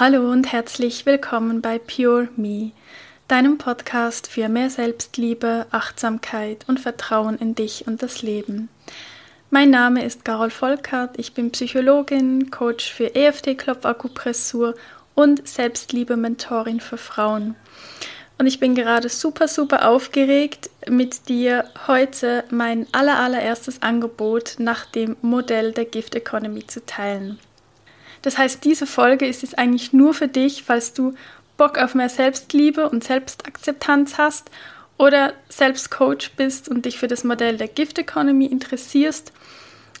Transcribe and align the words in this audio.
Hallo 0.00 0.32
und 0.32 0.50
herzlich 0.50 1.04
willkommen 1.04 1.60
bei 1.60 1.78
Pure 1.78 2.30
Me, 2.34 2.72
deinem 3.28 3.58
Podcast 3.58 4.28
für 4.28 4.48
mehr 4.48 4.70
Selbstliebe, 4.70 5.66
Achtsamkeit 5.72 6.64
und 6.68 6.80
Vertrauen 6.80 7.36
in 7.36 7.54
dich 7.54 7.86
und 7.86 8.02
das 8.02 8.22
Leben. 8.22 8.70
Mein 9.50 9.68
Name 9.68 10.02
ist 10.02 10.24
Carol 10.24 10.48
Volkert, 10.48 11.18
ich 11.18 11.34
bin 11.34 11.50
Psychologin, 11.50 12.50
Coach 12.50 12.90
für 12.90 13.14
EFT-Klopfakupressur 13.14 14.74
und 15.14 15.46
Selbstliebe-Mentorin 15.46 16.80
für 16.80 16.96
Frauen. 16.96 17.54
Und 18.38 18.46
ich 18.46 18.58
bin 18.58 18.74
gerade 18.74 19.10
super, 19.10 19.48
super 19.48 19.86
aufgeregt, 19.86 20.70
mit 20.88 21.28
dir 21.28 21.66
heute 21.86 22.44
mein 22.48 22.86
allerallererstes 22.92 23.82
Angebot 23.82 24.54
nach 24.56 24.86
dem 24.86 25.18
Modell 25.20 25.72
der 25.72 25.84
Gift 25.84 26.14
Economy 26.14 26.66
zu 26.66 26.86
teilen. 26.86 27.38
Das 28.22 28.38
heißt, 28.38 28.64
diese 28.64 28.86
Folge 28.86 29.26
ist 29.26 29.42
jetzt 29.42 29.58
eigentlich 29.58 29.92
nur 29.92 30.14
für 30.14 30.28
dich, 30.28 30.62
falls 30.62 30.92
du 30.92 31.14
Bock 31.56 31.78
auf 31.78 31.94
mehr 31.94 32.08
Selbstliebe 32.08 32.88
und 32.88 33.04
Selbstakzeptanz 33.04 34.18
hast 34.18 34.50
oder 34.98 35.32
selbst 35.48 35.90
Coach 35.90 36.32
bist 36.32 36.68
und 36.68 36.84
dich 36.84 36.98
für 36.98 37.08
das 37.08 37.24
Modell 37.24 37.56
der 37.56 37.68
Gift 37.68 37.98
Economy 37.98 38.46
interessierst 38.46 39.32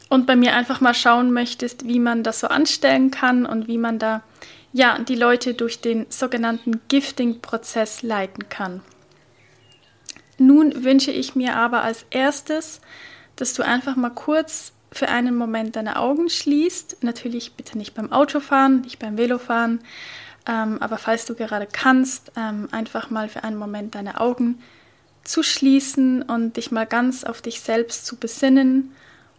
und 0.08 0.26
bei 0.26 0.36
mir 0.36 0.54
einfach 0.54 0.80
mal 0.80 0.94
schauen 0.94 1.32
möchtest, 1.32 1.86
wie 1.86 1.98
man 1.98 2.22
das 2.22 2.40
so 2.40 2.48
anstellen 2.48 3.10
kann 3.10 3.46
und 3.46 3.68
wie 3.68 3.78
man 3.78 3.98
da 3.98 4.22
ja 4.72 4.98
die 4.98 5.14
Leute 5.14 5.54
durch 5.54 5.80
den 5.80 6.06
sogenannten 6.10 6.80
Gifting-Prozess 6.88 8.02
leiten 8.02 8.48
kann. 8.48 8.82
Nun 10.38 10.84
wünsche 10.84 11.10
ich 11.10 11.34
mir 11.34 11.56
aber 11.56 11.82
als 11.82 12.04
erstes, 12.10 12.80
dass 13.36 13.54
du 13.54 13.62
einfach 13.62 13.96
mal 13.96 14.10
kurz 14.10 14.72
für 14.92 15.08
einen 15.08 15.36
Moment 15.36 15.76
deine 15.76 15.96
Augen 15.96 16.28
schließt. 16.28 17.02
Natürlich 17.02 17.54
bitte 17.54 17.78
nicht 17.78 17.94
beim 17.94 18.12
Autofahren, 18.12 18.80
nicht 18.80 18.98
beim 18.98 19.16
Velofahren, 19.16 19.80
ähm, 20.46 20.78
aber 20.80 20.98
falls 20.98 21.26
du 21.26 21.34
gerade 21.34 21.68
kannst, 21.70 22.32
ähm, 22.36 22.68
einfach 22.72 23.10
mal 23.10 23.28
für 23.28 23.44
einen 23.44 23.56
Moment 23.56 23.94
deine 23.94 24.20
Augen 24.20 24.60
zu 25.22 25.42
schließen 25.42 26.22
und 26.22 26.56
dich 26.56 26.70
mal 26.70 26.86
ganz 26.86 27.24
auf 27.24 27.42
dich 27.42 27.60
selbst 27.60 28.06
zu 28.06 28.16
besinnen 28.16 28.92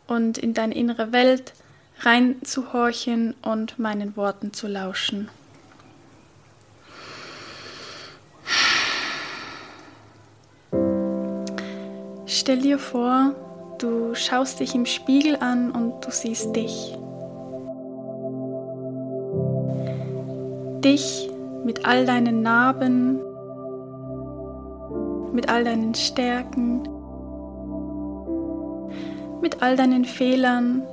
und 0.08 0.38
in 0.38 0.54
deine 0.54 0.76
innere 0.76 1.12
Welt 1.12 1.54
reinzuhorchen 2.00 3.36
und 3.42 3.80
meinen 3.80 4.16
Worten 4.16 4.54
zu 4.54 4.68
lauschen. 4.68 5.30
Stell 12.26 12.62
dir 12.62 12.80
vor, 12.80 13.36
Du 13.82 14.14
schaust 14.14 14.60
dich 14.60 14.76
im 14.76 14.86
Spiegel 14.86 15.38
an 15.40 15.72
und 15.72 16.06
du 16.06 16.12
siehst 16.12 16.56
dich. 16.56 16.96
Dich 20.84 21.32
mit 21.66 21.84
all 21.84 22.06
deinen 22.06 22.44
Narben, 22.44 23.20
mit 25.34 25.50
all 25.50 25.64
deinen 25.64 25.96
Stärken, 25.96 26.84
mit 29.42 29.64
all 29.64 29.76
deinen 29.76 30.06
Fehlern, 30.06 30.84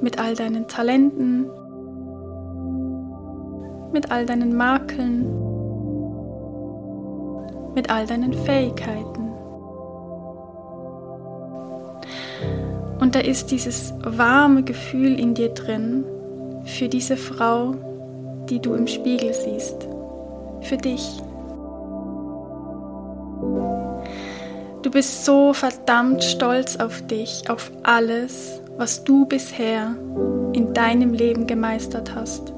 mit 0.00 0.18
all 0.18 0.34
deinen 0.34 0.66
Talenten, 0.68 1.50
mit 3.92 4.10
all 4.10 4.24
deinen 4.24 4.56
Makeln, 4.56 5.26
mit 7.74 7.90
all 7.90 8.06
deinen 8.06 8.32
Fähigkeiten. 8.32 9.25
Und 13.06 13.14
da 13.14 13.20
ist 13.20 13.52
dieses 13.52 13.94
warme 14.00 14.64
Gefühl 14.64 15.16
in 15.20 15.32
dir 15.32 15.50
drin 15.50 16.04
für 16.64 16.88
diese 16.88 17.16
Frau, 17.16 17.76
die 18.50 18.58
du 18.58 18.74
im 18.74 18.88
Spiegel 18.88 19.32
siehst. 19.32 19.86
Für 20.62 20.76
dich. 20.76 21.22
Du 24.82 24.90
bist 24.90 25.24
so 25.24 25.52
verdammt 25.52 26.24
stolz 26.24 26.78
auf 26.78 27.00
dich, 27.06 27.48
auf 27.48 27.70
alles, 27.84 28.60
was 28.76 29.04
du 29.04 29.24
bisher 29.24 29.94
in 30.52 30.74
deinem 30.74 31.12
Leben 31.14 31.46
gemeistert 31.46 32.12
hast. 32.12 32.52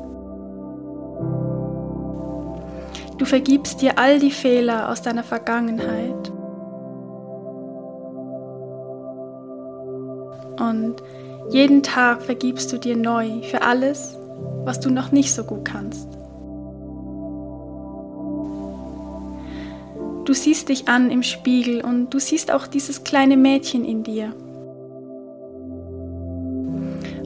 Du 3.18 3.26
vergibst 3.26 3.82
dir 3.82 3.98
all 3.98 4.18
die 4.18 4.30
Fehler 4.30 4.88
aus 4.88 5.02
deiner 5.02 5.24
Vergangenheit 5.24 6.27
Und 10.68 11.02
jeden 11.50 11.82
Tag 11.82 12.22
vergibst 12.22 12.72
du 12.72 12.78
dir 12.78 12.96
neu 12.96 13.42
für 13.42 13.62
alles, 13.62 14.18
was 14.64 14.80
du 14.80 14.90
noch 14.90 15.12
nicht 15.12 15.32
so 15.32 15.44
gut 15.44 15.64
kannst. 15.64 16.08
Du 20.24 20.34
siehst 20.34 20.68
dich 20.68 20.88
an 20.88 21.10
im 21.10 21.22
Spiegel 21.22 21.82
und 21.82 22.10
du 22.10 22.18
siehst 22.18 22.52
auch 22.52 22.66
dieses 22.66 23.02
kleine 23.02 23.38
Mädchen 23.38 23.84
in 23.84 24.02
dir. 24.02 24.34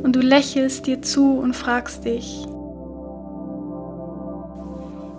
Und 0.04 0.14
du 0.14 0.20
lächelst 0.20 0.86
dir 0.86 1.03
zu 1.03 1.38
und 1.38 1.54
fragst 1.54 2.04
dich, 2.04 2.47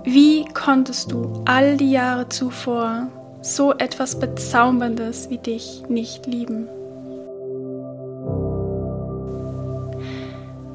wie 0.06 0.46
konntest 0.54 1.12
du 1.12 1.44
all 1.46 1.76
die 1.76 1.92
Jahre 1.92 2.30
zuvor 2.30 3.08
so 3.42 3.74
etwas 3.74 4.18
Bezauberndes 4.18 5.30
wie 5.30 5.38
dich 5.38 5.84
nicht 5.90 6.26
lieben? 6.26 6.70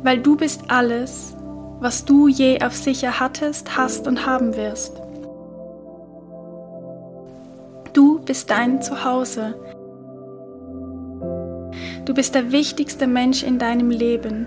Weil 0.02 0.18
du 0.20 0.36
bist 0.36 0.62
alles, 0.68 1.36
was 1.80 2.04
du 2.04 2.28
je 2.28 2.60
auf 2.62 2.74
sicher 2.74 3.20
hattest, 3.20 3.76
hast 3.76 4.06
und 4.06 4.26
haben 4.26 4.56
wirst. 4.56 5.00
Du 7.92 8.20
bist 8.20 8.50
dein 8.50 8.82
Zuhause. 8.82 9.54
Du 12.04 12.14
bist 12.14 12.34
der 12.34 12.52
wichtigste 12.52 13.06
Mensch 13.06 13.42
in 13.42 13.58
deinem 13.58 13.90
Leben. 13.90 14.46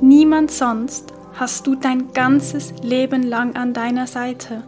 Niemand 0.00 0.50
sonst 0.50 1.12
hast 1.34 1.66
du 1.66 1.74
dein 1.74 2.12
ganzes 2.12 2.72
Leben 2.82 3.22
lang 3.22 3.56
an 3.56 3.72
deiner 3.72 4.06
Seite. 4.06 4.62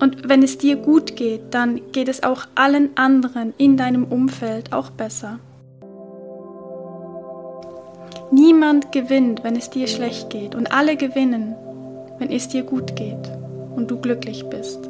Und 0.00 0.28
wenn 0.28 0.42
es 0.42 0.58
dir 0.58 0.76
gut 0.76 1.16
geht, 1.16 1.42
dann 1.52 1.80
geht 1.92 2.08
es 2.08 2.22
auch 2.22 2.46
allen 2.54 2.90
anderen 2.96 3.54
in 3.56 3.76
deinem 3.76 4.04
Umfeld 4.04 4.72
auch 4.72 4.90
besser. 4.90 5.38
Niemand 8.30 8.92
gewinnt, 8.92 9.44
wenn 9.44 9.56
es 9.56 9.70
dir 9.70 9.86
schlecht 9.86 10.30
geht. 10.30 10.54
Und 10.54 10.72
alle 10.72 10.96
gewinnen, 10.96 11.54
wenn 12.18 12.30
es 12.30 12.48
dir 12.48 12.62
gut 12.62 12.96
geht 12.96 13.30
und 13.74 13.90
du 13.90 13.98
glücklich 13.98 14.44
bist. 14.46 14.88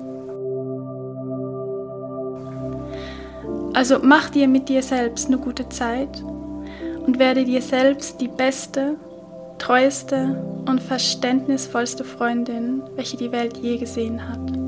Also 3.75 3.99
mach 4.03 4.31
dir 4.31 4.49
mit 4.49 4.69
dir 4.69 4.83
selbst 4.83 5.27
eine 5.27 5.39
gute 5.39 5.69
Zeit 5.69 6.23
und 7.07 7.19
werde 7.19 7.45
dir 7.45 7.61
selbst 7.61 8.21
die 8.21 8.29
beste, 8.29 8.97
treueste 9.59 10.43
und 10.67 10.81
verständnisvollste 10.81 12.03
Freundin, 12.03 12.83
welche 12.95 13.19
die 13.19 13.33
Welt 13.33 13.59
je 13.59 13.77
gesehen 13.77 14.29
hat. 14.29 14.66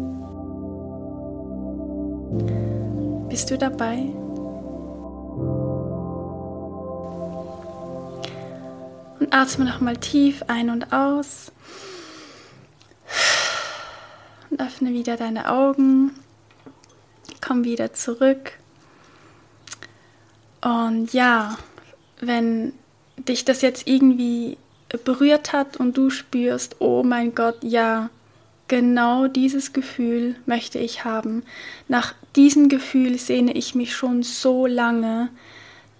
Bist 3.39 3.53
du 3.53 3.57
dabei? 3.57 3.99
Und 9.21 9.33
atme 9.33 9.65
nochmal 9.65 9.97
tief 9.97 10.43
ein 10.49 10.71
und 10.71 10.93
aus. 10.93 11.53
Und 14.51 14.61
öffne 14.61 14.91
wieder 14.91 15.17
deine 15.17 15.53
Augen. 15.53 16.19
Komm 17.41 17.63
wieder 17.63 17.93
zurück. 17.93 18.55
Und 20.61 21.13
ja, 21.13 21.59
wenn 22.19 22.73
dich 23.19 23.45
das 23.45 23.63
jetzt 23.63 23.87
irgendwie 23.87 24.59
berührt 25.05 25.53
hat 25.53 25.77
und 25.77 25.97
du 25.97 26.11
spürst, 26.11 26.75
oh 26.81 27.05
mein 27.05 27.37
Gott, 27.37 27.59
ja, 27.63 28.11
Genau 28.69 29.29
dieses 29.29 29.73
Gefühl 29.73 30.37
möchte 30.45 30.79
ich 30.79 31.05
haben. 31.05 31.43
Nach 31.89 32.15
diesem 32.37 32.69
Gefühl 32.69 33.19
sehne 33.19 33.53
ich 33.53 33.75
mich 33.75 33.97
schon 33.97 34.23
so 34.23 34.67
lange. 34.67 35.31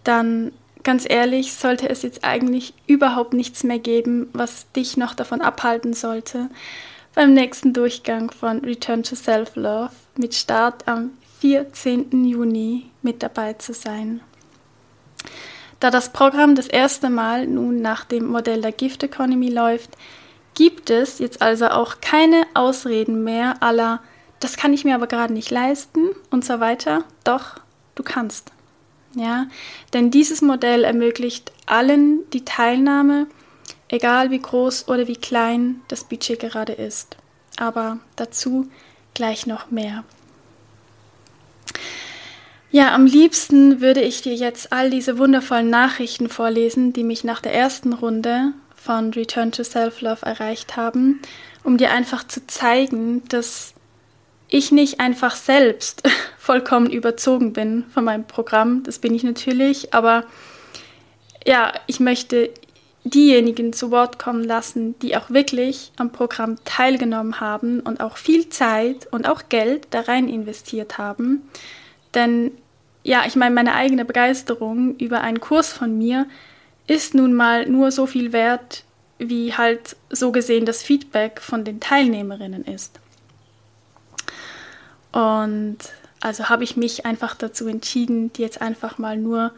Dann, 0.05 0.53
ganz 0.85 1.07
ehrlich, 1.09 1.55
sollte 1.55 1.89
es 1.89 2.03
jetzt 2.03 2.25
eigentlich 2.25 2.75
überhaupt 2.87 3.33
nichts 3.33 3.65
mehr 3.65 3.79
geben, 3.79 4.29
was 4.35 4.71
dich 4.73 4.99
noch 4.99 5.15
davon 5.15 5.41
abhalten 5.41 5.95
sollte, 5.95 6.51
beim 7.15 7.33
nächsten 7.33 7.73
Durchgang 7.73 8.31
von 8.31 8.59
Return 8.59 9.03
to 9.03 9.17
Self-Love 9.17 9.91
mit 10.17 10.35
Start 10.35 10.87
am 10.87 11.13
14. 11.41 12.25
Juni 12.25 12.91
mit 13.03 13.23
dabei 13.23 13.55
zu 13.55 13.73
sein. 13.73 14.21
Da 15.81 15.91
das 15.91 16.13
Programm 16.13 16.55
das 16.55 16.67
erste 16.67 17.09
Mal 17.09 17.47
nun 17.47 17.81
nach 17.81 18.05
dem 18.05 18.27
Modell 18.27 18.61
der 18.61 18.73
Gift 18.73 19.03
Economy 19.03 19.49
läuft, 19.49 19.97
gibt 20.59 20.91
es 20.91 21.21
jetzt 21.21 21.41
also 21.41 21.69
auch 21.69 22.01
keine 22.01 22.43
Ausreden 22.53 23.23
mehr 23.23 23.63
aller, 23.63 24.01
das 24.41 24.57
kann 24.57 24.73
ich 24.75 24.85
mir 24.85 24.97
aber 24.97 25.07
gerade 25.07 25.33
nicht 25.33 25.53
leisten 25.53 26.09
und 26.31 26.45
so 26.45 26.59
weiter. 26.59 27.05
Doch, 27.23 27.61
du 27.95 28.03
kannst. 28.03 28.51
Ja, 29.15 29.47
denn 29.93 30.11
dieses 30.11 30.43
Modell 30.43 30.83
ermöglicht 30.83 31.53
allen 31.67 32.29
die 32.33 32.45
Teilnahme, 32.45 33.29
egal 33.89 34.33
wie 34.33 34.41
groß 34.41 34.89
oder 34.89 35.07
wie 35.07 35.17
klein 35.17 35.81
das 35.87 36.03
Budget 36.03 36.41
gerade 36.41 36.73
ist. 36.73 37.17
Aber 37.57 37.99
dazu 38.17 38.69
gleich 39.15 39.47
noch 39.47 39.71
mehr. 39.71 40.03
Ja, 42.73 42.95
am 42.97 43.07
liebsten 43.07 43.81
würde 43.81 44.01
ich 44.01 44.23
dir 44.23 44.35
jetzt 44.35 44.73
all 44.73 44.91
diese 44.91 45.19
wundervollen 45.19 45.71
Nachrichten 45.71 46.29
vorlesen, 46.29 46.93
die 46.93 47.05
mich 47.05 47.23
nach 47.23 47.41
der 47.41 47.55
ersten 47.55 47.93
Runde 47.93 48.55
von 48.83 49.13
Return 49.13 49.53
to 49.53 49.65
Self-Love 49.65 50.25
erreicht 50.25 50.77
haben, 50.77 51.21
um 51.65 51.77
dir 51.77 51.91
einfach 51.91 52.27
zu 52.27 52.47
zeigen, 52.47 53.23
dass 53.29 53.75
ich 54.49 54.73
nicht 54.73 55.01
einfach 55.01 55.37
selbst 55.37 56.03
vollkommen 56.39 56.91
überzogen 56.91 57.53
bin 57.53 57.85
von 57.93 58.05
meinem 58.05 58.27
Programm. 58.27 58.83
Das 58.85 58.99
bin 58.99 59.15
ich 59.15 59.25
natürlich, 59.25 59.93
aber 59.93 60.25
ja, 61.47 61.73
ich 61.87 62.01
möchte 62.01 62.51
diejenigen 63.05 63.73
zu 63.73 63.91
Wort 63.91 64.19
kommen 64.19 64.45
lassen, 64.45 64.99
die 65.01 65.17
auch 65.17 65.31
wirklich 65.31 65.93
am 65.97 66.13
Programm 66.13 66.57
teilgenommen 66.65 67.41
haben 67.41 67.81
und 67.81 68.01
auch 68.01 68.17
viel 68.17 68.49
Zeit 68.49 69.07
und 69.11 69.29
auch 69.29 69.49
Geld 69.49 69.89
da 69.91 70.01
rein 70.01 70.29
investiert 70.29 70.99
haben. 70.99 71.43
Denn 72.15 72.53
ja, 73.03 73.23
ich 73.27 73.37
meine, 73.37 73.55
meine 73.55 73.75
eigene 73.75 74.05
Begeisterung 74.05 74.97
über 74.97 75.21
einen 75.21 75.41
Kurs 75.41 75.73
von 75.73 75.97
mir 75.97 76.27
ist 76.89 77.15
nun 77.15 77.35
mal 77.35 77.69
nur 77.69 77.93
so 77.93 78.07
viel 78.07 78.33
wert, 78.33 78.83
wie 79.19 79.55
halt 79.55 79.95
so 80.11 80.33
gesehen 80.33 80.67
das 80.67 80.83
Feedback 80.83 81.41
von 81.41 81.65
den 81.65 81.81
Teilnehmerinnen 81.81 82.65
ist. 82.65 82.99
Und 85.13 85.79
also 86.21 86.49
habe 86.49 86.65
ich 86.65 86.77
mich 86.77 87.07
einfach 87.07 87.35
dazu 87.35 87.69
entschieden, 87.69 88.33
die 88.33 88.43
jetzt 88.43 88.61
einfach 88.61 88.99
mal 88.99 89.17
nur 89.17 89.53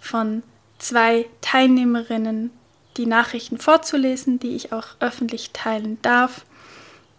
von 0.00 0.42
zwei 0.78 1.26
Teilnehmerinnen 1.40 2.50
die 2.96 3.06
Nachrichten 3.06 3.58
vorzulesen, 3.58 4.38
die 4.38 4.54
ich 4.56 4.72
auch 4.72 4.88
öffentlich 5.00 5.50
teilen 5.52 5.98
darf. 6.02 6.46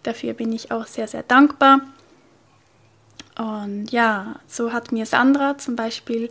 Dafür 0.02 0.32
bin 0.32 0.52
ich 0.52 0.72
auch 0.72 0.86
sehr, 0.86 1.06
sehr 1.08 1.22
dankbar. 1.22 1.80
Und 3.36 3.92
ja, 3.92 4.36
so 4.48 4.72
hat 4.72 4.90
mir 4.92 5.06
Sandra 5.06 5.58
zum 5.58 5.76
Beispiel 5.76 6.30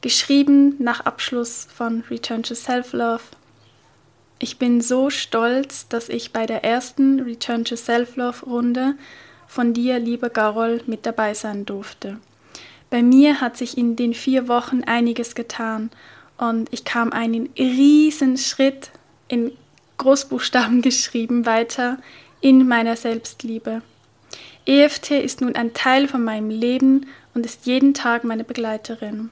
geschrieben 0.00 0.76
nach 0.78 1.00
Abschluss 1.00 1.66
von 1.74 2.02
Return 2.10 2.42
to 2.42 2.54
Self-Love. 2.54 3.22
Ich 4.38 4.58
bin 4.58 4.80
so 4.80 5.10
stolz, 5.10 5.88
dass 5.88 6.08
ich 6.08 6.32
bei 6.32 6.46
der 6.46 6.64
ersten 6.64 7.20
Return 7.20 7.64
to 7.64 7.76
Self-Love-Runde 7.76 8.94
von 9.46 9.74
dir, 9.74 9.98
liebe 9.98 10.30
Garol, 10.30 10.80
mit 10.86 11.04
dabei 11.04 11.34
sein 11.34 11.66
durfte. 11.66 12.18
Bei 12.88 13.02
mir 13.02 13.40
hat 13.40 13.56
sich 13.56 13.76
in 13.76 13.96
den 13.96 14.14
vier 14.14 14.48
Wochen 14.48 14.82
einiges 14.84 15.34
getan 15.34 15.90
und 16.38 16.72
ich 16.72 16.84
kam 16.84 17.12
einen 17.12 17.50
riesen 17.58 18.38
Schritt 18.38 18.90
in 19.28 19.52
Großbuchstaben 19.98 20.82
geschrieben 20.82 21.46
weiter 21.46 21.98
in 22.40 22.66
meiner 22.66 22.96
Selbstliebe. 22.96 23.82
EFT 24.66 25.10
ist 25.12 25.40
nun 25.40 25.54
ein 25.54 25.74
Teil 25.74 26.08
von 26.08 26.24
meinem 26.24 26.50
Leben 26.50 27.06
und 27.34 27.44
ist 27.44 27.66
jeden 27.66 27.92
Tag 27.94 28.24
meine 28.24 28.44
Begleiterin. 28.44 29.30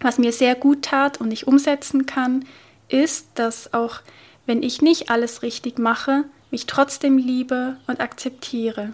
Was 0.00 0.18
mir 0.18 0.32
sehr 0.32 0.54
gut 0.54 0.82
tat 0.82 1.20
und 1.20 1.32
ich 1.32 1.46
umsetzen 1.46 2.06
kann, 2.06 2.44
ist, 2.88 3.28
dass 3.34 3.72
auch 3.72 4.00
wenn 4.46 4.62
ich 4.62 4.82
nicht 4.82 5.10
alles 5.10 5.42
richtig 5.42 5.78
mache, 5.78 6.24
mich 6.50 6.66
trotzdem 6.66 7.18
liebe 7.18 7.76
und 7.86 8.00
akzeptiere. 8.00 8.92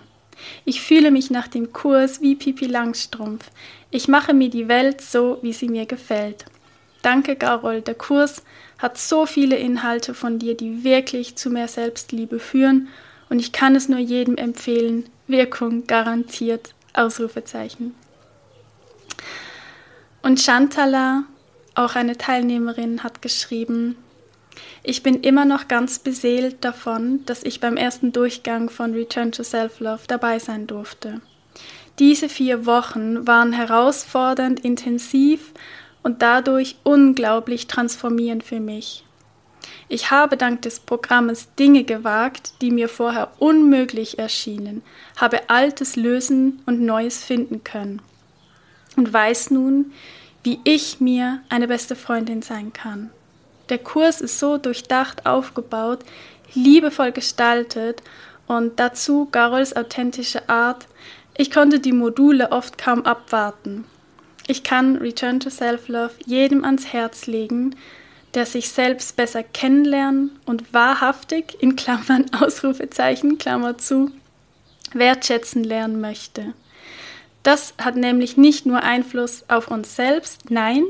Ich 0.64 0.80
fühle 0.80 1.10
mich 1.10 1.30
nach 1.30 1.48
dem 1.48 1.72
Kurs 1.72 2.20
wie 2.20 2.34
Pipi 2.34 2.66
Langstrumpf. 2.66 3.50
Ich 3.90 4.08
mache 4.08 4.32
mir 4.32 4.48
die 4.48 4.68
Welt 4.68 5.00
so, 5.00 5.38
wie 5.42 5.52
sie 5.52 5.68
mir 5.68 5.86
gefällt. 5.86 6.46
Danke, 7.02 7.36
Garol. 7.36 7.82
Der 7.82 7.94
Kurs 7.94 8.42
hat 8.78 8.96
so 8.96 9.26
viele 9.26 9.56
Inhalte 9.56 10.14
von 10.14 10.38
dir, 10.38 10.56
die 10.56 10.84
wirklich 10.84 11.36
zu 11.36 11.50
mehr 11.50 11.68
Selbstliebe 11.68 12.38
führen 12.38 12.88
und 13.28 13.38
ich 13.38 13.52
kann 13.52 13.76
es 13.76 13.88
nur 13.88 13.98
jedem 13.98 14.36
empfehlen. 14.36 15.04
Wirkung 15.26 15.86
garantiert. 15.86 16.74
Ausrufezeichen. 16.94 17.94
Und 20.22 20.40
Shantala, 20.40 21.24
auch 21.74 21.96
eine 21.96 22.16
Teilnehmerin, 22.16 23.02
hat 23.02 23.22
geschrieben, 23.22 23.96
ich 24.84 25.02
bin 25.02 25.20
immer 25.20 25.44
noch 25.44 25.66
ganz 25.66 25.98
beseelt 25.98 26.64
davon, 26.64 27.24
dass 27.26 27.42
ich 27.42 27.58
beim 27.58 27.76
ersten 27.76 28.12
Durchgang 28.12 28.70
von 28.70 28.92
Return 28.92 29.32
to 29.32 29.42
Self-Love 29.42 30.02
dabei 30.06 30.38
sein 30.38 30.68
durfte. 30.68 31.20
Diese 31.98 32.28
vier 32.28 32.66
Wochen 32.66 33.26
waren 33.26 33.52
herausfordernd 33.52 34.60
intensiv 34.60 35.52
und 36.04 36.22
dadurch 36.22 36.76
unglaublich 36.84 37.66
transformierend 37.66 38.44
für 38.44 38.60
mich. 38.60 39.04
Ich 39.88 40.10
habe 40.10 40.36
dank 40.36 40.62
des 40.62 40.80
Programmes 40.80 41.54
Dinge 41.54 41.84
gewagt, 41.84 42.54
die 42.60 42.70
mir 42.70 42.88
vorher 42.88 43.32
unmöglich 43.38 44.18
erschienen, 44.18 44.82
habe 45.16 45.50
Altes 45.50 45.96
lösen 45.96 46.62
und 46.66 46.80
Neues 46.80 47.24
finden 47.24 47.64
können 47.64 48.00
und 48.96 49.12
weiß 49.12 49.50
nun, 49.50 49.92
wie 50.42 50.60
ich 50.64 51.00
mir 51.00 51.40
eine 51.48 51.68
beste 51.68 51.96
Freundin 51.96 52.42
sein 52.42 52.72
kann. 52.72 53.10
Der 53.68 53.78
Kurs 53.78 54.20
ist 54.20 54.38
so 54.38 54.58
durchdacht 54.58 55.24
aufgebaut, 55.26 56.00
liebevoll 56.54 57.12
gestaltet 57.12 58.02
und 58.46 58.78
dazu 58.78 59.28
Garols 59.30 59.74
authentische 59.74 60.48
Art. 60.48 60.86
Ich 61.36 61.50
konnte 61.50 61.80
die 61.80 61.92
Module 61.92 62.52
oft 62.52 62.76
kaum 62.76 63.06
abwarten. 63.06 63.84
Ich 64.48 64.64
kann 64.64 64.96
Return 64.96 65.40
to 65.40 65.48
Self-Love 65.48 66.14
jedem 66.26 66.64
ans 66.64 66.92
Herz 66.92 67.26
legen, 67.26 67.76
der 68.34 68.46
sich 68.46 68.70
selbst 68.70 69.16
besser 69.16 69.42
kennenlernen 69.42 70.38
und 70.46 70.74
wahrhaftig, 70.74 71.56
in 71.60 71.76
Klammern 71.76 72.26
Ausrufezeichen, 72.40 73.38
Klammer 73.38 73.78
zu, 73.78 74.10
wertschätzen 74.92 75.64
lernen 75.64 76.00
möchte. 76.00 76.54
Das 77.42 77.74
hat 77.78 77.96
nämlich 77.96 78.36
nicht 78.36 78.66
nur 78.66 78.82
Einfluss 78.82 79.44
auf 79.48 79.68
uns 79.68 79.96
selbst, 79.96 80.50
nein, 80.50 80.84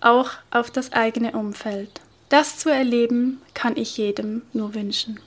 auch 0.00 0.30
auf 0.50 0.70
das 0.70 0.92
eigene 0.92 1.32
Umfeld. 1.32 2.00
Das 2.28 2.58
zu 2.58 2.70
erleben, 2.70 3.40
kann 3.54 3.76
ich 3.76 3.96
jedem 3.96 4.42
nur 4.52 4.74
wünschen. 4.74 5.20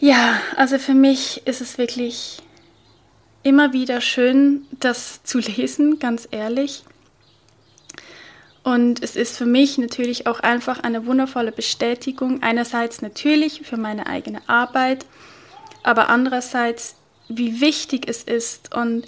Ja, 0.00 0.40
also 0.56 0.78
für 0.78 0.94
mich 0.94 1.42
ist 1.44 1.60
es 1.60 1.76
wirklich 1.76 2.38
immer 3.42 3.72
wieder 3.72 4.00
schön, 4.00 4.66
das 4.78 5.22
zu 5.24 5.38
lesen, 5.56 5.98
ganz 5.98 6.28
ehrlich. 6.30 6.84
Und 8.62 9.02
es 9.02 9.16
ist 9.16 9.36
für 9.38 9.46
mich 9.46 9.78
natürlich 9.78 10.26
auch 10.26 10.40
einfach 10.40 10.80
eine 10.80 11.06
wundervolle 11.06 11.52
Bestätigung, 11.52 12.42
einerseits 12.42 13.00
natürlich 13.00 13.62
für 13.62 13.78
meine 13.78 14.06
eigene 14.06 14.46
Arbeit, 14.46 15.06
aber 15.82 16.10
andererseits, 16.10 16.96
wie 17.28 17.60
wichtig 17.60 18.08
es 18.08 18.22
ist 18.22 18.74
und 18.74 19.06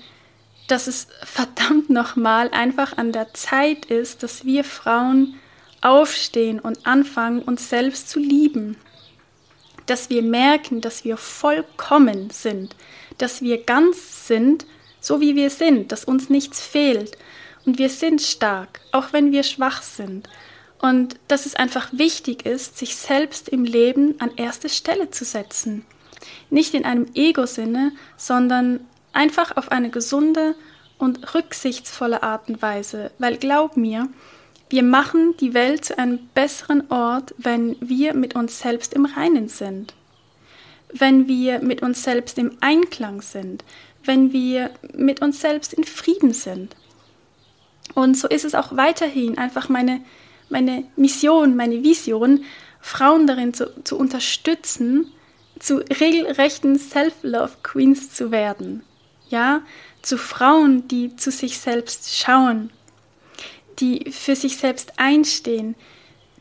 dass 0.69 0.87
es 0.87 1.09
verdammt 1.25 1.91
nochmal 1.91 2.51
einfach 2.51 2.97
an 2.97 3.13
der 3.13 3.35
Zeit 3.35 3.87
ist, 3.87 4.23
dass 4.23 4.45
wir 4.45 4.63
Frauen 4.63 5.35
aufstehen 5.81 6.61
und 6.61 6.87
anfangen, 6.87 7.43
uns 7.43 7.69
selbst 7.69 8.09
zu 8.09 8.21
lieben. 8.21 8.77
Dass 9.87 10.11
wir 10.11 10.23
merken, 10.23 10.81
dass 10.81 11.05
wir 11.05 11.17
vollkommen 11.17 12.31
sind, 12.31 12.77
dass 13.19 13.43
wir 13.43 13.65
ganz 13.65 14.29
sind, 14.29 14.67
so 15.01 15.21
wie 15.21 15.35
wir 15.35 15.51
sind, 15.51 15.91
dass 15.91 16.05
uns 16.05 16.29
nichts 16.29 16.61
fehlt. 16.61 17.17
Und 17.67 17.79
wir 17.79 17.89
sind 17.89 18.23
stark, 18.23 18.81
auch 18.93 19.13
wenn 19.13 19.33
wir 19.33 19.43
schwach 19.43 19.83
sind. 19.83 20.29
Und 20.81 21.17
dass 21.29 21.47
es 21.47 21.57
einfach 21.57 21.89
wichtig 21.93 22.47
ist, 22.47 22.79
sich 22.79 22.97
selbst 22.97 23.49
im 23.49 23.65
Leben 23.65 24.15
an 24.21 24.31
erste 24.37 24.69
Stelle 24.69 25.11
zu 25.11 25.25
setzen. 25.25 25.85
Nicht 26.51 26.75
in 26.75 26.85
einem 26.85 27.07
Ego-Sinne, 27.15 27.93
sondern 28.17 28.81
einfach 29.13 29.57
auf 29.57 29.71
eine 29.71 29.91
gesunde 29.91 30.55
und 30.99 31.35
rücksichtsvolle 31.35 32.23
Art 32.23 32.49
und 32.49 32.61
Weise. 32.63 33.11
Weil 33.19 33.37
glaub 33.37 33.77
mir, 33.77 34.09
wir 34.69 34.83
machen 34.83 35.35
die 35.41 35.55
Welt 35.55 35.85
zu 35.85 35.99
einem 35.99 36.29
besseren 36.35 36.91
Ort, 36.91 37.35
wenn 37.39 37.77
wir 37.81 38.15
mit 38.15 38.37
uns 38.37 38.61
selbst 38.61 38.95
im 38.95 39.05
Reinen 39.05 39.49
sind. 39.49 39.95
Wenn 40.93 41.27
wir 41.27 41.61
mit 41.61 41.83
uns 41.83 42.03
selbst 42.03 42.39
im 42.39 42.57
Einklang 42.61 43.23
sind. 43.23 43.65
Wenn 44.05 44.33
wir 44.33 44.71
mit 44.95 45.23
uns 45.23 45.41
selbst 45.41 45.73
in 45.73 45.85
Frieden 45.85 46.33
sind. 46.33 46.77
Und 47.95 48.17
so 48.17 48.29
ist 48.29 48.45
es 48.45 48.55
auch 48.55 48.77
weiterhin 48.77 49.39
einfach 49.39 49.69
meine, 49.69 50.01
meine 50.49 50.85
Mission, 50.97 51.57
meine 51.57 51.83
Vision, 51.83 52.45
Frauen 52.81 53.27
darin 53.27 53.53
zu, 53.53 53.83
zu 53.85 53.97
unterstützen, 53.97 55.13
zu 55.61 55.79
regelrechten 55.79 56.79
Self-Love-Queens 56.79 58.13
zu 58.13 58.33
werden. 58.33 58.83
Ja, 59.29 59.63
zu 60.03 60.19
Frauen, 60.19 60.89
die 60.89 61.15
zu 61.15 61.31
sich 61.31 61.59
selbst 61.59 62.17
schauen, 62.17 62.71
die 63.79 64.11
für 64.11 64.35
sich 64.35 64.57
selbst 64.57 64.95
einstehen, 64.97 65.77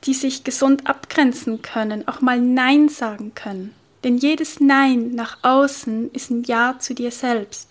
die 0.06 0.14
sich 0.14 0.44
gesund 0.44 0.88
abgrenzen 0.88 1.62
können, 1.62 2.08
auch 2.08 2.22
mal 2.22 2.40
Nein 2.40 2.90
sagen 2.90 3.34
können. 3.36 3.76
Denn 4.04 4.18
jedes 4.18 4.60
Nein 4.60 5.14
nach 5.14 5.38
außen 5.44 6.12
ist 6.12 6.32
ein 6.32 6.44
Ja 6.44 6.80
zu 6.80 6.96
dir 6.96 7.12
selbst. 7.12 7.68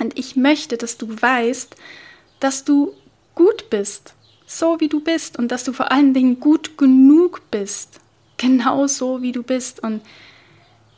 Und 0.00 0.18
ich 0.18 0.36
möchte, 0.36 0.76
dass 0.76 0.98
du 0.98 1.08
weißt, 1.20 1.76
dass 2.40 2.64
du 2.64 2.92
gut 3.34 3.70
bist, 3.70 4.14
so 4.46 4.80
wie 4.80 4.88
du 4.88 5.00
bist 5.00 5.38
und 5.38 5.48
dass 5.48 5.64
du 5.64 5.72
vor 5.72 5.90
allen 5.90 6.12
Dingen 6.12 6.40
gut 6.40 6.76
genug 6.76 7.40
bist, 7.50 8.00
genau 8.36 8.86
so 8.86 9.22
wie 9.22 9.32
du 9.32 9.42
bist. 9.42 9.80
Und 9.80 10.02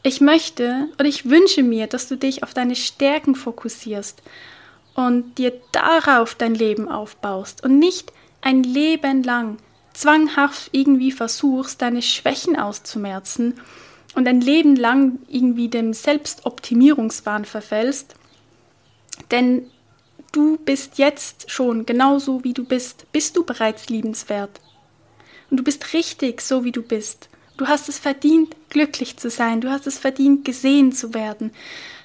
ich 0.06 0.20
möchte 0.20 0.88
oder 0.94 1.06
ich 1.06 1.28
wünsche 1.28 1.62
mir, 1.62 1.86
dass 1.88 2.06
du 2.06 2.16
dich 2.16 2.42
auf 2.42 2.54
deine 2.54 2.76
Stärken 2.76 3.34
fokussierst 3.34 4.22
und 4.94 5.36
dir 5.36 5.52
darauf 5.72 6.34
dein 6.34 6.54
Leben 6.54 6.88
aufbaust 6.88 7.64
und 7.64 7.78
nicht 7.78 8.12
ein 8.40 8.62
Leben 8.62 9.24
lang 9.24 9.56
zwanghaft 9.92 10.68
irgendwie 10.72 11.10
versuchst, 11.10 11.82
deine 11.82 12.02
Schwächen 12.02 12.56
auszumerzen 12.56 13.54
und 14.14 14.28
ein 14.28 14.40
Leben 14.40 14.76
lang 14.76 15.18
irgendwie 15.28 15.68
dem 15.68 15.92
Selbstoptimierungswahn 15.92 17.44
verfällst. 17.44 18.14
Denn 19.30 19.68
du 20.30 20.56
bist 20.58 20.98
jetzt 20.98 21.50
schon 21.50 21.84
genauso 21.84 22.44
wie 22.44 22.54
du 22.54 22.64
bist, 22.64 23.10
bist 23.10 23.36
du 23.36 23.44
bereits 23.44 23.88
liebenswert. 23.88 24.60
Und 25.50 25.56
du 25.58 25.64
bist 25.64 25.92
richtig 25.94 26.42
so 26.42 26.62
wie 26.62 26.72
du 26.72 26.82
bist. 26.82 27.28
Du 27.56 27.66
hast 27.66 27.88
es 27.88 27.98
verdient, 27.98 28.54
glücklich 28.68 29.16
zu 29.16 29.30
sein. 29.30 29.60
Du 29.60 29.70
hast 29.70 29.86
es 29.86 29.98
verdient, 29.98 30.44
gesehen 30.44 30.92
zu 30.92 31.14
werden. 31.14 31.52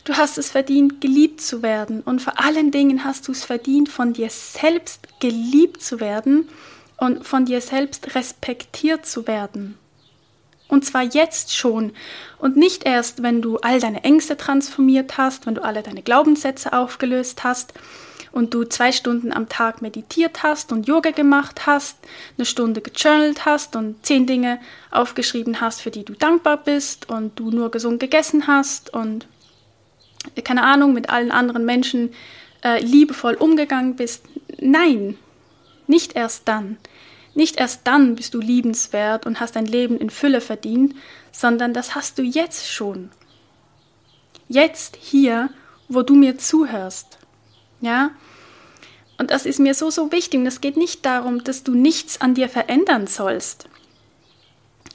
Du 0.03 0.13
hast 0.13 0.37
es 0.37 0.49
verdient, 0.49 1.01
geliebt 1.01 1.41
zu 1.41 1.61
werden. 1.61 2.01
Und 2.01 2.21
vor 2.21 2.39
allen 2.39 2.71
Dingen 2.71 3.03
hast 3.03 3.27
du 3.27 3.33
es 3.33 3.43
verdient, 3.43 3.89
von 3.89 4.13
dir 4.13 4.29
selbst 4.29 5.07
geliebt 5.19 5.81
zu 5.81 5.99
werden 5.99 6.47
und 6.97 7.25
von 7.25 7.45
dir 7.45 7.61
selbst 7.61 8.15
respektiert 8.15 9.05
zu 9.05 9.27
werden. 9.27 9.77
Und 10.67 10.85
zwar 10.85 11.03
jetzt 11.03 11.53
schon 11.53 11.91
und 12.39 12.55
nicht 12.55 12.85
erst, 12.85 13.21
wenn 13.21 13.41
du 13.41 13.57
all 13.57 13.81
deine 13.81 14.05
Ängste 14.05 14.37
transformiert 14.37 15.17
hast, 15.17 15.45
wenn 15.45 15.55
du 15.55 15.63
alle 15.63 15.83
deine 15.83 16.01
Glaubenssätze 16.01 16.71
aufgelöst 16.71 17.43
hast 17.43 17.73
und 18.31 18.53
du 18.53 18.63
zwei 18.63 18.91
Stunden 18.91 19.33
am 19.33 19.49
Tag 19.49 19.81
meditiert 19.81 20.43
hast 20.43 20.71
und 20.71 20.87
Yoga 20.87 21.11
gemacht 21.11 21.65
hast, 21.65 21.97
eine 22.37 22.45
Stunde 22.45 22.81
gejournalt 22.81 23.45
hast 23.45 23.75
und 23.75 24.05
zehn 24.05 24.25
Dinge 24.25 24.59
aufgeschrieben 24.89 25.61
hast, 25.61 25.81
für 25.81 25.91
die 25.91 26.05
du 26.05 26.13
dankbar 26.13 26.57
bist 26.57 27.09
und 27.09 27.37
du 27.39 27.51
nur 27.51 27.71
gesund 27.71 27.99
gegessen 27.99 28.47
hast 28.47 28.93
und 28.93 29.27
keine 30.43 30.63
Ahnung, 30.63 30.93
mit 30.93 31.09
allen 31.09 31.31
anderen 31.31 31.65
Menschen 31.65 32.13
äh, 32.63 32.79
liebevoll 32.79 33.33
umgegangen 33.33 33.95
bist. 33.95 34.25
Nein, 34.59 35.17
nicht 35.87 36.15
erst 36.15 36.47
dann. 36.47 36.77
Nicht 37.33 37.57
erst 37.57 37.87
dann 37.87 38.15
bist 38.15 38.33
du 38.33 38.39
liebenswert 38.39 39.25
und 39.25 39.39
hast 39.39 39.55
dein 39.55 39.65
Leben 39.65 39.97
in 39.97 40.09
Fülle 40.09 40.41
verdient, 40.41 40.95
sondern 41.31 41.73
das 41.73 41.95
hast 41.95 42.17
du 42.17 42.23
jetzt 42.23 42.69
schon. 42.69 43.09
Jetzt 44.47 44.97
hier, 44.97 45.49
wo 45.87 46.01
du 46.01 46.13
mir 46.13 46.37
zuhörst. 46.37 47.17
Ja? 47.81 48.11
Und 49.17 49.31
das 49.31 49.45
ist 49.45 49.59
mir 49.59 49.73
so, 49.73 49.89
so 49.89 50.11
wichtig. 50.11 50.39
Und 50.39 50.47
es 50.47 50.61
geht 50.61 50.77
nicht 50.77 51.05
darum, 51.05 51.43
dass 51.43 51.63
du 51.63 51.75
nichts 51.75 52.21
an 52.21 52.33
dir 52.33 52.49
verändern 52.49 53.07
sollst. 53.07 53.67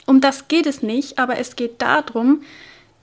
Um 0.06 0.20
das 0.20 0.48
geht 0.48 0.66
es 0.66 0.82
nicht, 0.82 1.18
aber 1.18 1.38
es 1.38 1.56
geht 1.56 1.82
darum, 1.82 2.42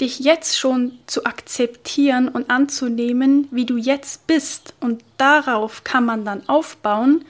dich 0.02 0.20
jetzt 0.20 0.58
schon 0.58 0.98
zu 1.06 1.26
akzeptieren 1.26 2.28
und 2.28 2.50
anzunehmen, 2.50 3.48
wie 3.52 3.66
du 3.66 3.78
jetzt 3.78 4.28
bist. 4.28 4.74
Und 4.80 5.04
darauf 5.18 5.84
kann 5.84 6.06
man 6.06 6.26
dann 6.26 6.48
aufbauen 6.50 7.24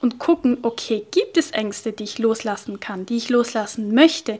und 0.00 0.18
gucken, 0.18 0.58
okay, 0.62 1.04
gibt 1.10 1.36
es 1.36 1.50
Ängste, 1.50 1.92
die 1.92 2.04
ich 2.04 2.18
loslassen 2.18 2.78
kann, 2.78 3.06
die 3.06 3.16
ich 3.16 3.30
loslassen 3.30 3.94
möchte? 3.94 4.38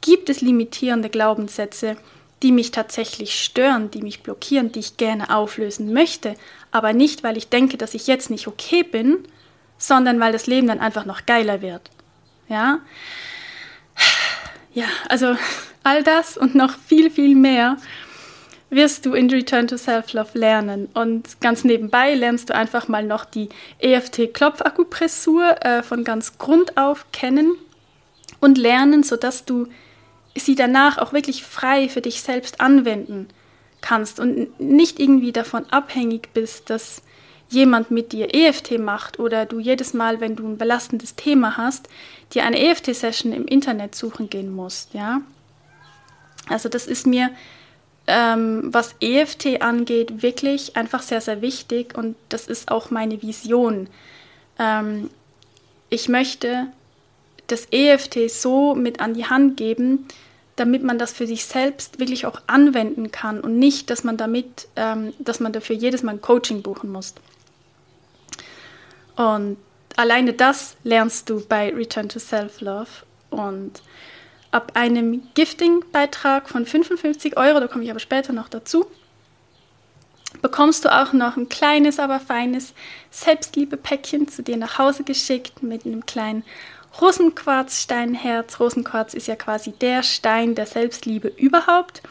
Gibt 0.00 0.28
es 0.28 0.40
limitierende 0.40 1.08
Glaubenssätze, 1.08 1.96
die 2.42 2.52
mich 2.52 2.70
tatsächlich 2.70 3.42
stören, 3.42 3.90
die 3.90 4.02
mich 4.02 4.22
blockieren, 4.22 4.72
die 4.72 4.80
ich 4.80 4.96
gerne 4.96 5.34
auflösen 5.34 5.92
möchte, 5.92 6.34
aber 6.76 6.92
nicht, 6.92 7.22
weil 7.22 7.36
ich 7.36 7.48
denke, 7.48 7.76
dass 7.76 7.94
ich 7.94 8.06
jetzt 8.06 8.30
nicht 8.30 8.46
okay 8.46 8.82
bin, 8.82 9.26
sondern 9.78 10.20
weil 10.20 10.32
das 10.32 10.46
Leben 10.46 10.66
dann 10.66 10.80
einfach 10.80 11.06
noch 11.06 11.26
geiler 11.26 11.62
wird. 11.62 11.90
Ja? 12.48 12.80
Ja, 14.72 14.86
also 15.08 15.36
all 15.84 16.02
das 16.02 16.36
und 16.36 16.54
noch 16.54 16.76
viel, 16.76 17.10
viel 17.10 17.34
mehr 17.34 17.78
wirst 18.68 19.06
du 19.06 19.14
in 19.14 19.30
Return 19.30 19.68
to 19.68 19.78
Self-Love 19.78 20.38
lernen. 20.38 20.88
Und 20.92 21.40
ganz 21.40 21.64
nebenbei 21.64 22.14
lernst 22.14 22.50
du 22.50 22.54
einfach 22.54 22.88
mal 22.88 23.02
noch 23.02 23.24
die 23.24 23.48
EFT-Klopfakupressur 23.78 25.64
äh, 25.64 25.82
von 25.82 26.04
ganz 26.04 26.36
Grund 26.36 26.76
auf 26.76 27.06
kennen 27.12 27.54
und 28.40 28.58
lernen, 28.58 29.02
sodass 29.02 29.46
du 29.46 29.68
sie 30.34 30.56
danach 30.56 30.98
auch 30.98 31.14
wirklich 31.14 31.42
frei 31.42 31.88
für 31.88 32.02
dich 32.02 32.20
selbst 32.20 32.60
anwenden 32.60 33.28
kannst 33.28 33.45
und 34.18 34.58
nicht 34.58 34.98
irgendwie 34.98 35.32
davon 35.32 35.64
abhängig 35.70 36.30
bist, 36.34 36.70
dass 36.70 37.02
jemand 37.48 37.90
mit 37.90 38.12
dir 38.12 38.34
EFT 38.34 38.78
macht 38.78 39.20
oder 39.20 39.46
du 39.46 39.60
jedes 39.60 39.94
Mal, 39.94 40.20
wenn 40.20 40.34
du 40.34 40.46
ein 40.46 40.58
belastendes 40.58 41.14
Thema 41.14 41.56
hast, 41.56 41.88
dir 42.34 42.44
eine 42.44 42.58
EFT-Session 42.58 43.32
im 43.32 43.46
Internet 43.46 43.94
suchen 43.94 44.28
gehen 44.28 44.50
musst, 44.50 44.94
ja. 44.94 45.20
Also 46.48 46.68
das 46.68 46.86
ist 46.86 47.06
mir 47.06 47.30
ähm, 48.06 48.68
was 48.72 48.94
EFT 49.00 49.62
angeht, 49.62 50.22
wirklich 50.22 50.76
einfach 50.76 51.02
sehr, 51.02 51.20
sehr 51.20 51.42
wichtig 51.42 51.96
und 51.96 52.16
das 52.28 52.46
ist 52.46 52.70
auch 52.70 52.90
meine 52.90 53.20
Vision. 53.22 53.88
Ähm, 54.58 55.10
ich 55.90 56.08
möchte 56.08 56.68
das 57.48 57.68
EFT 57.70 58.30
so 58.30 58.74
mit 58.74 59.00
an 59.00 59.14
die 59.14 59.26
Hand 59.26 59.56
geben, 59.56 60.06
damit 60.56 60.82
man 60.82 60.98
das 60.98 61.12
für 61.12 61.26
sich 61.26 61.44
selbst 61.44 62.00
wirklich 62.00 62.26
auch 62.26 62.40
anwenden 62.46 63.12
kann 63.12 63.40
und 63.40 63.58
nicht, 63.58 63.90
dass 63.90 64.04
man 64.04 64.16
damit, 64.16 64.68
ähm, 64.76 65.12
dass 65.18 65.38
man 65.38 65.52
dafür 65.52 65.76
jedes 65.76 66.02
Mal 66.02 66.12
ein 66.12 66.22
Coaching 66.22 66.62
buchen 66.62 66.90
muss. 66.90 67.14
Und 69.16 69.58
alleine 69.96 70.32
das 70.32 70.76
lernst 70.82 71.28
du 71.28 71.44
bei 71.46 71.72
Return 71.74 72.08
to 72.08 72.18
Self-Love 72.18 72.88
und 73.30 73.82
ab 74.50 74.72
einem 74.74 75.22
Gifting-Beitrag 75.34 76.48
von 76.48 76.64
55 76.64 77.36
Euro, 77.36 77.60
da 77.60 77.66
komme 77.66 77.84
ich 77.84 77.90
aber 77.90 78.00
später 78.00 78.32
noch 78.32 78.48
dazu, 78.48 78.86
bekommst 80.40 80.84
du 80.84 80.94
auch 80.94 81.12
noch 81.12 81.36
ein 81.36 81.48
kleines, 81.48 81.98
aber 81.98 82.20
feines 82.20 82.72
Selbstliebe-Päckchen 83.10 84.28
zu 84.28 84.42
dir 84.42 84.56
nach 84.56 84.78
Hause 84.78 85.04
geschickt 85.04 85.62
mit 85.62 85.84
einem 85.84 86.06
kleinen 86.06 86.44
Rosenquarzsteinherz. 87.00 88.58
Rosenquarz 88.58 89.14
ist 89.14 89.26
ja 89.26 89.36
quasi 89.36 89.72
der 89.72 90.02
Stein 90.02 90.54
der 90.54 90.66
Selbstliebe 90.66 91.28
überhaupt. 91.28 92.02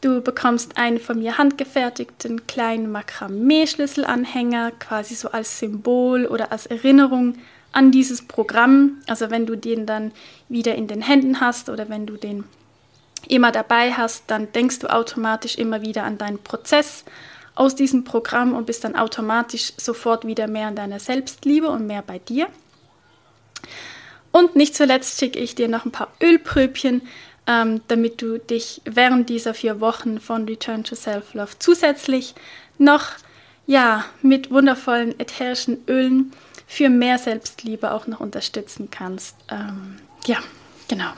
Du 0.00 0.20
bekommst 0.20 0.78
einen 0.78 1.00
von 1.00 1.18
mir 1.18 1.38
handgefertigten 1.38 2.46
kleinen 2.46 2.90
Makramee-Schlüsselanhänger, 2.90 4.72
quasi 4.78 5.14
so 5.14 5.30
als 5.30 5.58
Symbol 5.58 6.26
oder 6.26 6.52
als 6.52 6.66
Erinnerung 6.66 7.34
an 7.72 7.90
dieses 7.90 8.22
Programm. 8.22 8.98
Also 9.08 9.30
wenn 9.30 9.44
du 9.44 9.56
den 9.56 9.86
dann 9.86 10.12
wieder 10.48 10.74
in 10.76 10.86
den 10.86 11.02
Händen 11.02 11.40
hast 11.40 11.68
oder 11.68 11.88
wenn 11.88 12.06
du 12.06 12.16
den 12.16 12.44
immer 13.26 13.50
dabei 13.52 13.92
hast, 13.92 14.24
dann 14.28 14.52
denkst 14.52 14.78
du 14.78 14.86
automatisch 14.86 15.56
immer 15.56 15.82
wieder 15.82 16.04
an 16.04 16.16
deinen 16.16 16.38
Prozess 16.38 17.04
aus 17.56 17.74
diesem 17.74 18.04
Programm 18.04 18.54
und 18.54 18.66
bist 18.66 18.84
dann 18.84 18.94
automatisch 18.94 19.72
sofort 19.76 20.24
wieder 20.24 20.46
mehr 20.46 20.68
an 20.68 20.76
deiner 20.76 21.00
Selbstliebe 21.00 21.68
und 21.68 21.86
mehr 21.86 22.02
bei 22.02 22.20
dir. 22.20 22.46
Und 24.32 24.56
nicht 24.56 24.76
zuletzt 24.76 25.18
schicke 25.18 25.38
ich 25.38 25.54
dir 25.54 25.68
noch 25.68 25.84
ein 25.84 25.92
paar 25.92 26.12
Ölpröbchen, 26.22 27.02
ähm, 27.46 27.80
damit 27.88 28.20
du 28.20 28.38
dich 28.38 28.82
während 28.84 29.28
dieser 29.28 29.54
vier 29.54 29.80
Wochen 29.80 30.20
von 30.20 30.44
Return 30.44 30.84
to 30.84 30.94
Self-Love 30.94 31.52
zusätzlich 31.58 32.34
noch 32.76 33.06
ja, 33.66 34.04
mit 34.22 34.50
wundervollen 34.50 35.18
ätherischen 35.20 35.84
Ölen 35.88 36.32
für 36.66 36.88
mehr 36.88 37.18
Selbstliebe 37.18 37.92
auch 37.92 38.06
noch 38.06 38.20
unterstützen 38.20 38.88
kannst. 38.90 39.36
Ähm, 39.50 39.98
ja, 40.26 40.38
genau. 40.88 41.10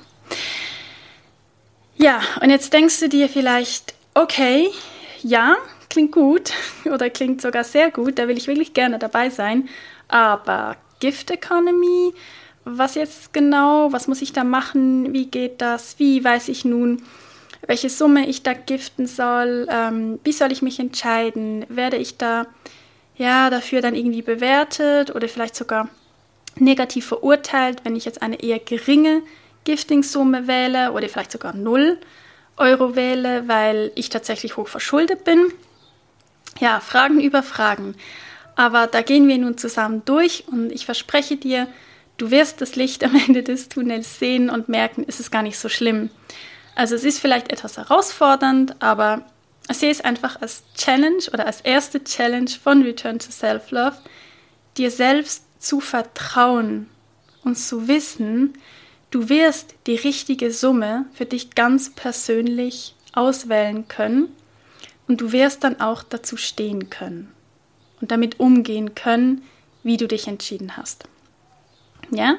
Ja, 1.96 2.20
und 2.40 2.50
jetzt 2.50 2.72
denkst 2.72 3.00
du 3.00 3.08
dir 3.08 3.28
vielleicht, 3.28 3.94
okay, 4.14 4.70
ja, 5.22 5.56
klingt 5.90 6.12
gut 6.12 6.52
oder 6.86 7.10
klingt 7.10 7.42
sogar 7.42 7.64
sehr 7.64 7.90
gut, 7.90 8.18
da 8.18 8.26
will 8.26 8.38
ich 8.38 8.46
wirklich 8.46 8.74
gerne 8.74 8.98
dabei 8.98 9.30
sein, 9.30 9.68
aber 10.08 10.76
Gift 11.00 11.30
Economy, 11.30 12.14
was 12.64 12.94
jetzt 12.94 13.32
genau, 13.32 13.92
was 13.92 14.08
muss 14.08 14.22
ich 14.22 14.32
da 14.32 14.44
machen, 14.44 15.12
wie 15.12 15.26
geht 15.26 15.60
das, 15.60 15.98
wie 15.98 16.22
weiß 16.22 16.48
ich 16.48 16.64
nun, 16.64 17.02
welche 17.66 17.90
Summe 17.90 18.26
ich 18.28 18.42
da 18.42 18.52
giften 18.52 19.06
soll, 19.06 19.66
ähm, 19.70 20.18
wie 20.24 20.32
soll 20.32 20.52
ich 20.52 20.62
mich 20.62 20.78
entscheiden, 20.78 21.66
werde 21.68 21.96
ich 21.96 22.16
da 22.16 22.46
ja, 23.16 23.50
dafür 23.50 23.82
dann 23.82 23.94
irgendwie 23.94 24.22
bewertet 24.22 25.14
oder 25.14 25.28
vielleicht 25.28 25.54
sogar 25.54 25.88
negativ 26.56 27.06
verurteilt, 27.06 27.84
wenn 27.84 27.96
ich 27.96 28.06
jetzt 28.06 28.22
eine 28.22 28.42
eher 28.42 28.58
geringe 28.58 29.22
Giftingsumme 29.64 30.46
wähle 30.46 30.92
oder 30.92 31.08
vielleicht 31.08 31.32
sogar 31.32 31.54
0 31.54 31.98
Euro 32.56 32.96
wähle, 32.96 33.46
weil 33.46 33.92
ich 33.94 34.08
tatsächlich 34.08 34.56
hoch 34.56 34.68
verschuldet 34.68 35.24
bin. 35.24 35.52
Ja, 36.60 36.80
Fragen 36.80 37.20
über 37.20 37.42
Fragen. 37.42 37.94
Aber 38.56 38.86
da 38.86 39.02
gehen 39.02 39.28
wir 39.28 39.38
nun 39.38 39.56
zusammen 39.58 40.02
durch 40.04 40.44
und 40.48 40.72
ich 40.72 40.84
verspreche 40.84 41.36
dir, 41.36 41.66
du 42.20 42.30
wirst 42.30 42.60
das 42.60 42.76
Licht 42.76 43.02
am 43.02 43.16
Ende 43.16 43.42
des 43.42 43.68
Tunnels 43.68 44.18
sehen 44.18 44.50
und 44.50 44.68
merken, 44.68 45.04
es 45.08 45.20
ist 45.20 45.30
gar 45.30 45.42
nicht 45.42 45.58
so 45.58 45.68
schlimm. 45.68 46.10
Also 46.74 46.94
es 46.94 47.04
ist 47.04 47.18
vielleicht 47.18 47.50
etwas 47.50 47.78
herausfordernd, 47.78 48.76
aber 48.80 49.24
ich 49.70 49.78
sehe 49.78 49.90
es 49.90 50.02
einfach 50.02 50.40
als 50.40 50.62
Challenge 50.76 51.22
oder 51.32 51.46
als 51.46 51.62
erste 51.62 52.04
Challenge 52.04 52.50
von 52.50 52.82
Return 52.82 53.18
to 53.18 53.30
Self-Love, 53.30 53.96
dir 54.76 54.90
selbst 54.90 55.44
zu 55.58 55.80
vertrauen 55.80 56.88
und 57.42 57.56
zu 57.56 57.88
wissen, 57.88 58.54
du 59.10 59.28
wirst 59.28 59.74
die 59.86 59.96
richtige 59.96 60.52
Summe 60.52 61.06
für 61.14 61.24
dich 61.24 61.54
ganz 61.54 61.90
persönlich 61.90 62.94
auswählen 63.12 63.88
können 63.88 64.28
und 65.08 65.20
du 65.20 65.32
wirst 65.32 65.64
dann 65.64 65.80
auch 65.80 66.02
dazu 66.02 66.36
stehen 66.36 66.90
können 66.90 67.32
und 68.00 68.10
damit 68.10 68.40
umgehen 68.40 68.94
können, 68.94 69.42
wie 69.82 69.96
du 69.96 70.06
dich 70.06 70.28
entschieden 70.28 70.76
hast. 70.76 71.09
Ja? 72.10 72.36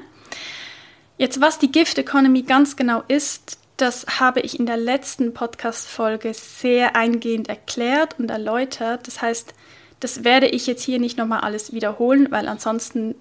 Jetzt, 1.17 1.41
was 1.41 1.59
die 1.59 1.71
Gift 1.71 1.97
Economy 1.97 2.41
ganz 2.41 2.75
genau 2.75 3.03
ist, 3.07 3.57
das 3.77 4.05
habe 4.19 4.41
ich 4.41 4.59
in 4.59 4.65
der 4.65 4.77
letzten 4.77 5.33
Podcast-Folge 5.33 6.33
sehr 6.33 6.95
eingehend 6.95 7.49
erklärt 7.49 8.19
und 8.19 8.29
erläutert. 8.29 9.07
Das 9.07 9.21
heißt, 9.21 9.53
das 9.99 10.23
werde 10.23 10.47
ich 10.47 10.67
jetzt 10.67 10.83
hier 10.83 10.99
nicht 10.99 11.17
nochmal 11.17 11.41
alles 11.41 11.73
wiederholen, 11.73 12.31
weil 12.31 12.47
ansonsten 12.47 13.15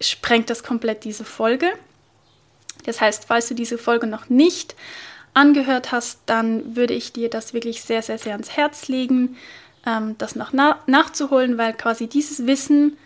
sprengt 0.00 0.50
das 0.50 0.62
komplett 0.62 1.04
diese 1.04 1.24
Folge. 1.24 1.68
Das 2.84 3.00
heißt, 3.00 3.26
falls 3.26 3.48
du 3.48 3.54
diese 3.54 3.78
Folge 3.78 4.06
noch 4.06 4.28
nicht 4.28 4.74
angehört 5.34 5.92
hast, 5.92 6.20
dann 6.26 6.76
würde 6.76 6.94
ich 6.94 7.12
dir 7.12 7.28
das 7.30 7.54
wirklich 7.54 7.82
sehr, 7.82 8.02
sehr, 8.02 8.18
sehr 8.18 8.32
ans 8.32 8.50
Herz 8.56 8.88
legen, 8.88 9.36
ähm, 9.86 10.16
das 10.18 10.34
noch 10.34 10.52
na 10.52 10.80
nachzuholen, 10.86 11.58
weil 11.58 11.72
quasi 11.72 12.08
dieses 12.08 12.46
Wissen, 12.46 12.96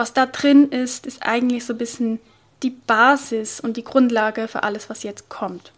was 0.00 0.14
da 0.14 0.24
drin 0.24 0.70
ist, 0.70 1.04
ist 1.04 1.22
eigentlich 1.22 1.66
so 1.66 1.74
ein 1.74 1.78
bisschen 1.78 2.20
die 2.62 2.70
Basis 2.70 3.60
und 3.60 3.76
die 3.76 3.84
Grundlage 3.84 4.48
für 4.48 4.62
alles, 4.62 4.88
was 4.88 5.02
jetzt 5.02 5.28
kommt. 5.28 5.72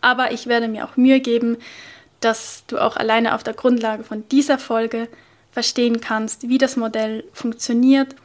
Aber 0.00 0.32
ich 0.32 0.48
werde 0.48 0.66
mir 0.66 0.84
auch 0.84 0.96
Mühe 0.96 1.20
geben, 1.20 1.56
dass 2.18 2.64
du 2.66 2.80
auch 2.80 2.96
alleine 2.96 3.36
auf 3.36 3.44
der 3.44 3.54
Grundlage 3.54 4.02
von 4.02 4.28
dieser 4.30 4.58
Folge 4.58 5.06
verstehen 5.52 6.00
kannst, 6.00 6.48
wie 6.48 6.58
das 6.58 6.74
Modell 6.74 7.22
funktioniert 7.32 8.16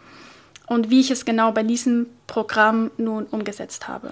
und 0.66 0.90
wie 0.90 1.02
ich 1.02 1.12
es 1.12 1.26
genau 1.26 1.52
bei 1.52 1.62
diesem 1.62 2.08
Programm 2.26 2.90
nun 2.98 3.26
umgesetzt 3.26 3.88
habe. 3.88 4.12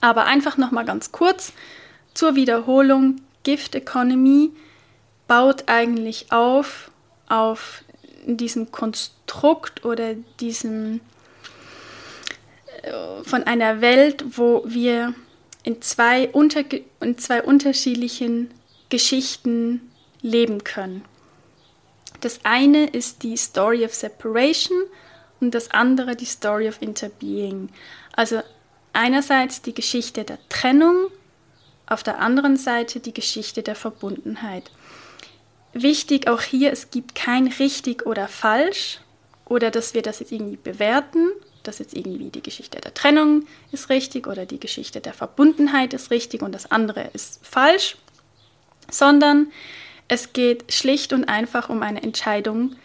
Aber 0.00 0.24
einfach 0.24 0.56
noch 0.56 0.70
mal 0.70 0.86
ganz 0.86 1.12
kurz 1.12 1.52
zur 2.14 2.36
Wiederholung: 2.36 3.20
Gift 3.42 3.74
Economy 3.74 4.50
baut 5.28 5.64
eigentlich 5.66 6.32
auf 6.32 6.90
auf 7.28 7.84
diesem 8.24 8.70
Konstrukt 8.70 9.84
oder 9.84 10.14
diesem 10.40 11.00
äh, 12.82 13.22
von 13.24 13.44
einer 13.44 13.80
Welt, 13.80 14.24
wo 14.36 14.64
wir 14.66 15.14
in 15.62 15.80
zwei, 15.82 16.28
unter, 16.30 16.64
in 17.00 17.18
zwei 17.18 17.42
unterschiedlichen 17.42 18.50
Geschichten 18.88 19.92
leben 20.20 20.64
können. 20.64 21.04
Das 22.20 22.40
eine 22.44 22.86
ist 22.86 23.22
die 23.22 23.36
Story 23.36 23.84
of 23.84 23.94
Separation 23.94 24.78
und 25.40 25.54
das 25.54 25.70
andere 25.70 26.14
die 26.14 26.24
Story 26.24 26.68
of 26.68 26.80
Interbeing. 26.80 27.68
Also 28.12 28.40
einerseits 28.92 29.62
die 29.62 29.74
Geschichte 29.74 30.24
der 30.24 30.38
Trennung, 30.48 31.08
auf 31.86 32.02
der 32.02 32.20
anderen 32.20 32.56
Seite 32.56 33.00
die 33.00 33.12
Geschichte 33.12 33.62
der 33.62 33.74
Verbundenheit. 33.74 34.70
Wichtig 35.74 36.28
auch 36.28 36.42
hier, 36.42 36.72
es 36.72 36.90
gibt 36.90 37.14
kein 37.14 37.48
richtig 37.48 38.06
oder 38.06 38.28
falsch 38.28 39.00
oder 39.46 39.70
dass 39.70 39.94
wir 39.94 40.02
das 40.02 40.20
jetzt 40.20 40.32
irgendwie 40.32 40.56
bewerten, 40.56 41.28
dass 41.62 41.78
jetzt 41.78 41.96
irgendwie 41.96 42.30
die 42.30 42.42
Geschichte 42.42 42.80
der 42.80 42.92
Trennung 42.92 43.46
ist 43.70 43.88
richtig 43.88 44.26
oder 44.26 44.44
die 44.44 44.60
Geschichte 44.60 45.00
der 45.00 45.14
Verbundenheit 45.14 45.94
ist 45.94 46.10
richtig 46.10 46.42
und 46.42 46.52
das 46.52 46.70
andere 46.70 47.10
ist 47.14 47.40
falsch, 47.46 47.96
sondern 48.90 49.50
es 50.08 50.32
geht 50.32 50.72
schlicht 50.72 51.12
und 51.12 51.24
einfach 51.24 51.70
um 51.70 51.82
eine 51.82 52.02
Entscheidung, 52.02 52.76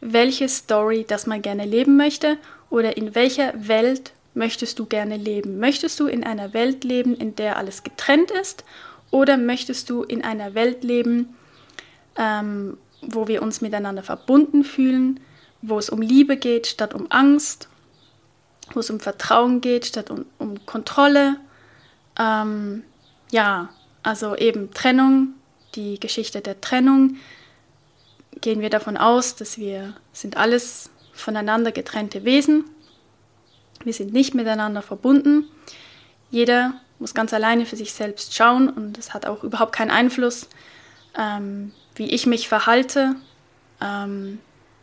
welche 0.00 0.48
Story 0.48 1.04
das 1.06 1.26
man 1.26 1.42
gerne 1.42 1.66
leben 1.66 1.96
möchte 1.96 2.38
oder 2.70 2.96
in 2.96 3.14
welcher 3.14 3.52
Welt 3.68 4.12
möchtest 4.32 4.78
du 4.78 4.86
gerne 4.86 5.16
leben. 5.16 5.58
Möchtest 5.58 6.00
du 6.00 6.06
in 6.06 6.24
einer 6.24 6.54
Welt 6.54 6.84
leben, 6.84 7.14
in 7.16 7.34
der 7.36 7.58
alles 7.58 7.82
getrennt 7.82 8.30
ist 8.30 8.64
oder 9.10 9.36
möchtest 9.36 9.90
du 9.90 10.04
in 10.04 10.24
einer 10.24 10.54
Welt 10.54 10.84
leben, 10.84 11.36
ähm, 12.16 12.76
wo 13.02 13.28
wir 13.28 13.42
uns 13.42 13.60
miteinander 13.60 14.02
verbunden 14.02 14.64
fühlen, 14.64 15.20
wo 15.62 15.78
es 15.78 15.90
um 15.90 16.00
Liebe 16.00 16.36
geht 16.36 16.66
statt 16.66 16.94
um 16.94 17.10
Angst 17.10 17.68
wo 18.74 18.80
es 18.80 18.90
um 18.90 19.00
Vertrauen 19.00 19.60
geht 19.60 19.86
statt 19.86 20.10
um, 20.10 20.26
um 20.38 20.64
Kontrolle. 20.66 21.36
Ähm, 22.18 22.82
ja, 23.30 23.68
also 24.02 24.36
eben 24.36 24.72
Trennung, 24.72 25.34
die 25.74 26.00
Geschichte 26.00 26.40
der 26.40 26.60
Trennung. 26.60 27.16
Gehen 28.40 28.60
wir 28.60 28.70
davon 28.70 28.96
aus, 28.96 29.36
dass 29.36 29.58
wir 29.58 29.94
sind 30.12 30.36
alles 30.36 30.90
voneinander 31.12 31.72
getrennte 31.72 32.24
Wesen. 32.24 32.64
Wir 33.84 33.92
sind 33.92 34.12
nicht 34.12 34.34
miteinander 34.34 34.82
verbunden. 34.82 35.44
Jeder 36.30 36.74
muss 36.98 37.14
ganz 37.14 37.32
alleine 37.32 37.66
für 37.66 37.76
sich 37.76 37.92
selbst 37.92 38.34
schauen 38.34 38.68
und 38.68 38.98
es 38.98 39.14
hat 39.14 39.26
auch 39.26 39.42
überhaupt 39.42 39.74
keinen 39.74 39.90
Einfluss, 39.90 40.48
ähm, 41.18 41.72
wie 42.00 42.08
ich 42.08 42.26
mich 42.26 42.48
verhalte, 42.48 43.14
ähm, 43.82 44.38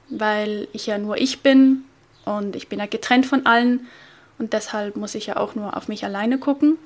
weil 0.08 0.68
ich 0.72 0.86
ja 0.86 1.00
nur 1.00 1.18
ich 1.18 1.42
bin 1.42 1.84
und 2.26 2.56
ich 2.56 2.70
bin 2.70 2.78
ja 2.78 2.86
getrennt 2.86 3.26
von 3.26 3.48
allen 3.48 3.88
und 4.38 4.54
deshalb 4.54 4.96
muss 4.96 5.16
ich 5.16 5.26
ja 5.26 5.38
auch 5.38 5.56
nur 5.56 5.76
auf 5.76 5.88
mich 5.88 6.06
alleine 6.06 6.38
gucken. 6.38 6.78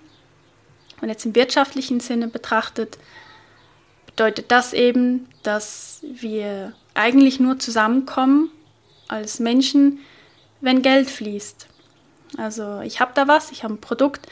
Und 1.02 1.10
jetzt 1.10 1.26
im 1.26 1.36
wirtschaftlichen 1.36 2.00
Sinne 2.00 2.30
betrachtet, 2.30 2.98
bedeutet 4.06 4.52
das 4.54 4.72
eben, 4.72 5.28
dass 5.44 6.00
wir 6.02 6.72
eigentlich 6.94 7.42
nur 7.42 7.60
zusammenkommen 7.60 8.52
als 9.10 9.40
Menschen, 9.40 10.00
wenn 10.62 10.82
Geld 10.82 11.10
fließt. 11.10 11.68
Also 12.38 12.80
ich 12.86 13.02
habe 13.02 13.12
da 13.16 13.28
was, 13.28 13.52
ich 13.52 13.66
habe 13.66 13.74
ein 13.74 13.82
Produkt, 13.82 14.28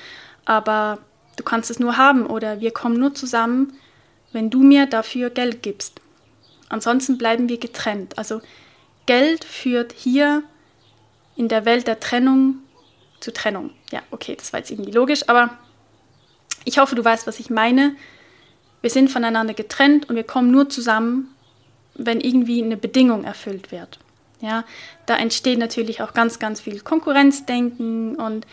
aber 0.45 0.99
du 1.35 1.43
kannst 1.43 1.69
es 1.69 1.77
nur 1.77 1.97
haben 1.97 2.25
oder 2.25 2.61
wir 2.61 2.71
kommen 2.71 2.97
nur 2.97 3.13
zusammen, 3.13 3.73
wenn 4.31 4.49
du 4.49 4.61
mir 4.61 4.85
dafür 4.85 5.29
Geld 5.29 5.63
gibst. 5.63 6.01
Ansonsten 6.69 7.17
bleiben 7.17 7.49
wir 7.49 7.57
getrennt. 7.57 8.17
Also 8.17 8.41
Geld 9.05 9.43
führt 9.43 9.91
hier 9.93 10.43
in 11.35 11.47
der 11.47 11.65
Welt 11.65 11.87
der 11.87 11.99
Trennung 11.99 12.59
zu 13.19 13.33
Trennung. 13.33 13.71
Ja, 13.91 14.01
okay, 14.11 14.35
das 14.35 14.53
war 14.53 14.59
jetzt 14.59 14.71
irgendwie 14.71 14.91
logisch, 14.91 15.27
aber 15.27 15.57
ich 16.65 16.77
hoffe, 16.77 16.95
du 16.95 17.03
weißt, 17.03 17.27
was 17.27 17.39
ich 17.39 17.49
meine. 17.49 17.95
Wir 18.81 18.89
sind 18.89 19.09
voneinander 19.09 19.53
getrennt 19.53 20.09
und 20.09 20.15
wir 20.15 20.23
kommen 20.23 20.51
nur 20.51 20.69
zusammen, 20.69 21.33
wenn 21.95 22.21
irgendwie 22.21 22.63
eine 22.63 22.77
Bedingung 22.77 23.23
erfüllt 23.23 23.71
wird. 23.71 23.99
Ja, 24.41 24.63
da 25.05 25.17
entsteht 25.17 25.59
natürlich 25.59 26.01
auch 26.01 26.13
ganz, 26.13 26.39
ganz 26.39 26.61
viel 26.61 26.79
Konkurrenzdenken 26.79 28.15
und 28.15 28.45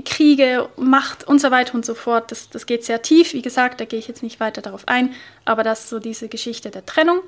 Kriege, 0.00 0.68
Macht 0.76 1.28
und 1.28 1.40
so 1.40 1.50
weiter 1.50 1.74
und 1.74 1.84
so 1.84 1.94
fort. 1.94 2.30
Das, 2.30 2.48
das 2.48 2.66
geht 2.66 2.84
sehr 2.84 3.02
tief. 3.02 3.34
Wie 3.34 3.42
gesagt, 3.42 3.80
da 3.80 3.84
gehe 3.84 3.98
ich 3.98 4.08
jetzt 4.08 4.22
nicht 4.22 4.40
weiter 4.40 4.62
darauf 4.62 4.88
ein, 4.88 5.14
aber 5.44 5.62
das 5.62 5.84
ist 5.84 5.90
so 5.90 5.98
diese 5.98 6.28
Geschichte 6.28 6.70
der 6.70 6.86
Trennung. 6.86 7.18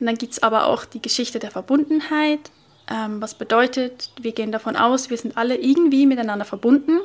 Und 0.00 0.06
dann 0.06 0.16
gibt 0.16 0.32
es 0.32 0.42
aber 0.42 0.66
auch 0.66 0.84
die 0.84 1.00
Geschichte 1.00 1.38
der 1.38 1.50
Verbundenheit, 1.50 2.50
ähm, 2.88 3.20
was 3.20 3.34
bedeutet, 3.34 4.10
wir 4.20 4.32
gehen 4.32 4.52
davon 4.52 4.76
aus, 4.76 5.10
wir 5.10 5.16
sind 5.16 5.36
alle 5.36 5.56
irgendwie 5.56 6.06
miteinander 6.06 6.44
verbunden. 6.44 7.00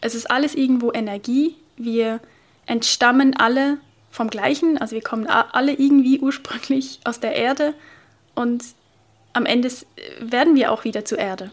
Es 0.00 0.14
ist 0.14 0.30
alles 0.30 0.54
irgendwo 0.54 0.92
Energie. 0.92 1.56
Wir 1.76 2.20
entstammen 2.66 3.36
alle 3.36 3.78
vom 4.10 4.28
Gleichen, 4.28 4.78
also 4.78 4.94
wir 4.94 5.02
kommen 5.02 5.26
alle 5.26 5.72
irgendwie 5.72 6.20
ursprünglich 6.20 7.00
aus 7.04 7.18
der 7.18 7.34
Erde 7.34 7.74
und 8.34 8.62
am 9.32 9.46
Ende 9.46 9.70
werden 10.20 10.54
wir 10.54 10.70
auch 10.70 10.84
wieder 10.84 11.04
zur 11.04 11.18
Erde. 11.18 11.50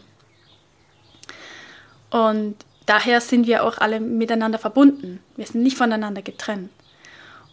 Und 2.10 2.56
daher 2.86 3.20
sind 3.20 3.46
wir 3.46 3.64
auch 3.64 3.78
alle 3.78 4.00
miteinander 4.00 4.58
verbunden. 4.58 5.20
Wir 5.36 5.46
sind 5.46 5.62
nicht 5.62 5.76
voneinander 5.76 6.22
getrennt. 6.22 6.70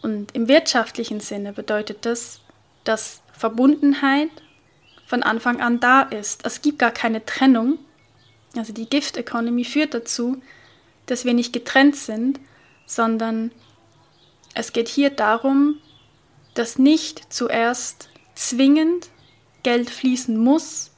Und 0.02 0.34
im 0.34 0.48
wirtschaftlichen 0.48 1.20
Sinne 1.20 1.52
bedeutet 1.52 2.04
das, 2.06 2.40
dass 2.84 3.20
Verbundenheit 3.32 4.30
von 5.06 5.22
Anfang 5.22 5.60
an 5.60 5.80
da 5.80 6.02
ist. 6.02 6.44
Es 6.44 6.62
gibt 6.62 6.78
gar 6.78 6.90
keine 6.90 7.24
Trennung. 7.24 7.78
Also 8.56 8.72
die 8.72 8.88
Gift 8.88 9.16
Economy 9.16 9.64
führt 9.64 9.94
dazu, 9.94 10.40
dass 11.06 11.24
wir 11.24 11.34
nicht 11.34 11.52
getrennt 11.52 11.96
sind, 11.96 12.40
sondern 12.86 13.50
es 14.54 14.72
geht 14.72 14.88
hier 14.88 15.10
darum, 15.10 15.76
dass 16.54 16.78
nicht 16.78 17.32
zuerst 17.32 18.08
zwingend 18.34 19.08
Geld 19.62 19.90
fließen 19.90 20.36
muss, 20.36 20.90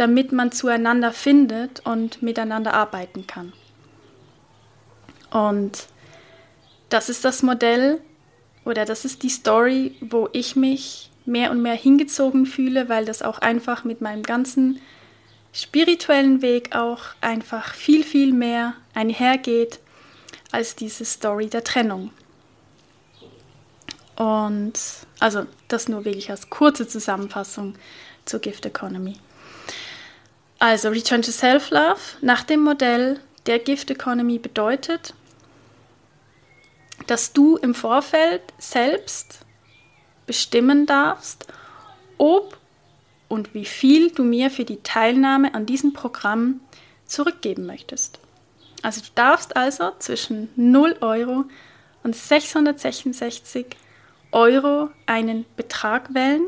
damit 0.00 0.32
man 0.32 0.50
zueinander 0.50 1.12
findet 1.12 1.80
und 1.80 2.22
miteinander 2.22 2.72
arbeiten 2.72 3.26
kann. 3.26 3.52
Und 5.30 5.88
das 6.88 7.10
ist 7.10 7.22
das 7.26 7.42
Modell, 7.42 8.00
oder 8.64 8.86
das 8.86 9.04
ist 9.04 9.22
die 9.22 9.28
Story, 9.28 9.94
wo 10.00 10.30
ich 10.32 10.56
mich 10.56 11.10
mehr 11.26 11.50
und 11.50 11.60
mehr 11.60 11.74
hingezogen 11.74 12.46
fühle, 12.46 12.88
weil 12.88 13.04
das 13.04 13.20
auch 13.20 13.40
einfach 13.40 13.84
mit 13.84 14.00
meinem 14.00 14.22
ganzen 14.22 14.80
spirituellen 15.52 16.40
Weg 16.40 16.74
auch 16.74 17.00
einfach 17.20 17.74
viel, 17.74 18.02
viel 18.02 18.32
mehr 18.32 18.72
einhergeht 18.94 19.80
als 20.50 20.76
diese 20.76 21.04
Story 21.04 21.48
der 21.48 21.62
Trennung. 21.62 22.10
Und 24.16 24.72
also 25.18 25.46
das 25.68 25.88
nur 25.88 26.06
wirklich 26.06 26.30
als 26.30 26.48
kurze 26.48 26.88
Zusammenfassung 26.88 27.74
zur 28.24 28.40
Gift 28.40 28.64
Economy. 28.64 29.16
Also 30.60 30.90
Return 30.90 31.22
to 31.22 31.32
Self-Love 31.32 32.00
nach 32.20 32.42
dem 32.42 32.62
Modell 32.62 33.18
der 33.46 33.58
Gift 33.58 33.90
Economy 33.90 34.38
bedeutet, 34.38 35.14
dass 37.06 37.32
du 37.32 37.56
im 37.56 37.74
Vorfeld 37.74 38.42
selbst 38.58 39.40
bestimmen 40.26 40.84
darfst, 40.84 41.46
ob 42.18 42.58
und 43.28 43.54
wie 43.54 43.64
viel 43.64 44.10
du 44.10 44.22
mir 44.22 44.50
für 44.50 44.66
die 44.66 44.82
Teilnahme 44.82 45.54
an 45.54 45.64
diesem 45.64 45.94
Programm 45.94 46.60
zurückgeben 47.06 47.64
möchtest. 47.64 48.18
Also 48.82 49.00
du 49.00 49.08
darfst 49.14 49.56
also 49.56 49.92
zwischen 49.98 50.50
0 50.56 50.98
Euro 51.00 51.44
und 52.02 52.14
666 52.14 53.64
Euro 54.30 54.90
einen 55.06 55.46
Betrag 55.56 56.12
wählen. 56.12 56.42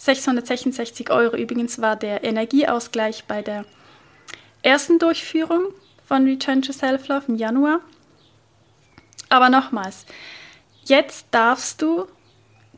666 0.00 1.10
Euro 1.10 1.36
übrigens 1.36 1.78
war 1.82 1.94
der 1.94 2.24
Energieausgleich 2.24 3.24
bei 3.24 3.42
der 3.42 3.66
ersten 4.62 4.98
Durchführung 4.98 5.74
von 6.06 6.24
Return 6.24 6.62
to 6.62 6.72
Self-Love 6.72 7.24
im 7.28 7.36
Januar. 7.36 7.80
Aber 9.28 9.50
nochmals, 9.50 10.06
jetzt 10.84 11.26
darfst 11.32 11.82
du 11.82 12.06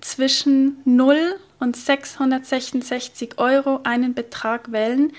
zwischen 0.01 0.79
0 0.85 1.39
und 1.61 1.77
666 1.77 3.39
Euro 3.39 3.79
einen 3.85 4.15
Betrag 4.15 4.73
wählen, 4.73 5.13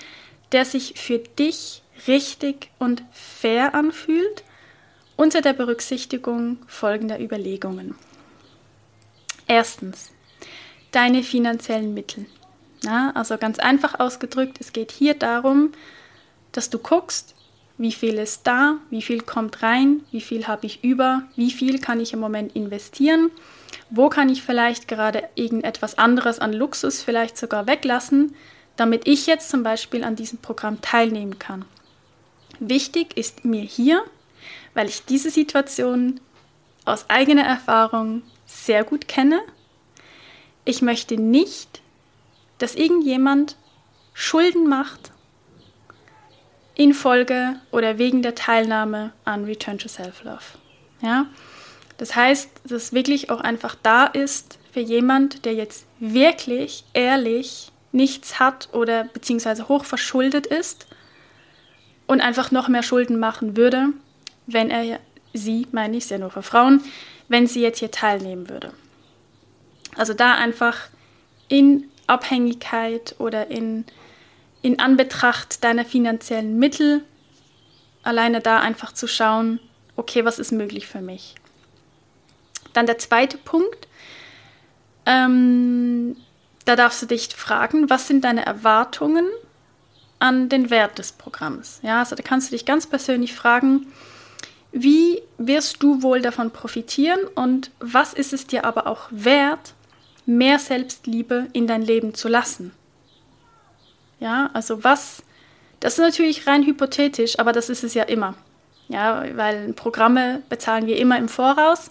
der 0.52 0.66
sich 0.66 1.00
für 1.00 1.20
dich 1.20 1.82
richtig 2.06 2.70
und 2.78 3.02
fair 3.12 3.74
anfühlt, 3.74 4.44
unter 5.16 5.40
der 5.40 5.54
Berücksichtigung 5.54 6.58
folgender 6.66 7.18
Überlegungen. 7.18 7.94
Erstens, 9.46 10.12
deine 10.94 11.22
finanziellen 11.22 11.94
Mittel. 11.94 12.26
Ja, 12.82 13.12
also 13.14 13.38
ganz 13.38 13.58
einfach 13.58 13.98
ausgedrückt, 13.98 14.58
es 14.60 14.72
geht 14.72 14.92
hier 14.92 15.14
darum, 15.14 15.72
dass 16.52 16.70
du 16.70 16.78
guckst, 16.78 17.34
wie 17.76 17.92
viel 17.92 18.14
ist 18.14 18.46
da, 18.46 18.76
wie 18.90 19.02
viel 19.02 19.20
kommt 19.22 19.62
rein, 19.62 20.02
wie 20.12 20.20
viel 20.20 20.46
habe 20.46 20.66
ich 20.66 20.84
über, 20.84 21.22
wie 21.34 21.50
viel 21.50 21.80
kann 21.80 21.98
ich 21.98 22.12
im 22.12 22.20
Moment 22.20 22.54
investieren, 22.54 23.30
wo 23.90 24.08
kann 24.08 24.28
ich 24.28 24.42
vielleicht 24.42 24.86
gerade 24.86 25.24
irgendetwas 25.34 25.98
anderes 25.98 26.38
an 26.38 26.52
Luxus 26.52 27.02
vielleicht 27.02 27.36
sogar 27.36 27.66
weglassen, 27.66 28.34
damit 28.76 29.08
ich 29.08 29.26
jetzt 29.26 29.50
zum 29.50 29.62
Beispiel 29.62 30.04
an 30.04 30.16
diesem 30.16 30.38
Programm 30.38 30.80
teilnehmen 30.82 31.38
kann. 31.38 31.64
Wichtig 32.60 33.16
ist 33.16 33.44
mir 33.44 33.62
hier, 33.62 34.04
weil 34.74 34.88
ich 34.88 35.04
diese 35.04 35.30
Situation 35.30 36.20
aus 36.84 37.08
eigener 37.08 37.44
Erfahrung 37.44 38.22
sehr 38.46 38.84
gut 38.84 39.08
kenne. 39.08 39.40
Ich 40.64 40.82
möchte 40.82 41.16
nicht, 41.16 41.82
dass 42.58 42.74
irgendjemand 42.74 43.56
Schulden 44.14 44.68
macht 44.68 45.12
infolge 46.74 47.56
oder 47.70 47.98
wegen 47.98 48.22
der 48.22 48.34
Teilnahme 48.34 49.12
an 49.24 49.44
Return 49.44 49.78
to 49.78 49.88
Self-Love. 49.88 50.42
Ja? 51.00 51.26
Das 51.98 52.16
heißt, 52.16 52.50
dass 52.64 52.72
es 52.72 52.92
wirklich 52.92 53.30
auch 53.30 53.40
einfach 53.40 53.76
da 53.82 54.06
ist 54.06 54.58
für 54.72 54.80
jemand, 54.80 55.44
der 55.44 55.54
jetzt 55.54 55.86
wirklich 56.00 56.84
ehrlich 56.92 57.70
nichts 57.92 58.40
hat 58.40 58.68
oder 58.72 59.04
beziehungsweise 59.04 59.68
hoch 59.68 59.84
verschuldet 59.84 60.46
ist 60.46 60.88
und 62.08 62.20
einfach 62.20 62.50
noch 62.50 62.68
mehr 62.68 62.82
Schulden 62.82 63.20
machen 63.20 63.56
würde, 63.56 63.90
wenn 64.46 64.70
er 64.70 64.98
sie, 65.32 65.68
meine 65.70 65.96
ich, 65.96 66.06
sehr 66.06 66.18
nur 66.18 66.30
für 66.30 66.42
Frauen, 66.42 66.82
wenn 67.28 67.46
sie 67.46 67.60
jetzt 67.60 67.78
hier 67.78 67.92
teilnehmen 67.92 68.48
würde. 68.48 68.72
Also 69.96 70.14
da 70.14 70.34
einfach 70.34 70.78
in 71.48 71.88
Abhängigkeit 72.06 73.14
oder 73.18 73.50
in 73.50 73.84
in 74.64 74.78
Anbetracht 74.78 75.62
deiner 75.62 75.84
finanziellen 75.84 76.58
Mittel 76.58 77.04
alleine 78.02 78.40
da 78.40 78.60
einfach 78.60 78.92
zu 78.92 79.06
schauen, 79.06 79.60
okay, 79.94 80.24
was 80.24 80.38
ist 80.38 80.52
möglich 80.52 80.86
für 80.86 81.02
mich. 81.02 81.34
Dann 82.72 82.86
der 82.86 82.96
zweite 82.96 83.36
Punkt, 83.36 83.88
ähm, 85.04 86.16
da 86.64 86.76
darfst 86.76 87.02
du 87.02 87.06
dich 87.06 87.28
fragen, 87.28 87.90
was 87.90 88.08
sind 88.08 88.24
deine 88.24 88.46
Erwartungen 88.46 89.26
an 90.18 90.48
den 90.48 90.70
Wert 90.70 90.98
des 90.98 91.12
Programms? 91.12 91.80
Ja, 91.82 91.98
also 91.98 92.16
da 92.16 92.22
kannst 92.22 92.50
du 92.50 92.56
dich 92.56 92.64
ganz 92.64 92.86
persönlich 92.86 93.34
fragen, 93.34 93.92
wie 94.72 95.20
wirst 95.36 95.82
du 95.82 96.00
wohl 96.00 96.22
davon 96.22 96.52
profitieren 96.52 97.20
und 97.34 97.70
was 97.80 98.14
ist 98.14 98.32
es 98.32 98.46
dir 98.46 98.64
aber 98.64 98.86
auch 98.86 99.08
wert, 99.10 99.74
mehr 100.26 100.58
Selbstliebe 100.58 101.48
in 101.52 101.66
dein 101.66 101.82
Leben 101.82 102.14
zu 102.14 102.28
lassen? 102.28 102.72
Ja, 104.20 104.50
also 104.52 104.84
was, 104.84 105.22
das 105.80 105.94
ist 105.94 106.00
natürlich 106.00 106.46
rein 106.46 106.64
hypothetisch, 106.64 107.38
aber 107.38 107.52
das 107.52 107.68
ist 107.68 107.84
es 107.84 107.94
ja 107.94 108.04
immer. 108.04 108.34
Ja, 108.88 109.24
weil 109.34 109.72
Programme 109.72 110.42
bezahlen 110.48 110.86
wir 110.86 110.98
immer 110.98 111.18
im 111.18 111.28
Voraus 111.28 111.90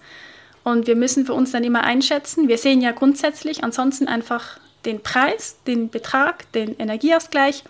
und 0.63 0.88
wir 0.88 0.96
müssen 0.96 1.26
für 1.26 1.34
uns 1.34 1.52
dann 1.52 1.63
immer 1.63 1.84
einschätzen. 1.84 2.48
Wir 2.48 2.58
sehen 2.58 2.82
ja 2.82 2.91
grundsätzlich 2.91 3.63
ansonsten 3.63 4.08
einfach 4.08 4.60
den 4.86 5.02
Preis, 5.02 5.58
den 5.65 5.89
Betrag, 5.89 6.52
den 6.52 6.78
Energieausgleich. 6.78 7.63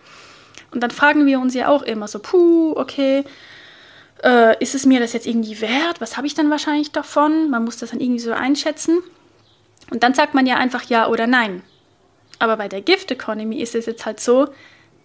Und 0.72 0.82
dann 0.82 0.92
fragen 0.92 1.26
wir 1.26 1.40
uns 1.40 1.54
ja 1.54 1.68
auch 1.68 1.84
immer 1.84 2.08
so, 2.08 2.20
puh, 2.20 2.74
okay, 2.76 3.24
äh, 4.24 4.62
ist 4.62 4.76
es 4.76 4.86
mir 4.86 5.00
das 5.00 5.14
jetzt 5.14 5.28
irgendwie 5.28 5.62
wert? 5.62 6.02
Was 6.02 6.18
habe 6.18 6.28
ich 6.28 6.34
dann 6.34 6.50
wahrscheinlich 6.50 6.92
davon? 6.92 7.50
Man 7.50 7.64
muss 7.64 7.78
das 7.78 7.92
dann 7.92 8.00
irgendwie 8.00 8.20
so 8.20 8.32
einschätzen. 8.32 9.00
Und 9.94 10.02
dann 10.02 10.16
sagt 10.16 10.34
man 10.34 10.48
ja 10.48 10.56
einfach 10.56 10.82
ja 10.86 11.08
oder 11.08 11.28
nein. 11.28 11.62
Aber 12.40 12.58
bei 12.58 12.68
der 12.68 12.82
Gift 12.82 13.12
Economy 13.12 13.62
ist 13.62 13.76
es 13.76 13.86
jetzt 13.86 14.08
halt 14.08 14.20
so, 14.20 14.50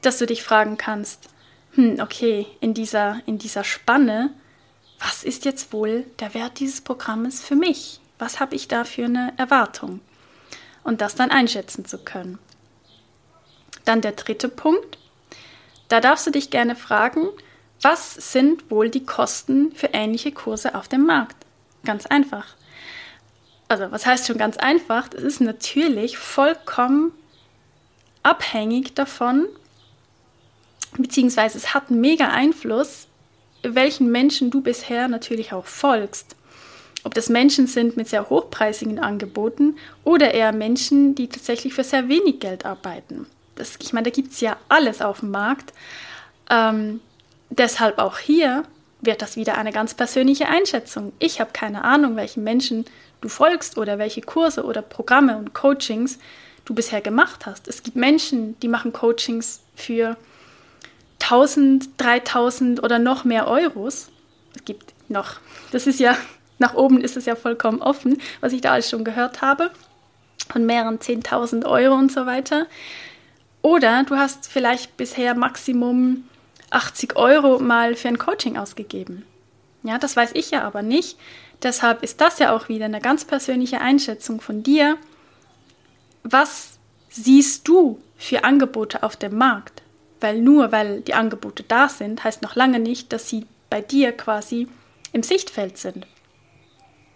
dass 0.01 0.17
du 0.17 0.25
dich 0.25 0.43
fragen 0.43 0.79
kannst, 0.79 1.29
hm, 1.75 2.01
okay, 2.01 2.47
in 2.61 2.73
dieser, 2.73 3.21
in 3.27 3.37
dieser 3.37 3.65
Spanne, 3.65 4.33
was 4.99 5.25
ist 5.25 5.45
jetzt 5.45 5.75
wohl 5.75 6.07
der 6.21 6.33
Wert 6.33 6.59
dieses 6.59 6.81
Programmes 6.81 7.43
für 7.45 7.55
mich? 7.55 8.01
Was 8.19 8.41
habe 8.41 8.55
ich 8.55 8.67
da 8.67 8.85
für 8.85 9.05
eine 9.05 9.35
Erwartung? 9.37 10.01
Und 10.85 11.03
das 11.03 11.15
dann 11.15 11.31
einschätzen 11.31 11.85
zu 11.85 11.99
können. 11.99 12.39
Dann 13.85 14.01
der 14.01 14.13
dritte 14.13 14.49
Punkt. 14.49 14.97
Da 15.89 16.01
darfst 16.01 16.27
du 16.27 16.31
dich 16.31 16.49
gerne 16.49 16.75
fragen, 16.75 17.29
was 17.83 18.15
sind 18.15 18.71
wohl 18.71 18.89
die 18.89 19.05
Kosten 19.05 19.71
für 19.73 19.89
ähnliche 19.89 20.33
Kurse 20.33 20.75
auf 20.75 20.89
dem 20.89 21.05
Markt? 21.05 21.37
Ganz 21.85 22.07
einfach. 22.07 22.57
Also, 23.69 23.91
was 23.91 24.07
heißt 24.07 24.27
schon 24.27 24.39
ganz 24.39 24.57
einfach? 24.57 25.09
Es 25.15 25.23
ist 25.23 25.41
natürlich 25.41 26.17
vollkommen 26.17 27.13
abhängig 28.23 28.95
davon, 28.95 29.47
beziehungsweise 30.97 31.59
es 31.59 31.75
hat 31.75 31.91
einen 31.91 32.01
mega 32.01 32.29
Einfluss, 32.29 33.07
welchen 33.63 34.11
Menschen 34.11 34.51
du 34.51 34.63
bisher 34.63 35.09
natürlich 35.09 35.53
auch 35.53 35.67
folgst. 35.67 36.35
Ob 37.05 37.15
das 37.15 37.29
Menschen 37.29 37.67
sind 37.67 37.97
mit 37.97 38.09
sehr 38.09 38.29
hochpreisigen 38.29 38.99
Angeboten 38.99 39.77
oder 40.05 40.35
eher 40.35 40.53
Menschen, 40.53 41.15
die 41.15 41.29
tatsächlich 41.29 41.75
für 41.75 41.85
sehr 41.85 42.09
wenig 42.09 42.41
Geld 42.41 42.65
arbeiten. 42.65 43.27
Das, 43.55 43.77
ich 43.81 43.93
meine, 43.93 44.05
da 44.05 44.11
gibt 44.11 44.33
es 44.33 44.41
ja 44.41 44.57
alles 44.69 45.01
auf 45.01 45.21
dem 45.21 45.31
Markt. 45.31 45.73
Ähm, 46.51 47.01
deshalb 47.51 47.99
auch 47.99 48.19
hier 48.19 48.65
wird 49.01 49.23
das 49.23 49.37
wieder 49.37 49.57
eine 49.57 49.73
ganz 49.73 49.95
persönliche 49.95 50.49
Einschätzung. 50.49 51.13
Ich 51.19 51.41
habe 51.41 51.51
keine 51.53 51.85
Ahnung, 51.85 52.17
welchen 52.17 52.43
Menschen 52.43 52.85
du 53.21 53.29
folgst 53.29 53.79
oder 53.79 53.99
welche 53.99 54.21
Kurse 54.21 54.65
oder 54.65 54.83
Programme 54.83 55.37
und 55.37 55.55
Coachings 55.55 56.19
du 56.65 56.75
bisher 56.75 57.01
gemacht 57.01 57.47
hast. 57.47 57.69
Es 57.69 57.83
gibt 57.83 57.97
Menschen, 57.97 58.59
die 58.61 58.69
machen 58.69 58.93
Coachings 58.93 59.61
für 59.75 60.17
1000, 61.23 61.89
3000 61.99 62.83
oder 62.83 62.99
noch 62.99 63.25
mehr 63.25 63.49
Euros. 63.49 64.11
Es 64.55 64.65
gibt 64.65 64.93
noch, 65.09 65.37
das 65.73 65.87
ist 65.87 66.01
ja, 66.01 66.17
nach 66.59 66.75
oben 66.75 67.01
ist 67.01 67.17
es 67.17 67.27
ja 67.27 67.37
vollkommen 67.37 67.81
offen, 67.81 68.21
was 68.41 68.53
ich 68.53 68.61
da 68.61 68.73
alles 68.73 68.91
schon 68.91 69.05
gehört 69.05 69.43
habe, 69.43 69.71
von 70.51 70.67
mehreren 70.67 70.99
10.000 70.99 71.67
Euro 71.67 71.95
und 71.95 72.13
so 72.13 72.27
weiter. 72.27 72.67
Oder 73.63 74.05
du 74.05 74.17
hast 74.17 74.47
vielleicht 74.47 74.97
bisher 74.97 75.35
Maximum 75.35 76.25
80 76.71 77.17
Euro 77.17 77.59
mal 77.59 77.95
für 77.95 78.09
ein 78.09 78.19
Coaching 78.19 78.57
ausgegeben. 78.57 79.25
Ja, 79.83 79.99
das 79.99 80.17
weiß 80.17 80.31
ich 80.35 80.51
ja 80.51 80.63
aber 80.63 80.83
nicht. 80.83 81.19
Deshalb 81.63 82.03
ist 82.03 82.21
das 82.21 82.39
ja 82.39 82.55
auch 82.55 82.69
wieder 82.69 82.85
eine 82.85 83.01
ganz 83.01 83.25
persönliche 83.25 83.81
Einschätzung 83.81 84.41
von 84.41 84.63
dir, 84.63 84.97
was 86.23 86.79
siehst 87.09 87.67
du 87.67 88.01
für 88.17 88.45
Angebote 88.45 89.03
auf 89.03 89.17
dem 89.17 89.37
Markt? 89.37 89.83
Weil 90.21 90.41
nur 90.41 90.73
weil 90.73 91.01
die 91.01 91.15
Angebote 91.15 91.63
da 91.63 91.89
sind, 91.89 92.25
heißt 92.25 92.43
noch 92.43 92.55
lange 92.55 92.79
nicht, 92.79 93.13
dass 93.13 93.29
sie 93.29 93.47
bei 93.71 93.81
dir 93.81 94.13
quasi 94.13 94.69
im 95.13 95.23
Sichtfeld 95.23 95.79
sind. 95.79 96.07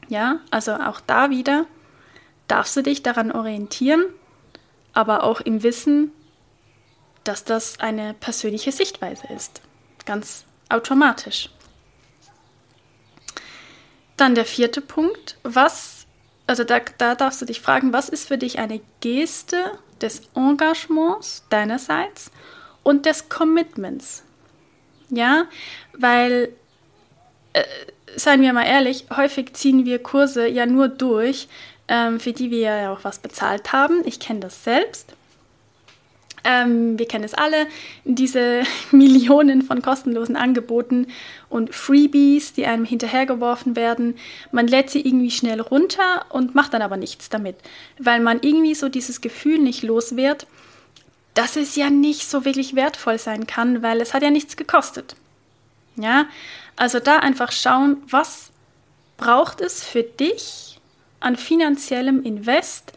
Ja, 0.09 0.41
also 0.51 0.73
auch 0.75 1.01
da 1.01 1.31
wieder 1.31 1.67
darfst 2.49 2.77
du 2.77 2.83
dich 2.83 3.03
daran 3.03 3.33
orientieren, 3.33 4.05
aber 4.93 5.23
auch 5.23 5.41
im 5.41 5.63
Wissen, 5.63 6.13
dass 7.25 7.45
das 7.45 7.81
eine 7.81 8.15
persönliche 8.15 8.73
Sichtweise 8.73 9.27
ist. 9.29 9.63
Ganz 10.05 10.45
automatisch. 10.69 11.51
Dann 14.23 14.37
der 14.37 14.45
vierte 14.45 14.81
Punkt. 14.81 15.37
Was 15.43 16.07
also 16.47 16.63
da, 16.63 16.79
da 16.99 17.17
darfst 17.17 17.41
du 17.41 17.45
dich 17.45 17.61
fragen, 17.61 17.93
was 17.93 18.09
ist 18.09 18.29
für 18.29 18.39
dich 18.39 18.61
eine 18.61 18.81
Geste 19.01 19.57
des 20.01 20.23
Engagements 20.37 21.43
deinerseits 21.51 22.31
und 22.85 23.05
des 23.05 23.29
Commitments? 23.29 24.23
Ja, 25.09 25.47
weil, 25.93 26.51
äh, 27.53 27.65
seien 28.15 28.43
wir 28.43 28.53
mal 28.53 28.67
ehrlich, 28.67 29.07
häufig 29.17 29.55
ziehen 29.55 29.85
wir 29.87 30.01
Kurse 30.01 30.47
ja 30.47 30.67
nur 30.67 30.87
durch, 30.87 31.49
ähm, 31.89 32.21
für 32.21 32.33
die 32.33 32.53
wir 32.53 32.61
ja 32.61 32.93
auch 32.93 33.03
was 33.03 33.19
bezahlt 33.19 33.73
haben. 33.73 34.03
Ich 34.05 34.21
kenne 34.21 34.39
das 34.39 34.63
selbst. 34.63 35.15
Ähm, 36.45 36.99
wir 36.99 37.07
kennen 37.07 37.25
es 37.25 37.35
alle, 37.35 37.67
diese 38.05 38.63
Millionen 38.91 39.63
von 39.63 39.81
kostenlosen 39.83 40.37
Angeboten 40.37 41.07
und 41.49 41.75
Freebies, 41.75 42.53
die 42.53 42.67
einem 42.67 42.85
hinterhergeworfen 42.85 43.77
werden. 43.77 44.17
Man 44.51 44.67
lädt 44.67 44.91
sie 44.91 45.01
irgendwie 45.01 45.31
schnell 45.31 45.61
runter 45.61 46.27
und 46.31 46.55
macht 46.55 46.75
dann 46.75 46.83
aber 46.83 46.97
nichts 46.97 47.29
damit, 47.29 47.57
weil 47.99 48.21
man 48.21 48.41
irgendwie 48.43 48.75
so 48.75 48.89
dieses 48.89 49.21
Gefühl 49.21 49.59
nicht 49.59 49.83
los 49.83 50.17
wird, 50.17 50.47
dass 51.35 51.57
es 51.57 51.77
ja 51.77 51.91
nicht 51.91 52.29
so 52.29 52.45
wirklich 52.45 52.75
wertvoll 52.75 53.19
sein 53.19 53.47
kann, 53.47 53.83
weil 53.83 54.01
es 54.01 54.13
hat 54.13 54.23
ja 54.23 54.31
nichts 54.31 54.57
gekostet. 54.57 55.17
Ja, 55.97 56.27
also 56.77 57.01
da 57.01 57.19
einfach 57.19 57.53
schauen, 57.53 57.99
was 58.09 58.51
braucht 59.17 59.61
es 59.61 59.85
für 59.85 60.03
dich 60.03 60.81
an 61.21 61.37
finanziellem 61.37 62.23
Invest, 62.23 62.93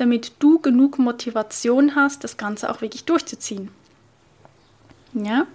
damit 0.00 0.32
du 0.38 0.58
genug 0.58 0.98
Motivation 0.98 1.94
hast, 1.94 2.24
das 2.24 2.36
Ganze 2.36 2.70
auch 2.70 2.80
wirklich 2.80 3.04
durchzuziehen. 3.04 3.70
Ja? 5.12 5.46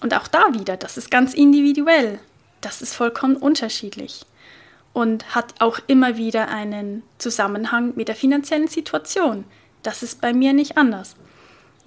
Und 0.00 0.14
auch 0.14 0.28
da 0.28 0.54
wieder, 0.54 0.76
das 0.76 0.96
ist 0.96 1.10
ganz 1.10 1.34
individuell. 1.34 2.20
Das 2.60 2.82
ist 2.82 2.94
vollkommen 2.94 3.36
unterschiedlich 3.36 4.24
und 4.92 5.34
hat 5.34 5.60
auch 5.60 5.78
immer 5.86 6.16
wieder 6.16 6.48
einen 6.48 7.02
Zusammenhang 7.18 7.92
mit 7.96 8.08
der 8.08 8.16
finanziellen 8.16 8.68
Situation. 8.68 9.44
Das 9.82 10.02
ist 10.02 10.20
bei 10.20 10.32
mir 10.32 10.52
nicht 10.52 10.76
anders. 10.76 11.16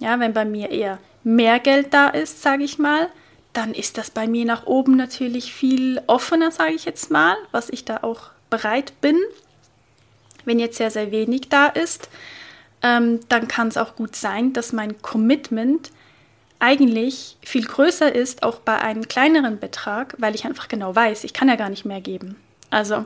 Ja, 0.00 0.18
wenn 0.18 0.32
bei 0.32 0.44
mir 0.44 0.70
eher 0.70 0.98
mehr 1.22 1.60
Geld 1.60 1.94
da 1.94 2.08
ist, 2.08 2.42
sage 2.42 2.64
ich 2.64 2.78
mal, 2.78 3.08
dann 3.52 3.72
ist 3.72 3.98
das 3.98 4.10
bei 4.10 4.26
mir 4.26 4.44
nach 4.44 4.66
oben 4.66 4.96
natürlich 4.96 5.54
viel 5.54 6.02
offener, 6.08 6.50
sage 6.50 6.72
ich 6.72 6.84
jetzt 6.84 7.10
mal, 7.10 7.36
was 7.52 7.70
ich 7.70 7.84
da 7.84 7.98
auch 8.02 8.30
bereit 8.50 8.92
bin 9.00 9.16
wenn 10.44 10.58
jetzt 10.58 10.76
sehr, 10.76 10.90
sehr 10.90 11.10
wenig 11.10 11.48
da 11.48 11.66
ist, 11.66 12.08
ähm, 12.82 13.20
dann 13.28 13.48
kann 13.48 13.68
es 13.68 13.76
auch 13.76 13.96
gut 13.96 14.14
sein, 14.16 14.52
dass 14.52 14.72
mein 14.72 15.00
Commitment 15.00 15.90
eigentlich 16.58 17.36
viel 17.42 17.64
größer 17.64 18.14
ist, 18.14 18.42
auch 18.42 18.58
bei 18.58 18.78
einem 18.78 19.08
kleineren 19.08 19.58
Betrag, 19.58 20.14
weil 20.18 20.34
ich 20.34 20.44
einfach 20.44 20.68
genau 20.68 20.94
weiß, 20.94 21.24
ich 21.24 21.32
kann 21.32 21.48
ja 21.48 21.56
gar 21.56 21.68
nicht 21.68 21.84
mehr 21.84 22.00
geben. 22.00 22.36
Also 22.70 23.04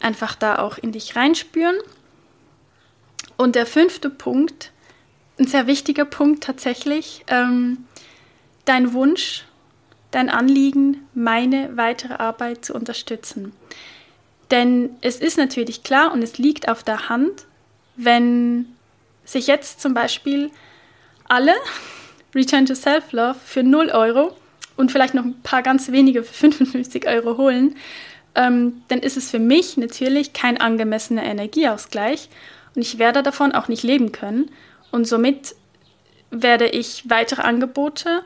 einfach 0.00 0.34
da 0.34 0.58
auch 0.58 0.78
in 0.78 0.92
dich 0.92 1.16
reinspüren. 1.16 1.76
Und 3.36 3.54
der 3.54 3.66
fünfte 3.66 4.10
Punkt, 4.10 4.72
ein 5.38 5.46
sehr 5.46 5.66
wichtiger 5.66 6.04
Punkt 6.04 6.42
tatsächlich, 6.44 7.24
ähm, 7.28 7.86
dein 8.64 8.92
Wunsch, 8.92 9.44
dein 10.10 10.28
Anliegen, 10.28 11.06
meine 11.14 11.76
weitere 11.76 12.14
Arbeit 12.14 12.64
zu 12.64 12.74
unterstützen. 12.74 13.52
Denn 14.50 14.96
es 15.00 15.16
ist 15.16 15.36
natürlich 15.36 15.82
klar 15.82 16.12
und 16.12 16.22
es 16.22 16.38
liegt 16.38 16.68
auf 16.68 16.82
der 16.82 17.08
Hand, 17.08 17.44
wenn 17.96 18.66
sich 19.24 19.46
jetzt 19.46 19.80
zum 19.80 19.94
Beispiel 19.94 20.50
alle 21.28 21.52
Return 22.34 22.66
to 22.66 22.74
Self-Love 22.74 23.38
für 23.44 23.62
0 23.62 23.90
Euro 23.90 24.36
und 24.76 24.92
vielleicht 24.92 25.14
noch 25.14 25.24
ein 25.24 25.40
paar 25.42 25.62
ganz 25.62 25.90
wenige 25.92 26.22
für 26.22 26.32
55 26.32 27.06
Euro 27.06 27.36
holen, 27.36 27.76
ähm, 28.34 28.82
dann 28.88 29.00
ist 29.00 29.16
es 29.16 29.30
für 29.30 29.38
mich 29.38 29.76
natürlich 29.76 30.32
kein 30.32 30.60
angemessener 30.60 31.24
Energieausgleich 31.24 32.28
und 32.74 32.82
ich 32.82 32.98
werde 32.98 33.22
davon 33.22 33.52
auch 33.52 33.68
nicht 33.68 33.82
leben 33.82 34.12
können. 34.12 34.50
Und 34.90 35.06
somit 35.06 35.54
werde 36.30 36.68
ich 36.68 37.04
weitere 37.08 37.42
Angebote 37.42 38.22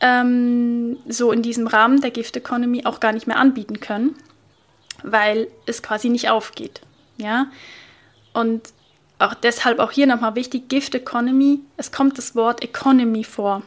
ähm, 0.00 0.98
so 1.08 1.32
in 1.32 1.42
diesem 1.42 1.66
Rahmen 1.66 2.00
der 2.00 2.10
Gift 2.10 2.36
Economy 2.36 2.84
auch 2.84 3.00
gar 3.00 3.12
nicht 3.12 3.26
mehr 3.26 3.38
anbieten 3.38 3.80
können 3.80 4.14
weil 5.02 5.48
es 5.66 5.82
quasi 5.82 6.08
nicht 6.08 6.30
aufgeht. 6.30 6.80
Ja? 7.16 7.46
Und 8.32 8.72
auch 9.18 9.34
deshalb 9.34 9.78
auch 9.78 9.90
hier 9.90 10.06
nochmal 10.06 10.34
wichtig, 10.34 10.68
Gift 10.68 10.94
Economy, 10.94 11.60
es 11.76 11.92
kommt 11.92 12.16
das 12.16 12.34
Wort 12.34 12.62
Economy 12.62 13.24
vor. 13.24 13.62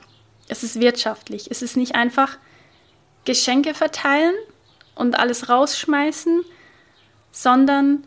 Es 0.47 0.63
ist 0.63 0.79
wirtschaftlich. 0.79 1.49
Es 1.51 1.61
ist 1.61 1.77
nicht 1.77 1.95
einfach 1.95 2.37
Geschenke 3.25 3.73
verteilen 3.73 4.33
und 4.95 5.17
alles 5.19 5.49
rausschmeißen, 5.49 6.43
sondern 7.31 8.03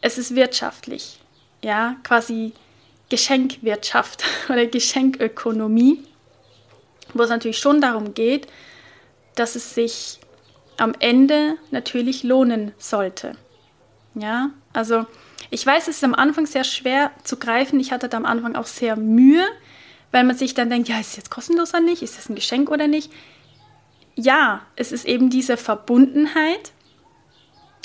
es 0.00 0.18
ist 0.18 0.34
wirtschaftlich. 0.34 1.18
Ja, 1.62 1.96
quasi 2.04 2.52
Geschenkwirtschaft 3.08 4.24
oder 4.48 4.66
Geschenkökonomie, 4.66 6.04
wo 7.12 7.22
es 7.22 7.30
natürlich 7.30 7.58
schon 7.58 7.80
darum 7.80 8.14
geht, 8.14 8.46
dass 9.34 9.56
es 9.56 9.74
sich 9.74 10.20
am 10.80 10.94
Ende 10.98 11.56
natürlich 11.70 12.22
lohnen 12.22 12.72
sollte. 12.78 13.36
Ja, 14.14 14.50
also 14.72 15.06
ich 15.50 15.64
weiß, 15.64 15.88
es 15.88 15.96
ist 15.96 16.04
am 16.04 16.14
Anfang 16.14 16.46
sehr 16.46 16.64
schwer 16.64 17.10
zu 17.24 17.36
greifen. 17.36 17.80
Ich 17.80 17.92
hatte 17.92 18.08
da 18.08 18.16
am 18.16 18.26
Anfang 18.26 18.56
auch 18.56 18.66
sehr 18.66 18.96
Mühe, 18.96 19.44
weil 20.10 20.24
man 20.24 20.36
sich 20.36 20.54
dann 20.54 20.70
denkt, 20.70 20.88
ja, 20.88 20.98
ist 20.98 21.10
es 21.10 21.16
jetzt 21.16 21.30
kostenlos 21.30 21.70
oder 21.70 21.80
nicht? 21.80 22.02
Ist 22.02 22.18
das 22.18 22.28
ein 22.28 22.34
Geschenk 22.34 22.70
oder 22.70 22.88
nicht? 22.88 23.12
Ja, 24.16 24.62
es 24.76 24.92
ist 24.92 25.06
eben 25.06 25.30
diese 25.30 25.56
Verbundenheit, 25.56 26.72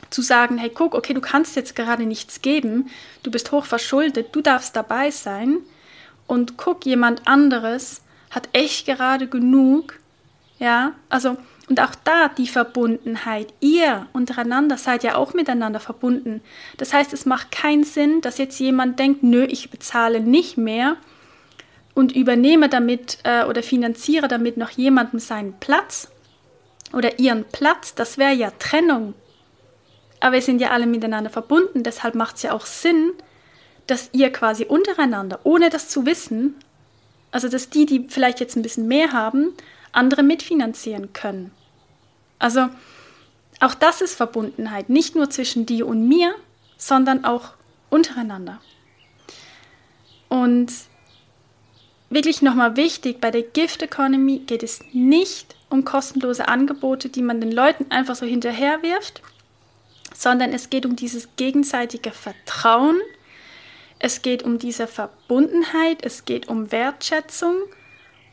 zu 0.09 0.21
sagen, 0.21 0.57
hey, 0.57 0.71
guck, 0.73 0.93
okay, 0.93 1.13
du 1.13 1.21
kannst 1.21 1.55
jetzt 1.55 1.75
gerade 1.75 2.05
nichts 2.05 2.41
geben, 2.41 2.89
du 3.23 3.31
bist 3.31 3.51
hoch 3.51 3.65
verschuldet, 3.65 4.35
du 4.35 4.41
darfst 4.41 4.75
dabei 4.75 5.11
sein 5.11 5.57
und 6.27 6.57
guck, 6.57 6.85
jemand 6.85 7.27
anderes 7.27 8.01
hat 8.31 8.49
echt 8.53 8.85
gerade 8.85 9.27
genug, 9.27 9.99
ja, 10.59 10.93
also 11.09 11.37
und 11.67 11.79
auch 11.81 11.95
da 12.03 12.29
die 12.29 12.47
Verbundenheit. 12.47 13.53
Ihr 13.59 14.05
untereinander 14.13 14.77
seid 14.77 15.03
ja 15.03 15.15
auch 15.15 15.33
miteinander 15.33 15.79
verbunden. 15.79 16.41
Das 16.77 16.93
heißt, 16.93 17.11
es 17.13 17.25
macht 17.25 17.51
keinen 17.51 17.83
Sinn, 17.83 18.21
dass 18.21 18.37
jetzt 18.37 18.59
jemand 18.59 18.99
denkt, 18.99 19.23
nö, 19.23 19.45
ich 19.45 19.71
bezahle 19.71 20.19
nicht 20.19 20.57
mehr 20.57 20.97
und 21.95 22.15
übernehme 22.15 22.69
damit 22.69 23.17
äh, 23.23 23.45
oder 23.45 23.63
finanziere 23.63 24.27
damit 24.27 24.57
noch 24.57 24.69
jemandem 24.69 25.19
seinen 25.19 25.53
Platz 25.59 26.09
oder 26.93 27.19
ihren 27.19 27.45
Platz. 27.45 27.95
Das 27.95 28.17
wäre 28.17 28.33
ja 28.33 28.51
Trennung. 28.59 29.15
Aber 30.19 30.33
wir 30.33 30.41
sind 30.41 30.61
ja 30.61 30.69
alle 30.69 30.85
miteinander 30.85 31.29
verbunden. 31.29 31.83
Deshalb 31.83 32.15
macht 32.15 32.35
es 32.35 32.43
ja 32.43 32.51
auch 32.51 32.65
Sinn, 32.65 33.11
dass 33.87 34.09
ihr 34.11 34.31
quasi 34.31 34.65
untereinander, 34.65 35.39
ohne 35.43 35.69
das 35.69 35.89
zu 35.89 36.05
wissen, 36.05 36.55
also 37.31 37.49
dass 37.49 37.69
die, 37.69 37.85
die 37.85 38.07
vielleicht 38.07 38.39
jetzt 38.39 38.55
ein 38.55 38.61
bisschen 38.61 38.87
mehr 38.87 39.11
haben, 39.11 39.53
andere 39.95 40.23
mitfinanzieren 40.23 41.13
können. 41.13 41.51
Also 42.39 42.69
auch 43.59 43.73
das 43.73 44.01
ist 44.01 44.15
Verbundenheit, 44.15 44.89
nicht 44.89 45.15
nur 45.15 45.29
zwischen 45.29 45.65
dir 45.65 45.87
und 45.87 46.07
mir, 46.07 46.35
sondern 46.77 47.23
auch 47.23 47.53
untereinander. 47.89 48.59
Und 50.27 50.71
wirklich 52.09 52.41
nochmal 52.41 52.75
wichtig, 52.75 53.21
bei 53.21 53.31
der 53.31 53.43
Gift 53.43 53.81
Economy 53.81 54.39
geht 54.39 54.63
es 54.63 54.81
nicht 54.91 55.55
um 55.69 55.85
kostenlose 55.85 56.47
Angebote, 56.47 57.09
die 57.09 57.21
man 57.21 57.39
den 57.39 57.51
Leuten 57.51 57.89
einfach 57.89 58.15
so 58.15 58.25
hinterherwirft, 58.25 59.21
sondern 60.13 60.53
es 60.53 60.69
geht 60.69 60.85
um 60.85 60.95
dieses 60.95 61.29
gegenseitige 61.37 62.11
Vertrauen, 62.11 62.99
es 63.99 64.21
geht 64.21 64.43
um 64.43 64.59
diese 64.59 64.87
Verbundenheit, 64.87 66.03
es 66.03 66.25
geht 66.25 66.47
um 66.47 66.71
Wertschätzung 66.71 67.55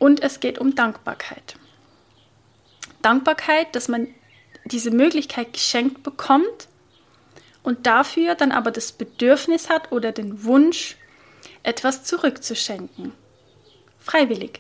und 0.03 0.21
es 0.21 0.41
geht 0.41 0.59
um 0.59 0.75
Dankbarkeit. 0.75 1.55
Dankbarkeit, 3.03 3.73
dass 3.77 3.87
man 3.87 4.09
diese 4.65 4.91
Möglichkeit 4.91 5.53
geschenkt 5.53 6.03
bekommt 6.03 6.67
und 7.63 7.87
dafür 7.87 8.35
dann 8.35 8.51
aber 8.51 8.73
das 8.73 8.91
Bedürfnis 8.91 9.71
hat 9.71 9.93
oder 9.93 10.11
den 10.11 10.43
Wunsch, 10.43 10.97
etwas 11.63 12.03
zurückzuschenken. 12.03 13.13
Freiwillig. 14.01 14.59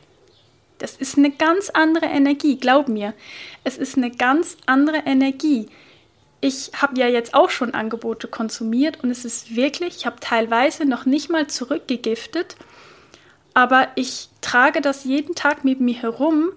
Das 0.79 0.95
ist 0.95 1.19
eine 1.19 1.33
ganz 1.33 1.71
andere 1.71 2.07
Energie, 2.07 2.57
glaub 2.57 2.87
mir. 2.87 3.13
Es 3.65 3.79
ist 3.79 3.97
eine 3.97 4.13
ganz 4.13 4.57
andere 4.67 4.99
Energie. 5.07 5.69
Ich 6.41 6.71
habe 6.81 7.01
ja 7.01 7.09
jetzt 7.09 7.35
auch 7.35 7.51
schon 7.51 7.75
Angebote 7.75 8.29
konsumiert 8.29 9.03
und 9.03 9.11
es 9.11 9.25
ist 9.25 9.57
wirklich, 9.57 9.97
ich 9.97 10.07
habe 10.07 10.21
teilweise 10.21 10.85
noch 10.85 11.05
nicht 11.05 11.31
mal 11.31 11.49
zurückgegiftet, 11.49 12.55
aber 13.55 13.89
ich 13.97 14.29
trage 14.43 14.81
das 14.83 15.05
jeden 15.05 15.35
Tag 15.35 15.65
mit 15.65 15.81
mir 15.81 15.95
herum 15.95 16.51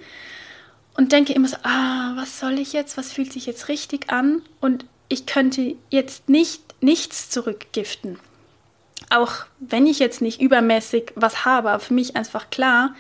und 0.97 1.11
denke 1.11 1.33
immer 1.33 1.47
so, 1.47 1.57
ah, 1.63 2.13
was 2.15 2.39
soll 2.39 2.59
ich 2.59 2.73
jetzt? 2.73 2.97
Was 2.97 3.13
fühlt 3.13 3.31
sich 3.31 3.45
jetzt 3.45 3.69
richtig 3.69 4.09
an? 4.09 4.41
Und 4.59 4.85
ich 5.07 5.25
könnte 5.25 5.75
jetzt 5.89 6.29
nicht 6.29 6.61
nichts 6.81 7.29
zurückgiften. 7.29 8.19
Auch 9.09 9.45
wenn 9.59 9.87
ich 9.87 9.99
jetzt 9.99 10.21
nicht 10.21 10.41
übermäßig 10.41 11.13
was 11.15 11.45
habe, 11.45 11.79
für 11.79 11.93
mich 11.93 12.15
einfach 12.15 12.49
klar, 12.49 12.95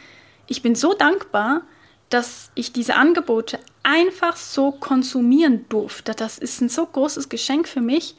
ich 0.47 0.61
bin 0.61 0.75
so 0.75 0.93
dankbar, 0.93 1.61
dass 2.09 2.51
ich 2.55 2.71
diese 2.71 2.95
Angebote 2.95 3.59
einfach 3.83 4.37
so 4.37 4.71
konsumieren 4.71 5.65
durfte. 5.69 6.13
Das 6.13 6.37
ist 6.37 6.61
ein 6.61 6.69
so 6.69 6.85
großes 6.85 7.29
Geschenk 7.29 7.67
für 7.67 7.81
mich, 7.81 8.15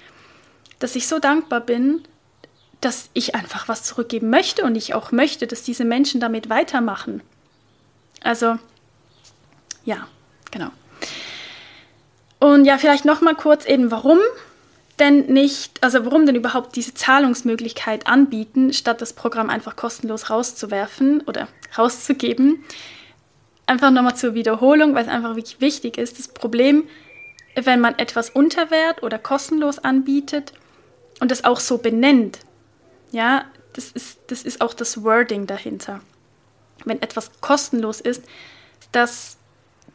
dass 0.79 0.97
ich 0.97 1.07
so 1.07 1.19
dankbar 1.19 1.61
bin, 1.61 2.03
dass 2.87 3.11
ich 3.15 3.35
einfach 3.35 3.67
was 3.67 3.83
zurückgeben 3.83 4.31
möchte 4.31 4.63
und 4.63 4.77
ich 4.77 4.95
auch 4.95 5.11
möchte, 5.11 5.49
dass 5.49 5.65
diese 5.65 5.85
Menschen 5.85 6.21
damit 6.21 6.49
weitermachen. 6.49 7.21
Also, 8.23 8.59
ja, 9.85 10.07
genau. 10.53 10.71
Und 12.39 12.65
ja, 12.65 12.79
vielleicht 12.79 13.05
noch 13.05 13.23
mal 13.23 13.35
kurz 13.35 13.67
eben, 13.67 13.91
warum 13.91 14.21
denn 15.01 15.27
nicht, 15.27 15.83
also 15.83 16.05
warum 16.05 16.27
denn 16.27 16.37
überhaupt 16.37 16.77
diese 16.77 16.95
Zahlungsmöglichkeit 16.95 18.07
anbieten, 18.07 18.73
statt 18.73 19.01
das 19.01 19.15
Programm 19.15 19.51
einfach 19.51 19.75
kostenlos 19.75 20.31
rauszuwerfen 20.31 21.23
oder 21.23 21.49
rauszugeben. 21.77 22.65
Einfach 23.67 23.91
nochmal 23.91 24.15
zur 24.15 24.35
Wiederholung, 24.35 24.95
weil 24.95 25.03
es 25.03 25.11
einfach 25.11 25.35
wirklich 25.35 25.61
wichtig 25.61 25.99
ist. 25.99 26.21
Das 26.21 26.29
Problem, 26.29 26.85
wenn 27.57 27.81
man 27.81 27.99
etwas 27.99 28.31
unter 28.31 28.69
oder 29.03 29.19
kostenlos 29.19 29.81
anbietet 29.81 30.53
und 31.19 31.33
das 31.33 31.43
auch 31.43 31.59
so 31.59 31.79
benennt, 31.79 32.46
ja, 33.17 33.47
das 33.73 33.91
ist, 33.93 34.19
das 34.27 34.43
ist 34.43 34.61
auch 34.61 34.75
das 34.75 35.03
Wording 35.03 35.47
dahinter. 35.47 36.01
Wenn 36.85 37.01
etwas 37.01 37.31
kostenlos 37.41 38.03
ist, 38.03 38.23
dass 38.93 39.39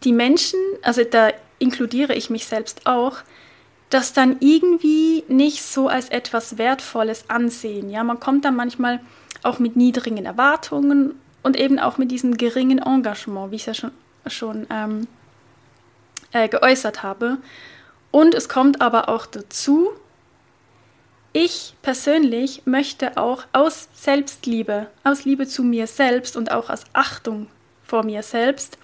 die 0.03 0.11
Menschen, 0.11 0.59
also 0.81 1.03
da 1.03 1.29
inkludiere 1.59 2.15
ich 2.15 2.31
mich 2.31 2.47
selbst 2.47 2.87
auch, 2.87 3.17
das 3.91 4.13
dann 4.13 4.37
irgendwie 4.39 5.23
nicht 5.27 5.61
so 5.61 5.87
als 5.87 6.09
etwas 6.09 6.57
Wertvolles 6.57 7.29
ansehen. 7.29 7.91
Ja, 7.91 8.03
man 8.03 8.19
kommt 8.19 8.43
dann 8.43 8.55
manchmal 8.55 8.99
auch 9.43 9.59
mit 9.59 9.75
niedrigen 9.75 10.25
Erwartungen 10.25 11.13
und 11.43 11.55
eben 11.55 11.77
auch 11.77 11.99
mit 11.99 12.09
diesem 12.09 12.37
geringen 12.37 12.79
Engagement, 12.79 13.51
wie 13.51 13.57
ich 13.57 13.67
es 13.67 13.67
ja 13.67 13.73
schon, 13.75 13.91
schon 14.25 14.67
ähm, 14.71 15.07
äh, 16.31 16.49
geäußert 16.49 17.03
habe. 17.03 17.37
Und 18.09 18.33
es 18.33 18.49
kommt 18.49 18.81
aber 18.81 19.09
auch 19.09 19.27
dazu, 19.27 19.91
ich 21.33 21.73
persönlich 21.81 22.63
möchte 22.65 23.17
auch 23.17 23.45
aus 23.53 23.89
Selbstliebe, 23.93 24.87
aus 25.03 25.25
Liebe 25.25 25.47
zu 25.47 25.63
mir 25.63 25.87
selbst 25.87 26.35
und 26.35 26.51
auch 26.51 26.69
aus 26.69 26.83
Achtung 26.93 27.47
vor 27.83 28.03
mir 28.03 28.23
selbst, 28.23 28.77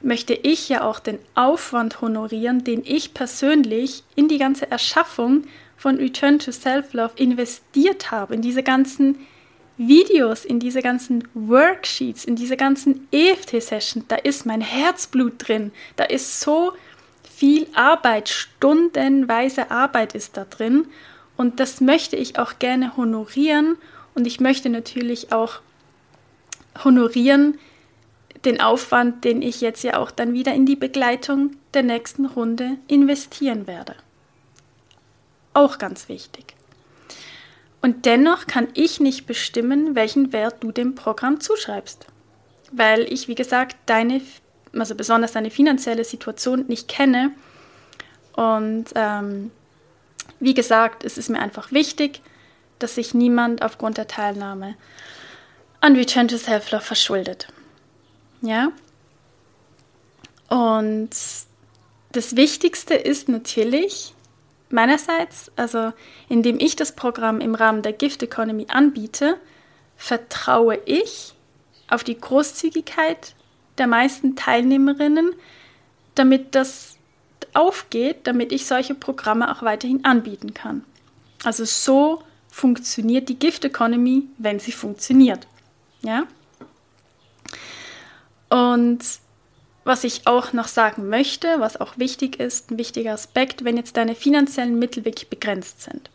möchte 0.00 0.34
ich 0.34 0.68
ja 0.68 0.82
auch 0.82 1.00
den 1.00 1.18
Aufwand 1.34 2.00
honorieren, 2.00 2.62
den 2.62 2.82
ich 2.84 3.14
persönlich 3.14 4.04
in 4.14 4.28
die 4.28 4.38
ganze 4.38 4.70
Erschaffung 4.70 5.44
von 5.76 5.96
Return 5.96 6.38
to 6.38 6.52
Self-Love 6.52 7.12
investiert 7.16 8.10
habe, 8.10 8.34
in 8.34 8.42
diese 8.42 8.62
ganzen 8.62 9.26
Videos, 9.76 10.44
in 10.44 10.58
diese 10.58 10.82
ganzen 10.82 11.26
Worksheets, 11.34 12.24
in 12.24 12.36
diese 12.36 12.56
ganzen 12.56 13.08
EFT-Sessions. 13.12 14.06
Da 14.08 14.16
ist 14.16 14.44
mein 14.44 14.60
Herzblut 14.60 15.34
drin, 15.38 15.72
da 15.96 16.04
ist 16.04 16.40
so 16.40 16.72
viel 17.22 17.68
Arbeit, 17.74 18.28
stundenweise 18.28 19.70
Arbeit 19.70 20.14
ist 20.14 20.36
da 20.36 20.44
drin. 20.44 20.86
Und 21.38 21.60
das 21.60 21.80
möchte 21.80 22.16
ich 22.16 22.38
auch 22.38 22.58
gerne 22.58 22.96
honorieren. 22.96 23.78
Und 24.14 24.26
ich 24.26 24.40
möchte 24.40 24.68
natürlich 24.68 25.32
auch 25.32 25.60
honorieren 26.84 27.58
den 28.44 28.60
Aufwand, 28.60 29.24
den 29.24 29.40
ich 29.40 29.60
jetzt 29.60 29.84
ja 29.84 29.98
auch 29.98 30.10
dann 30.10 30.32
wieder 30.32 30.52
in 30.52 30.66
die 30.66 30.76
Begleitung 30.76 31.52
der 31.74 31.84
nächsten 31.84 32.26
Runde 32.26 32.76
investieren 32.88 33.66
werde. 33.66 33.94
Auch 35.54 35.78
ganz 35.78 36.08
wichtig. 36.08 36.54
Und 37.80 38.04
dennoch 38.04 38.48
kann 38.48 38.66
ich 38.74 38.98
nicht 38.98 39.26
bestimmen, 39.26 39.94
welchen 39.94 40.32
Wert 40.32 40.56
du 40.60 40.72
dem 40.72 40.96
Programm 40.96 41.40
zuschreibst. 41.40 42.06
Weil 42.72 43.02
ich, 43.12 43.28
wie 43.28 43.36
gesagt, 43.36 43.76
deine, 43.86 44.20
also 44.72 44.96
besonders 44.96 45.32
deine 45.32 45.50
finanzielle 45.50 46.04
Situation 46.04 46.64
nicht 46.66 46.88
kenne. 46.88 47.30
Und 48.32 48.86
ähm, 48.96 49.52
wie 50.40 50.54
gesagt, 50.54 51.04
es 51.04 51.18
ist 51.18 51.28
mir 51.28 51.40
einfach 51.40 51.72
wichtig, 51.72 52.20
dass 52.78 52.94
sich 52.94 53.14
niemand 53.14 53.62
aufgrund 53.62 53.98
der 53.98 54.06
Teilnahme 54.06 54.76
an 55.80 55.96
Return 55.96 56.28
to 56.28 56.36
Self-Love 56.36 56.82
verschuldet. 56.82 57.48
Ja? 58.40 58.72
Und 60.48 61.10
das 62.12 62.36
Wichtigste 62.36 62.94
ist 62.94 63.28
natürlich 63.28 64.14
meinerseits, 64.70 65.50
also 65.56 65.92
indem 66.28 66.58
ich 66.58 66.76
das 66.76 66.94
Programm 66.94 67.40
im 67.40 67.54
Rahmen 67.54 67.82
der 67.82 67.92
Gift 67.92 68.22
Economy 68.22 68.66
anbiete, 68.68 69.38
vertraue 69.96 70.78
ich 70.84 71.34
auf 71.88 72.04
die 72.04 72.18
Großzügigkeit 72.18 73.34
der 73.78 73.86
meisten 73.86 74.36
Teilnehmerinnen, 74.36 75.32
damit 76.14 76.54
das 76.54 76.97
aufgeht, 77.54 78.26
damit 78.26 78.52
ich 78.52 78.66
solche 78.66 78.94
Programme 78.94 79.50
auch 79.50 79.62
weiterhin 79.62 80.04
anbieten 80.04 80.54
kann. 80.54 80.84
Also 81.44 81.64
so 81.64 82.22
funktioniert 82.50 83.28
die 83.28 83.38
Gift 83.38 83.64
Economy, 83.64 84.24
wenn 84.38 84.58
sie 84.58 84.72
funktioniert. 84.72 85.46
Ja? 86.02 86.26
Und 88.48 89.04
was 89.84 90.04
ich 90.04 90.26
auch 90.26 90.52
noch 90.52 90.68
sagen 90.68 91.08
möchte, 91.08 91.60
was 91.60 91.80
auch 91.80 91.96
wichtig 91.98 92.40
ist, 92.40 92.70
ein 92.70 92.78
wichtiger 92.78 93.12
Aspekt, 93.12 93.64
wenn 93.64 93.76
jetzt 93.76 93.96
deine 93.96 94.14
finanziellen 94.14 94.78
Mittel 94.78 95.04
wirklich 95.04 95.30
begrenzt 95.30 95.82
sind, 95.82 96.10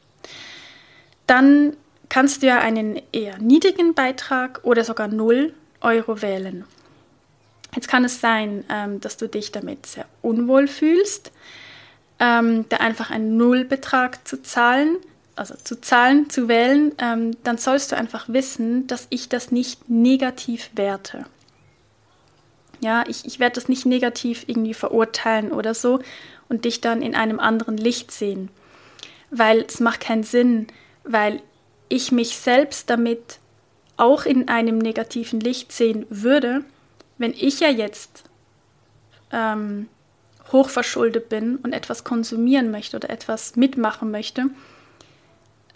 dann 1.28 1.76
kannst 2.10 2.43
du 2.43 2.48
ja 2.48 2.60
einen 2.60 3.02
eher 3.12 3.39
niedrigen 3.39 3.93
Beitrag 3.96 4.60
oder 4.63 4.84
sogar 4.84 5.08
0 5.08 5.54
Euro 5.82 6.22
wählen. 6.22 6.65
Jetzt 7.76 7.88
kann 7.88 8.06
es 8.06 8.22
sein, 8.22 8.64
ähm, 8.70 9.02
dass 9.02 9.18
du 9.18 9.28
dich 9.28 9.52
damit 9.52 9.86
sehr 9.86 10.06
unwohl 10.22 10.68
fühlst, 10.68 11.32
ähm, 12.20 12.66
da 12.70 12.78
einfach 12.78 13.10
einen 13.10 13.38
Nullbetrag 13.38 14.28
zu 14.28 14.42
zahlen, 14.42 14.98
also 15.36 15.56
zu 15.56 15.82
zahlen, 15.82 16.30
zu 16.30 16.48
wählen, 16.48 16.94
ähm, 17.00 17.36
dann 17.44 17.58
sollst 17.58 17.92
du 17.92 17.98
einfach 17.98 18.30
wissen, 18.30 18.86
dass 18.88 19.08
ich 19.10 19.30
das 19.30 19.52
nicht 19.52 19.90
negativ 19.90 20.70
werte. 20.76 21.26
Ja, 22.82 23.04
ich, 23.08 23.26
ich 23.26 23.40
werde 23.40 23.56
das 23.56 23.70
nicht 23.70 23.86
negativ 23.86 24.44
irgendwie 24.48 24.74
verurteilen 24.74 25.52
oder 25.52 25.74
so 25.74 26.00
und 26.50 26.66
dich 26.66 26.82
dann 26.82 27.02
in 27.02 27.16
einem 27.16 27.40
anderen 27.40 27.78
Licht 27.78 28.12
sehen. 28.12 28.50
Weil 29.32 29.62
es 29.68 29.80
macht 29.80 30.02
keinen 30.02 30.24
Sinn, 30.24 30.68
weil 31.04 31.42
ich 31.90 32.12
mich 32.12 32.38
selbst 32.38 32.90
damit 32.90 33.40
auch 33.98 34.26
in 34.26 34.50
einem 34.50 34.78
negativen 34.78 35.40
Licht 35.40 35.72
sehen 35.72 36.06
würde, 36.10 36.64
wenn 37.24 37.34
ich 37.38 37.62
ja 37.62 37.70
jetzt 37.70 38.26
ähm, 39.32 39.88
hochverschuldet 40.52 41.30
bin 41.30 41.56
und 41.56 41.72
etwas 41.72 42.04
konsumieren 42.04 42.70
möchte 42.70 42.98
oder 42.98 43.10
etwas 43.10 43.56
mitmachen 43.56 44.12
möchte, 44.12 44.48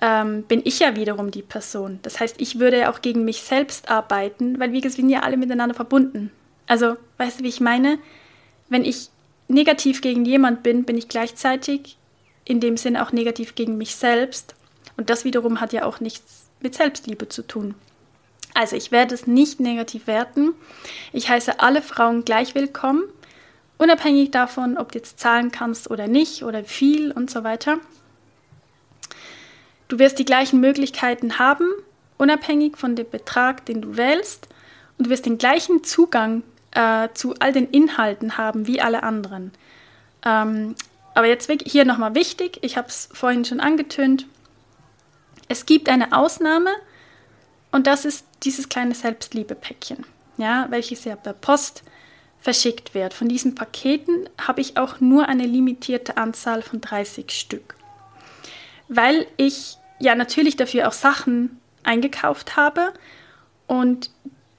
ähm, 0.01 0.43
bin 0.43 0.61
ich 0.65 0.79
ja 0.79 0.97
wiederum 0.97 1.31
die 1.31 1.41
Person. 1.41 1.99
Das 2.01 2.19
heißt, 2.19 2.41
ich 2.41 2.59
würde 2.59 2.79
ja 2.79 2.91
auch 2.91 2.99
gegen 2.99 3.23
mich 3.23 3.43
selbst 3.43 3.89
arbeiten, 3.89 4.59
weil 4.59 4.73
wir 4.73 4.89
sind 4.91 5.09
ja 5.09 5.21
alle 5.21 5.37
miteinander 5.37 5.73
verbunden. 5.73 6.33
Also, 6.67 6.97
weißt 7.17 7.39
du, 7.39 7.45
wie 7.45 7.49
ich 7.49 7.61
meine? 7.61 7.97
Wenn 8.67 8.83
ich 8.83 9.07
negativ 9.47 10.01
gegen 10.01 10.25
jemand 10.25 10.63
bin, 10.63 10.83
bin 10.83 10.97
ich 10.97 11.07
gleichzeitig 11.07 11.97
in 12.43 12.59
dem 12.59 12.75
Sinne 12.75 13.07
auch 13.07 13.13
negativ 13.13 13.55
gegen 13.55 13.77
mich 13.77 13.95
selbst. 13.95 14.53
Und 14.97 15.09
das 15.09 15.23
wiederum 15.23 15.61
hat 15.61 15.71
ja 15.71 15.85
auch 15.85 16.01
nichts 16.01 16.49
mit 16.59 16.75
Selbstliebe 16.75 17.29
zu 17.29 17.47
tun. 17.47 17.75
Also 18.57 18.75
ich 18.75 18.91
werde 18.91 19.13
es 19.13 19.27
nicht 19.27 19.59
negativ 19.59 20.07
werten. 20.07 20.55
Ich 21.13 21.29
heiße 21.29 21.59
alle 21.59 21.83
Frauen 21.83 22.25
gleich 22.25 22.55
willkommen, 22.55 23.03
unabhängig 23.77 24.31
davon, 24.31 24.79
ob 24.79 24.91
du 24.91 24.97
jetzt 24.97 25.19
zahlen 25.19 25.51
kannst 25.51 25.91
oder 25.91 26.07
nicht 26.07 26.41
oder 26.41 26.63
viel 26.63 27.11
und 27.11 27.29
so 27.29 27.43
weiter. 27.43 27.77
Du 29.89 29.99
wirst 29.99 30.17
die 30.17 30.25
gleichen 30.25 30.59
Möglichkeiten 30.59 31.37
haben, 31.37 31.69
unabhängig 32.17 32.77
von 32.77 32.95
dem 32.95 33.07
Betrag, 33.07 33.63
den 33.67 33.79
du 33.83 33.95
wählst. 33.95 34.47
Und 34.97 35.05
du 35.05 35.11
wirst 35.11 35.27
den 35.27 35.37
gleichen 35.37 35.83
Zugang 35.83 36.41
äh, 36.71 37.09
zu 37.13 37.35
all 37.37 37.53
den 37.53 37.69
Inhalten 37.69 38.39
haben 38.39 38.65
wie 38.65 38.81
alle 38.81 39.03
anderen. 39.03 39.51
Ähm, 40.25 40.73
aber 41.13 41.27
jetzt 41.27 41.47
hier 41.65 41.85
nochmal 41.85 42.15
wichtig, 42.15 42.57
ich 42.63 42.75
habe 42.75 42.87
es 42.87 43.07
vorhin 43.13 43.45
schon 43.45 43.59
angetönt, 43.59 44.25
es 45.47 45.67
gibt 45.67 45.89
eine 45.89 46.11
Ausnahme 46.11 46.71
und 47.71 47.87
das 47.87 48.05
ist 48.05 48.25
dieses 48.43 48.69
kleine 48.69 48.95
Selbstliebe-Päckchen, 48.95 50.05
ja, 50.37 50.67
welches 50.69 51.03
ja 51.05 51.15
per 51.15 51.33
Post 51.33 51.83
verschickt 52.39 52.93
wird. 52.93 53.13
Von 53.13 53.27
diesen 53.27 53.55
Paketen 53.55 54.29
habe 54.39 54.61
ich 54.61 54.77
auch 54.77 54.99
nur 54.99 55.27
eine 55.27 55.45
limitierte 55.45 56.17
Anzahl 56.17 56.61
von 56.61 56.81
30 56.81 57.31
Stück. 57.31 57.75
Weil 58.87 59.27
ich 59.37 59.77
ja 59.99 60.15
natürlich 60.15 60.55
dafür 60.55 60.87
auch 60.87 60.93
Sachen 60.93 61.59
eingekauft 61.83 62.55
habe 62.55 62.93
und 63.65 64.11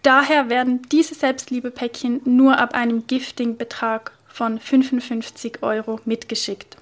daher 0.02 0.50
werden 0.50 0.82
diese 0.90 1.14
Selbstliebe-Päckchen 1.14 2.20
nur 2.24 2.58
ab 2.58 2.74
einem 2.74 3.06
Gifting-Betrag 3.06 4.12
von 4.26 4.58
55 4.58 5.62
Euro 5.62 6.00
mitgeschickt. 6.04 6.76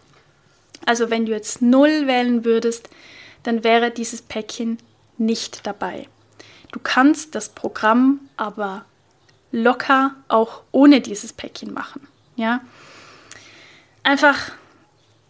Also 0.87 1.11
wenn 1.11 1.27
du 1.27 1.33
jetzt 1.33 1.63
0 1.63 2.07
wählen 2.07 2.45
würdest, 2.45 2.89
dann 3.43 3.65
wäre 3.65 3.91
dieses 3.91 4.23
Päckchen 4.23 4.79
nicht 5.19 5.67
dabei. 5.67 6.09
Du 6.73 6.81
kannst 6.83 7.35
das 7.35 7.49
Programm 7.49 8.21
aber 8.37 8.85
locker 9.53 10.15
auch 10.29 10.63
ohne 10.73 11.01
dieses 11.01 11.33
Päckchen 11.33 11.73
machen. 11.73 12.07
Ja, 12.37 12.61
einfach 14.03 14.53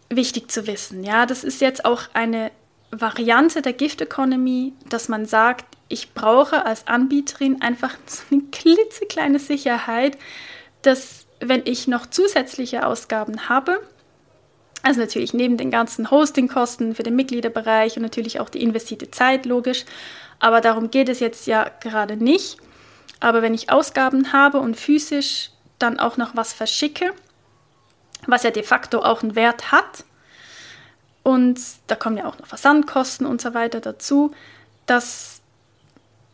wichtig 0.09 0.51
zu 0.51 0.67
wissen. 0.67 1.03
Ja, 1.03 1.25
das 1.25 1.43
ist 1.43 1.61
jetzt 1.61 1.85
auch 1.85 2.03
eine 2.13 2.51
Variante 2.91 3.61
der 3.61 3.73
Gift 3.73 4.01
Economy, 4.01 4.73
dass 4.89 5.09
man 5.09 5.25
sagt, 5.25 5.65
ich 5.89 6.13
brauche 6.13 6.65
als 6.65 6.87
Anbieterin 6.87 7.61
einfach 7.61 7.95
so 8.05 8.23
eine 8.31 8.43
klitzekleine 8.51 9.39
Sicherheit, 9.39 10.17
dass 10.81 11.25
wenn 11.39 11.61
ich 11.65 11.87
noch 11.87 12.07
zusätzliche 12.07 12.85
Ausgaben 12.85 13.47
habe, 13.47 13.79
also 14.83 14.99
natürlich 14.99 15.33
neben 15.33 15.57
den 15.57 15.69
ganzen 15.69 16.09
Hostingkosten 16.11 16.95
für 16.95 17.03
den 17.03 17.15
Mitgliederbereich 17.15 17.97
und 17.97 18.03
natürlich 18.03 18.39
auch 18.39 18.49
die 18.49 18.61
investierte 18.61 19.11
Zeit, 19.11 19.45
logisch, 19.45 19.85
aber 20.39 20.61
darum 20.61 20.91
geht 20.91 21.09
es 21.09 21.19
jetzt 21.19 21.47
ja 21.47 21.69
gerade 21.79 22.17
nicht. 22.17 22.57
Aber 23.19 23.41
wenn 23.41 23.53
ich 23.53 23.71
Ausgaben 23.71 24.31
habe 24.33 24.59
und 24.59 24.77
physisch 24.77 25.51
dann 25.79 25.99
auch 25.99 26.17
noch 26.17 26.35
was 26.35 26.53
verschicke, 26.53 27.13
was 28.27 28.43
ja 28.43 28.51
de 28.51 28.63
facto 28.63 28.99
auch 28.99 29.23
einen 29.23 29.35
Wert 29.35 29.71
hat, 29.71 30.03
und 31.23 31.59
da 31.87 31.95
kommen 31.95 32.17
ja 32.17 32.25
auch 32.25 32.39
noch 32.39 32.47
Versandkosten 32.47 33.27
und 33.27 33.41
so 33.41 33.53
weiter 33.53 33.81
dazu, 33.81 34.31
dass 34.85 35.41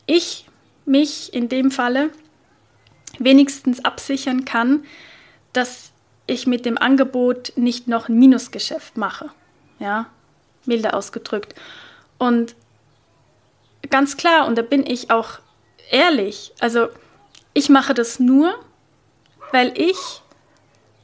ich 0.06 0.46
mich 0.86 1.34
in 1.34 1.50
dem 1.50 1.72
Falle 1.72 2.12
wenigstens 3.18 3.84
absichern 3.84 4.46
kann, 4.46 4.86
dass 5.52 5.92
ich 6.28 6.48
mit 6.48 6.66
dem 6.66 6.78
Angebot 6.78 7.54
nicht 7.56 7.88
noch 7.88 8.08
ein 8.08 8.20
Minusgeschäft 8.20 8.98
mache. 8.98 9.30
Ja, 9.80 10.08
milde 10.66 10.94
ausgedrückt. 10.94 11.56
Und 12.18 12.56
ganz 13.90 14.18
klar, 14.18 14.48
und 14.48 14.58
da 14.58 14.62
bin 14.62 14.86
ich 14.86 15.12
auch 15.12 15.40
ehrlich, 15.92 16.54
also 16.60 16.88
ich 17.54 17.70
mache 17.70 17.94
das 17.94 18.20
nur, 18.20 18.54
weil 19.52 19.74
ich 19.80 20.22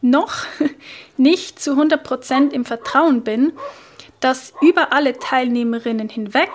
noch 0.01 0.33
nicht 1.17 1.59
zu 1.59 1.73
100% 1.73 2.51
im 2.51 2.65
Vertrauen 2.65 3.23
bin, 3.23 3.53
dass 4.19 4.53
über 4.61 4.91
alle 4.91 5.17
Teilnehmerinnen 5.17 6.09
hinweg 6.09 6.49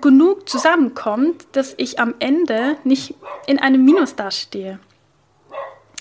genug 0.00 0.48
zusammenkommt, 0.48 1.46
dass 1.52 1.74
ich 1.76 1.98
am 1.98 2.14
Ende 2.18 2.76
nicht 2.84 3.14
in 3.46 3.58
einem 3.58 3.84
Minus 3.84 4.14
dastehe. 4.16 4.78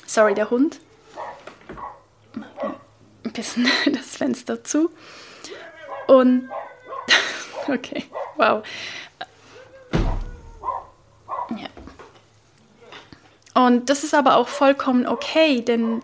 Sorry, 0.06 0.34
der 0.34 0.50
Hund. 0.50 0.80
Ein 3.24 3.34
bisschen 3.34 3.70
das 3.94 4.18
Fenster 4.18 4.64
zu. 4.64 4.90
Und 6.08 6.50
okay, 7.74 8.06
wow. 8.36 8.64
Ja. 11.50 11.68
Und 13.54 13.90
das 13.90 14.04
ist 14.04 14.14
aber 14.14 14.36
auch 14.36 14.48
vollkommen 14.48 15.08
okay, 15.08 15.62
denn 15.62 16.02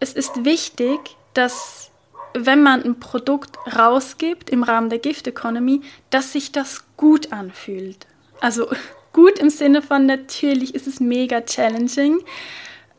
es 0.00 0.12
ist 0.12 0.44
wichtig, 0.44 0.98
dass 1.34 1.90
wenn 2.34 2.62
man 2.62 2.82
ein 2.82 2.98
Produkt 2.98 3.56
rausgibt 3.76 4.50
im 4.50 4.62
Rahmen 4.64 4.90
der 4.90 4.98
Gift 4.98 5.26
Economy, 5.26 5.82
dass 6.10 6.32
sich 6.32 6.52
das 6.52 6.84
gut 6.96 7.32
anfühlt. 7.32 8.06
Also 8.40 8.68
gut 9.12 9.38
im 9.38 9.50
Sinne 9.50 9.82
von 9.82 10.06
natürlich 10.06 10.74
ist 10.74 10.86
es 10.86 11.00
mega 11.00 11.40
challenging. 11.40 12.18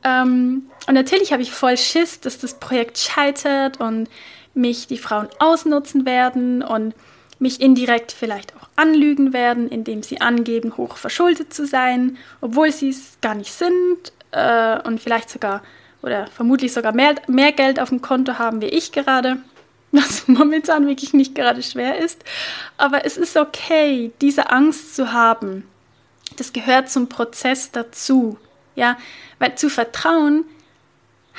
Ähm, 0.03 0.69
und 0.87 0.93
natürlich 0.93 1.33
habe 1.33 1.41
ich 1.41 1.51
voll 1.51 1.77
Schiss, 1.77 2.19
dass 2.21 2.37
das 2.37 2.59
Projekt 2.59 2.97
scheitert 2.97 3.79
und 3.81 4.09
mich 4.53 4.87
die 4.87 4.97
Frauen 4.97 5.27
ausnutzen 5.39 6.05
werden 6.05 6.61
und 6.61 6.93
mich 7.39 7.61
indirekt 7.61 8.11
vielleicht 8.11 8.55
auch 8.55 8.69
anlügen 8.75 9.33
werden, 9.33 9.67
indem 9.67 10.03
sie 10.03 10.21
angeben, 10.21 10.77
hoch 10.77 10.97
verschuldet 10.97 11.53
zu 11.53 11.65
sein, 11.65 12.17
obwohl 12.41 12.71
sie 12.71 12.89
es 12.89 13.17
gar 13.21 13.35
nicht 13.35 13.51
sind 13.51 14.13
äh, 14.31 14.79
und 14.87 15.01
vielleicht 15.01 15.29
sogar 15.29 15.61
oder 16.01 16.27
vermutlich 16.27 16.71
sogar 16.71 16.93
mehr, 16.93 17.15
mehr 17.27 17.51
Geld 17.51 17.79
auf 17.79 17.89
dem 17.89 18.01
Konto 18.01 18.37
haben 18.37 18.61
wie 18.61 18.67
ich 18.67 18.91
gerade, 18.91 19.37
was 19.91 20.27
momentan 20.27 20.87
wirklich 20.87 21.13
nicht 21.13 21.35
gerade 21.35 21.63
schwer 21.63 21.97
ist. 21.97 22.23
Aber 22.77 23.05
es 23.05 23.17
ist 23.17 23.35
okay, 23.37 24.11
diese 24.21 24.49
Angst 24.51 24.95
zu 24.95 25.11
haben. 25.11 25.67
Das 26.37 26.53
gehört 26.53 26.89
zum 26.89 27.09
Prozess 27.09 27.71
dazu. 27.71 28.37
Ja, 28.75 28.97
weil 29.39 29.55
zu 29.55 29.69
vertrauen 29.69 30.43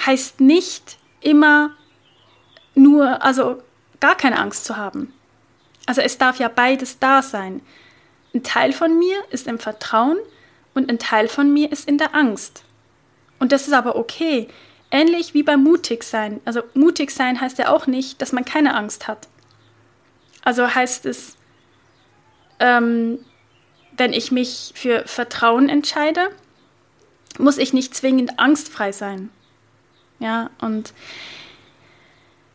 heißt 0.07 0.40
nicht 0.40 0.97
immer 1.20 1.72
nur, 2.74 3.22
also 3.22 3.62
gar 4.01 4.16
keine 4.16 4.38
Angst 4.38 4.64
zu 4.64 4.76
haben. 4.76 5.12
Also 5.87 6.01
es 6.01 6.18
darf 6.18 6.39
ja 6.39 6.49
beides 6.49 6.99
da 6.99 7.22
sein. 7.22 7.62
Ein 8.34 8.43
Teil 8.43 8.72
von 8.72 8.99
mir 8.99 9.16
ist 9.30 9.47
im 9.47 9.59
Vertrauen 9.59 10.18
und 10.74 10.91
ein 10.91 10.99
Teil 10.99 11.28
von 11.28 11.53
mir 11.53 11.72
ist 11.72 11.89
in 11.89 11.97
der 11.97 12.14
Angst. 12.14 12.64
Und 13.39 13.53
das 13.53 13.66
ist 13.66 13.72
aber 13.72 13.97
okay. 13.97 14.49
Ähnlich 14.91 15.34
wie 15.34 15.43
beim 15.43 15.62
mutig 15.62 16.05
sein. 16.05 16.41
Also 16.45 16.62
mutig 16.74 17.11
sein 17.11 17.41
heißt 17.41 17.59
ja 17.59 17.70
auch 17.70 17.87
nicht, 17.87 18.20
dass 18.20 18.32
man 18.32 18.45
keine 18.45 18.74
Angst 18.74 19.09
hat. 19.09 19.28
Also 20.43 20.74
heißt 20.74 21.07
es, 21.07 21.37
ähm, 22.61 23.18
wenn 23.97 24.12
ich 24.12 24.30
mich 24.30 24.72
für 24.74 25.03
Vertrauen 25.07 25.68
entscheide, 25.68 26.30
muss 27.39 27.59
ich 27.59 27.72
nicht 27.72 27.95
zwingend 27.95 28.39
angstfrei 28.39 28.93
sein. 28.93 29.30
Ja, 30.18 30.51
und 30.61 30.93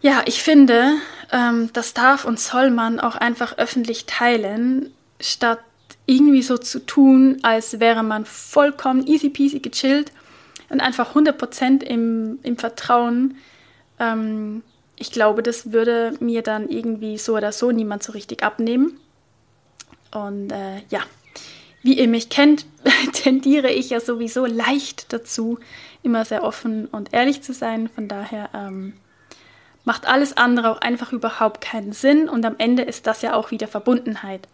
ja, 0.01 0.23
ich 0.25 0.41
finde, 0.41 0.95
ähm, 1.31 1.69
das 1.73 1.93
darf 1.93 2.25
und 2.25 2.39
soll 2.39 2.71
man 2.71 2.99
auch 2.99 3.15
einfach 3.15 3.57
öffentlich 3.57 4.05
teilen, 4.05 4.93
statt 5.19 5.59
irgendwie 6.05 6.41
so 6.41 6.57
zu 6.57 6.85
tun, 6.85 7.37
als 7.43 7.79
wäre 7.79 8.03
man 8.03 8.25
vollkommen 8.25 9.05
easy 9.07 9.29
peasy 9.29 9.59
gechillt 9.59 10.11
und 10.69 10.81
einfach 10.81 11.15
100% 11.15 11.83
im, 11.83 12.39
im 12.43 12.57
Vertrauen. 12.57 13.37
Ähm, 13.99 14.63
ich 14.97 15.11
glaube, 15.11 15.43
das 15.43 15.71
würde 15.71 16.13
mir 16.19 16.41
dann 16.41 16.69
irgendwie 16.69 17.17
so 17.17 17.35
oder 17.35 17.51
so 17.51 17.71
niemand 17.71 18.03
so 18.03 18.11
richtig 18.11 18.43
abnehmen. 18.43 18.99
Und 20.11 20.51
äh, 20.51 20.81
ja, 20.89 21.01
wie 21.83 21.97
ihr 21.97 22.07
mich 22.07 22.29
kennt, 22.29 22.65
tendiere 23.13 23.69
ich 23.69 23.91
ja 23.91 23.99
sowieso 23.99 24.45
leicht 24.45 25.13
dazu, 25.13 25.59
immer 26.03 26.25
sehr 26.25 26.43
offen 26.43 26.87
und 26.87 27.13
ehrlich 27.13 27.41
zu 27.41 27.53
sein. 27.53 27.87
Von 27.87 28.07
daher 28.07 28.49
ähm, 28.53 28.93
macht 29.83 30.07
alles 30.07 30.37
andere 30.37 30.71
auch 30.71 30.81
einfach 30.81 31.11
überhaupt 31.11 31.61
keinen 31.61 31.93
Sinn. 31.93 32.29
Und 32.29 32.45
am 32.45 32.55
Ende 32.57 32.83
ist 32.83 33.07
das 33.07 33.21
ja 33.21 33.33
auch 33.33 33.51
wieder 33.51 33.67
Verbundenheit. 33.67 34.47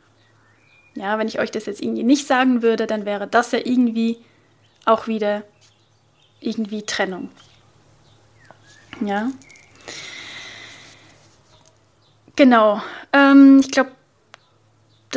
Ja, 0.95 1.19
wenn 1.19 1.28
ich 1.28 1.39
euch 1.39 1.51
das 1.51 1.65
jetzt 1.65 1.82
irgendwie 1.82 2.03
nicht 2.03 2.28
sagen 2.28 2.61
würde, 2.61 2.88
dann 2.88 3.05
wäre 3.05 3.28
das 3.28 3.51
ja 3.51 3.59
irgendwie 3.63 4.17
auch 4.86 5.07
wieder 5.07 5.43
irgendwie 6.39 6.84
Trennung. 6.84 7.30
Ja. 9.01 9.30
Genau. 12.36 12.82
Ähm, 13.13 13.59
ich 13.59 13.71
glaube, 13.71 13.91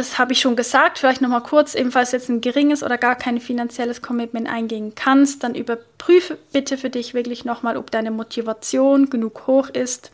das 0.00 0.18
habe 0.18 0.32
ich 0.32 0.40
schon 0.40 0.56
gesagt. 0.56 0.98
Vielleicht 0.98 1.20
nochmal 1.20 1.42
kurz, 1.42 1.74
ebenfalls 1.74 2.12
jetzt 2.12 2.30
ein 2.30 2.40
geringes 2.40 2.82
oder 2.82 2.96
gar 2.96 3.16
kein 3.16 3.38
finanzielles 3.40 4.00
Commitment 4.00 4.48
eingehen 4.48 4.94
kannst, 4.94 5.44
dann 5.44 5.54
überprüfe 5.54 6.38
bitte 6.52 6.78
für 6.78 6.88
dich 6.88 7.12
wirklich 7.12 7.44
nochmal, 7.44 7.76
ob 7.76 7.90
deine 7.90 8.10
Motivation 8.10 9.10
genug 9.10 9.46
hoch 9.46 9.68
ist, 9.68 10.10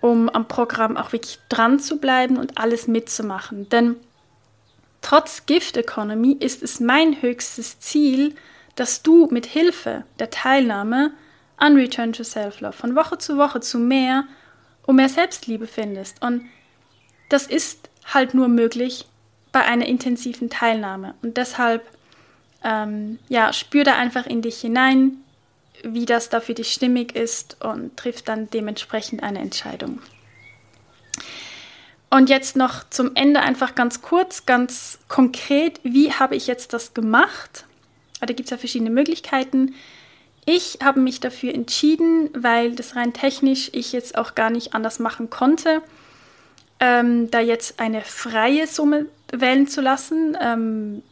um 0.00 0.30
am 0.30 0.48
Programm 0.48 0.96
auch 0.96 1.12
wirklich 1.12 1.38
dran 1.50 1.78
zu 1.80 1.98
bleiben 1.98 2.38
und 2.38 2.56
alles 2.56 2.88
mitzumachen. 2.88 3.68
Denn 3.68 3.96
trotz 5.02 5.44
Gift 5.44 5.76
Economy 5.76 6.32
ist 6.40 6.62
es 6.62 6.80
mein 6.80 7.20
höchstes 7.20 7.78
Ziel, 7.78 8.34
dass 8.74 9.02
du 9.02 9.28
mit 9.30 9.44
Hilfe 9.44 10.04
der 10.18 10.30
Teilnahme 10.30 11.12
an 11.58 11.76
Return 11.76 12.14
to 12.14 12.24
Self-Love 12.24 12.72
von 12.72 12.96
Woche 12.96 13.18
zu 13.18 13.36
Woche 13.36 13.60
zu 13.60 13.78
mehr 13.78 14.24
und 14.86 14.96
mehr 14.96 15.10
Selbstliebe 15.10 15.66
findest. 15.66 16.22
Und 16.22 16.46
das 17.28 17.46
ist 17.46 17.90
halt 18.06 18.34
nur 18.34 18.48
möglich 18.48 19.06
bei 19.52 19.60
einer 19.60 19.86
intensiven 19.86 20.50
Teilnahme. 20.50 21.14
Und 21.22 21.36
deshalb, 21.36 21.82
ähm, 22.64 23.18
ja, 23.28 23.52
spür 23.52 23.84
da 23.84 23.96
einfach 23.96 24.26
in 24.26 24.42
dich 24.42 24.60
hinein, 24.60 25.18
wie 25.84 26.06
das 26.06 26.28
da 26.28 26.40
für 26.40 26.54
dich 26.54 26.72
stimmig 26.72 27.14
ist 27.14 27.62
und 27.62 27.96
triff 27.96 28.22
dann 28.22 28.48
dementsprechend 28.50 29.22
eine 29.22 29.40
Entscheidung. 29.40 30.00
Und 32.10 32.28
jetzt 32.28 32.56
noch 32.56 32.88
zum 32.90 33.12
Ende 33.14 33.40
einfach 33.40 33.74
ganz 33.74 34.02
kurz, 34.02 34.44
ganz 34.44 34.98
konkret, 35.08 35.80
wie 35.82 36.12
habe 36.12 36.36
ich 36.36 36.46
jetzt 36.46 36.74
das 36.74 36.92
gemacht? 36.92 37.64
Da 38.20 38.26
gibt 38.26 38.40
es 38.40 38.50
ja 38.50 38.58
verschiedene 38.58 38.90
Möglichkeiten. 38.90 39.74
Ich 40.44 40.78
habe 40.82 41.00
mich 41.00 41.20
dafür 41.20 41.54
entschieden, 41.54 42.28
weil 42.34 42.74
das 42.74 42.96
rein 42.96 43.12
technisch 43.12 43.70
ich 43.72 43.92
jetzt 43.92 44.18
auch 44.18 44.34
gar 44.34 44.50
nicht 44.50 44.74
anders 44.74 44.98
machen 44.98 45.30
konnte, 45.30 45.82
ähm, 46.82 47.30
da 47.30 47.38
jetzt 47.38 47.78
eine 47.78 48.00
freie 48.02 48.66
Summe 48.66 49.06
wählen 49.32 49.68
zu 49.68 49.80
lassen. 49.80 50.36
Ähm, 50.40 51.02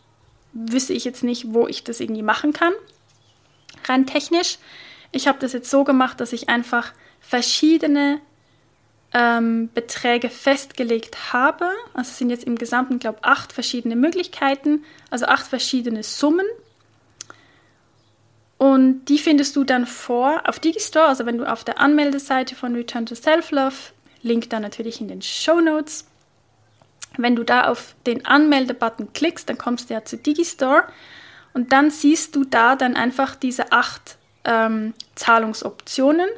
wüsste 0.53 0.93
ich 0.93 1.05
jetzt 1.05 1.23
nicht, 1.23 1.55
wo 1.55 1.69
ich 1.69 1.85
das 1.85 2.01
irgendwie 2.01 2.23
machen 2.23 2.53
kann. 2.53 2.73
Rein 3.85 4.05
technisch. 4.05 4.59
Ich 5.13 5.29
habe 5.29 5.39
das 5.39 5.53
jetzt 5.53 5.71
so 5.71 5.85
gemacht, 5.85 6.21
dass 6.21 6.33
ich 6.33 6.49
einfach 6.49 6.93
verschiedene 7.21 8.21
ähm, 9.15 9.71
Beträge 9.73 10.29
festgelegt 10.29 11.33
habe. 11.33 11.71
Also 11.95 12.11
es 12.11 12.19
sind 12.19 12.31
jetzt 12.31 12.45
im 12.45 12.57
Gesamten, 12.57 12.99
glaube 12.99 13.19
ich, 13.21 13.25
acht 13.25 13.53
verschiedene 13.53 13.95
Möglichkeiten, 13.95 14.85
also 15.09 15.27
acht 15.27 15.47
verschiedene 15.47 16.03
Summen 16.03 16.47
Und 18.59 19.05
die 19.05 19.19
findest 19.19 19.55
du 19.55 19.63
dann 19.63 19.87
vor 19.87 20.43
auf 20.49 20.59
Digistore, 20.59 21.07
also 21.07 21.27
wenn 21.27 21.39
du 21.39 21.51
auf 21.51 21.63
der 21.63 21.79
Anmeldeseite 21.79 22.57
von 22.57 22.75
Return 22.75 23.07
to 23.07 23.15
Self-Love, 23.15 23.93
Link 24.23 24.51
dann 24.51 24.63
natürlich 24.63 25.01
in 25.01 25.09
den 25.09 25.23
Show 25.23 25.61
Notes. 25.61 26.07
Wenn 27.17 27.37
du 27.37 27.45
da 27.45 27.69
auf 27.69 27.95
den 28.07 28.25
Anmelde-Button 28.27 29.13
klickst, 29.13 29.49
dann 29.49 29.59
kommst 29.59 29.91
du 29.91 29.95
ja 29.95 30.05
zu 30.05 30.17
Digistore 30.17 30.85
und 31.53 31.73
dann 31.73 31.91
siehst 31.91 32.37
du 32.37 32.45
da 32.45 32.77
dann 32.77 32.95
einfach 32.95 33.35
diese 33.35 33.73
acht 33.73 34.17
ähm, 34.45 34.95
Zahlungsoptionen 35.17 36.29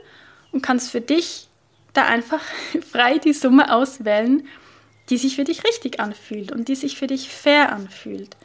und 0.53 0.63
kannst 0.63 0.91
für 0.91 1.01
dich 1.01 1.49
da 1.93 2.07
einfach 2.07 2.43
frei 2.91 3.19
die 3.19 3.33
Summe 3.33 3.75
auswählen, 3.75 4.47
die 5.11 5.19
sich 5.19 5.37
für 5.37 5.45
dich 5.45 5.65
richtig 5.65 6.01
anfühlt 6.01 6.53
und 6.53 6.69
die 6.69 6.77
sich 6.77 6.97
für 6.97 7.07
dich 7.07 7.29
fair 7.29 7.73
anfühlt. 7.73 8.37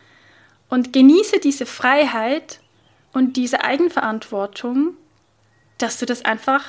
Und 0.70 0.92
genieße 0.92 1.40
diese 1.40 1.66
Freiheit 1.66 2.60
und 3.14 3.38
diese 3.38 3.64
Eigenverantwortung, 3.64 4.98
dass 5.78 5.98
du 5.98 6.06
das 6.06 6.26
einfach 6.26 6.64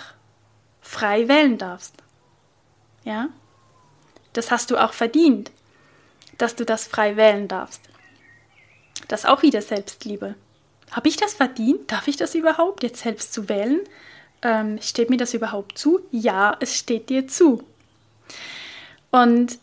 frei 0.80 1.26
wählen 1.26 1.58
darfst. 1.58 1.94
Ja? 3.04 3.28
Das 4.32 4.50
hast 4.50 4.70
du 4.70 4.76
auch 4.76 4.92
verdient, 4.92 5.50
dass 6.36 6.56
du 6.56 6.64
das 6.64 6.86
frei 6.86 7.16
wählen 7.16 7.48
darfst. 7.48 7.80
Das 9.08 9.20
ist 9.20 9.26
auch 9.26 9.42
wieder 9.42 9.62
Selbstliebe. 9.62 10.34
Habe 10.90 11.08
ich 11.08 11.16
das 11.16 11.34
verdient? 11.34 11.90
Darf 11.90 12.08
ich 12.08 12.16
das 12.16 12.34
überhaupt, 12.34 12.82
jetzt 12.82 13.02
selbst 13.02 13.32
zu 13.32 13.48
wählen? 13.48 13.80
Ähm, 14.42 14.80
steht 14.80 15.10
mir 15.10 15.16
das 15.16 15.34
überhaupt 15.34 15.78
zu? 15.78 16.00
Ja, 16.10 16.56
es 16.60 16.76
steht 16.76 17.10
dir 17.10 17.28
zu. 17.28 17.64
Und 19.10 19.58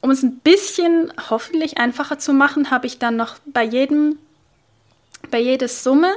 um 0.00 0.10
es 0.10 0.22
ein 0.22 0.38
bisschen 0.38 1.12
hoffentlich 1.28 1.78
einfacher 1.78 2.18
zu 2.18 2.32
machen, 2.32 2.70
habe 2.70 2.86
ich 2.86 2.98
dann 2.98 3.16
noch 3.16 3.38
bei 3.46 3.64
jedem, 3.64 4.18
bei 5.30 5.38
jeder 5.38 5.68
Summe 5.68 6.12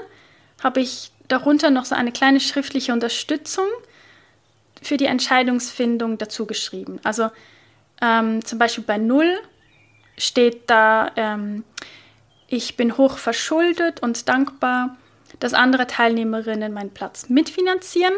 habe 0.63 0.80
ich 0.80 1.11
darunter 1.28 1.69
noch 1.69 1.86
so 1.86 1.95
eine 1.95 2.11
kleine 2.11 2.39
schriftliche 2.39 2.93
Unterstützung 2.93 3.67
für 4.84 4.97
die 4.97 5.05
Entscheidungsfindung 5.05 6.17
dazu 6.17 6.45
geschrieben. 6.45 6.99
Also 7.03 7.29
ähm, 8.01 8.43
zum 8.45 8.59
Beispiel 8.59 8.84
bei 8.84 8.97
Null 8.97 9.38
steht 10.17 10.69
da, 10.69 11.11
ähm, 11.15 11.63
ich 12.47 12.77
bin 12.77 12.97
hoch 12.97 13.17
verschuldet 13.17 14.01
und 14.01 14.29
dankbar, 14.29 14.97
dass 15.39 15.53
andere 15.53 15.88
Teilnehmerinnen 15.88 16.73
meinen 16.73 16.91
Platz 16.91 17.29
mitfinanzieren. 17.29 18.13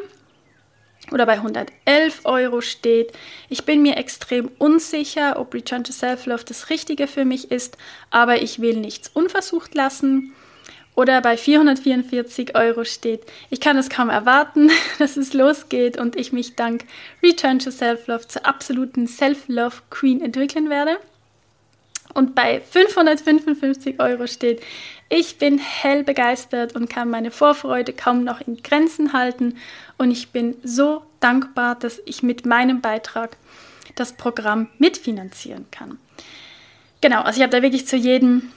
Oder 1.12 1.28
bei 1.28 1.34
111 1.34 2.22
Euro 2.24 2.62
steht, 2.62 3.14
ich 3.48 3.64
bin 3.64 3.84
mir 3.84 3.96
extrem 3.98 4.50
unsicher, 4.58 5.40
ob 5.40 5.54
Return 5.54 5.84
to 5.84 5.92
Self-Love 5.92 6.44
das 6.46 6.72
Richtige 6.72 7.08
für 7.08 7.26
mich 7.26 7.52
ist, 7.52 7.78
aber 8.10 8.42
ich 8.42 8.60
will 8.60 8.78
nichts 8.78 9.10
unversucht 9.10 9.76
lassen. 9.76 10.34
Oder 10.96 11.22
bei 11.22 11.36
444 11.36 12.56
Euro 12.56 12.86
steht, 12.86 13.24
ich 13.50 13.60
kann 13.60 13.78
es 13.78 13.90
kaum 13.90 14.10
erwarten, 14.10 14.72
dass 15.00 15.18
es 15.18 15.34
losgeht 15.34 15.98
und 15.98 16.16
ich 16.16 16.32
mich 16.32 16.56
dank 16.56 16.86
Return 17.22 17.60
to 17.60 17.70
Self-Love 17.70 18.28
zur 18.28 18.46
absoluten 18.46 19.08
Self-Love 19.08 19.76
Queen 19.90 20.22
entwickeln 20.22 20.70
werde. 20.70 20.98
Und 22.14 22.34
bei 22.34 22.62
555 22.62 24.00
Euro 24.00 24.26
steht, 24.26 24.62
ich 25.10 25.38
bin 25.38 25.58
hell 25.58 26.04
begeistert 26.04 26.74
und 26.74 26.90
kann 26.90 27.10
meine 27.10 27.30
Vorfreude 27.30 27.92
kaum 27.92 28.24
noch 28.24 28.40
in 28.40 28.64
Grenzen 28.64 29.12
halten 29.12 29.58
und 29.98 30.12
ich 30.12 30.30
bin 30.30 30.56
so 30.64 31.04
dankbar, 31.20 31.76
dass 31.76 32.02
ich 32.06 32.24
mit 32.24 32.46
meinem 32.46 32.80
Beitrag 32.80 33.36
das 33.96 34.14
Programm 34.14 34.70
mitfinanzieren 34.78 35.66
kann. 35.72 36.00
Genau, 37.02 37.22
also 37.22 37.38
ich 37.38 37.44
habe 37.44 37.56
da 37.56 37.62
wirklich 37.62 37.86
zu 37.86 37.98
jedem 37.98 38.52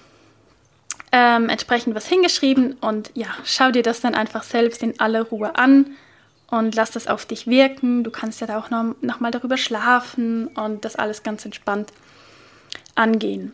ähm, 1.13 1.49
entsprechend 1.49 1.95
was 1.95 2.07
hingeschrieben 2.07 2.75
und 2.81 3.11
ja, 3.15 3.29
schau 3.45 3.71
dir 3.71 3.83
das 3.83 4.01
dann 4.01 4.15
einfach 4.15 4.43
selbst 4.43 4.83
in 4.83 4.99
aller 5.01 5.23
Ruhe 5.23 5.57
an 5.57 5.97
und 6.51 6.75
lass 6.75 6.91
das 6.91 7.07
auf 7.07 7.27
dich 7.27 7.47
wirken. 7.47 8.05
Du 8.05 8.11
kannst 8.11 8.41
ja 8.41 8.47
da 8.47 8.59
auch 8.59 8.71
noch, 8.71 8.95
noch 9.01 9.21
mal 9.21 9.31
darüber 9.31 9.57
schlafen 9.57 10.49
und 10.49 10.85
das 10.85 10.97
alles 10.97 11.23
ganz 11.23 11.45
entspannt 11.45 11.93
angehen. 12.95 13.53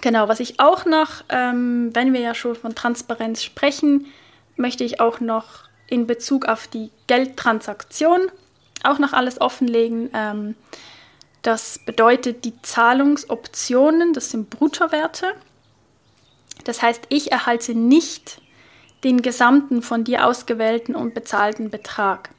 Genau, 0.00 0.28
was 0.28 0.40
ich 0.40 0.60
auch 0.60 0.86
noch, 0.86 1.24
ähm, 1.28 1.90
wenn 1.94 2.12
wir 2.12 2.20
ja 2.20 2.34
schon 2.34 2.54
von 2.54 2.74
Transparenz 2.74 3.42
sprechen, 3.42 4.06
möchte 4.56 4.84
ich 4.84 5.00
auch 5.00 5.20
noch 5.20 5.68
in 5.88 6.06
Bezug 6.06 6.46
auf 6.46 6.68
die 6.68 6.90
Geldtransaktion 7.06 8.30
auch 8.82 8.98
noch 8.98 9.12
alles 9.12 9.40
offenlegen. 9.40 10.10
Ähm, 10.14 10.54
das 11.42 11.80
bedeutet 11.84 12.44
die 12.44 12.60
Zahlungsoptionen, 12.62 14.12
das 14.12 14.30
sind 14.30 14.50
Bruttowerte. 14.50 15.26
Das 16.64 16.82
heißt, 16.82 17.02
ich 17.08 17.32
erhalte 17.32 17.74
nicht 17.74 18.40
den 19.04 19.22
gesamten 19.22 19.82
von 19.82 20.04
dir 20.04 20.26
ausgewählten 20.26 20.94
und 20.94 21.14
bezahlten 21.14 21.70
Betrag. 21.70 22.30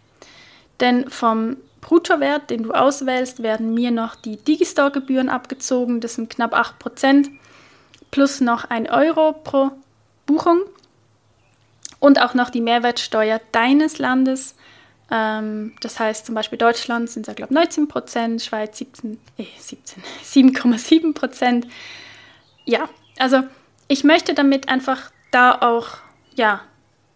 Denn 0.80 1.09
vom 1.09 1.57
Bruttowert, 1.82 2.49
den 2.49 2.63
du 2.63 2.72
auswählst, 2.72 3.41
werden 3.41 3.74
mir 3.74 3.91
noch 3.91 4.15
die 4.15 4.38
Digistore-Gebühren 4.38 5.30
abgezogen. 5.30 5.99
Das 6.01 6.15
sind 6.15 6.30
knapp 6.30 6.53
8%, 6.53 7.30
plus 8.11 8.41
noch 8.41 8.69
1 8.69 8.89
Euro 8.89 9.34
pro 9.34 9.72
Buchung. 10.28 10.61
Und 11.99 12.22
auch 12.22 12.34
noch 12.34 12.49
die 12.49 12.61
Mehrwertsteuer 12.61 13.41
deines 13.51 13.97
Landes. 13.97 14.55
Ähm, 15.09 15.74
das 15.82 15.99
heißt 15.99 16.26
zum 16.26 16.36
Beispiel 16.36 16.57
Deutschland 16.57 17.09
sind 17.09 17.24
es 17.24 17.28
ja, 17.28 17.34
glaube 17.34 17.53
ich, 17.53 17.59
19% 17.59 18.43
Schweiz 18.43 18.78
17, 18.78 19.19
äh, 19.38 19.45
17, 19.57 20.03
7,7% 20.24 21.65
Ja, 22.65 22.89
also 23.17 23.43
ich 23.91 24.05
möchte 24.05 24.33
damit 24.33 24.69
einfach 24.69 25.11
da 25.31 25.51
auch 25.53 25.97
ja, 26.33 26.61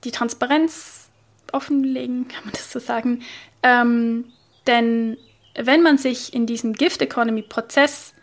die 0.03 0.11
Transparenz 0.11 1.09
offenlegen, 1.53 2.28
kann 2.28 2.43
man 2.43 2.51
das 2.51 2.69
so 2.69 2.80
sagen. 2.80 3.21
Ähm, 3.63 4.26
denn 4.67 5.15
wenn 5.55 5.82
man 5.82 5.97
sich 5.97 6.34
in 6.34 6.45
diesem 6.45 6.73
Gift 6.73 7.01
Economy 7.01 7.43
Prozess 7.43 8.13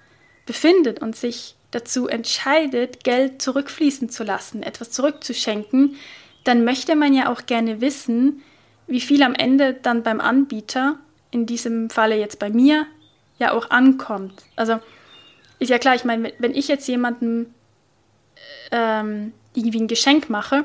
befindet 0.45 1.01
und 1.01 1.17
sich 1.17 1.55
dazu 1.71 2.09
entscheidet, 2.09 3.05
Geld 3.05 3.41
zurückfließen 3.41 4.11
zu 4.11 4.23
lassen, 4.23 4.63
etwas 4.63 4.91
zurückzuschenken, 4.91 5.97
dann 6.45 6.63
möchte 6.63 6.95
man 6.95 7.15
ja 7.15 7.33
auch 7.33 7.47
gerne 7.47 7.81
wissen, 7.81 8.43
wie 8.87 9.01
viel 9.01 9.23
am 9.23 9.35
Ende 9.35 9.73
dann 9.73 10.03
beim 10.03 10.21
Anbieter, 10.21 10.99
in 11.31 11.47
diesem 11.47 11.89
Falle 11.89 12.17
jetzt 12.17 12.39
bei 12.39 12.51
mir, 12.51 12.87
ja 13.39 13.53
auch 13.53 13.71
ankommt. 13.71 14.43
Also 14.57 14.79
ist 15.59 15.71
ja 15.71 15.79
klar, 15.79 15.95
ich 15.95 16.05
meine, 16.05 16.35
wenn 16.39 16.55
ich 16.55 16.69
jetzt 16.69 16.87
jemandem 16.87 17.47
ähm, 18.71 19.33
irgendwie 19.55 19.81
ein 19.81 19.89
Geschenk 19.89 20.31
mache 20.31 20.65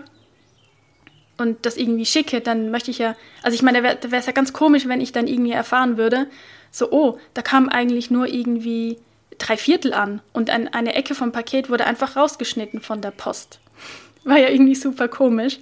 und 1.37 1.65
das 1.65 1.77
irgendwie 1.77 2.05
schicke, 2.05 2.41
dann 2.41 2.71
möchte 2.71 2.91
ich 2.91 2.97
ja, 2.97 3.15
also 3.43 3.55
ich 3.55 3.61
meine, 3.61 3.81
da 3.81 4.11
wäre 4.11 4.19
es 4.19 4.25
ja 4.25 4.31
ganz 4.31 4.53
komisch, 4.53 4.87
wenn 4.87 5.01
ich 5.01 5.11
dann 5.11 5.27
irgendwie 5.27 5.51
erfahren 5.51 5.97
würde, 5.97 6.27
so, 6.71 6.91
oh, 6.91 7.17
da 7.33 7.41
kam 7.41 7.69
eigentlich 7.69 8.11
nur 8.11 8.27
irgendwie 8.27 8.97
drei 9.37 9.57
Viertel 9.57 9.93
an 9.93 10.21
und 10.33 10.49
ein, 10.49 10.67
eine 10.73 10.95
Ecke 10.95 11.15
vom 11.15 11.31
Paket 11.31 11.69
wurde 11.69 11.85
einfach 11.85 12.15
rausgeschnitten 12.15 12.81
von 12.81 13.01
der 13.01 13.11
Post. 13.11 13.59
War 14.23 14.37
ja 14.37 14.49
irgendwie 14.49 14.75
super 14.75 15.07
komisch. 15.07 15.59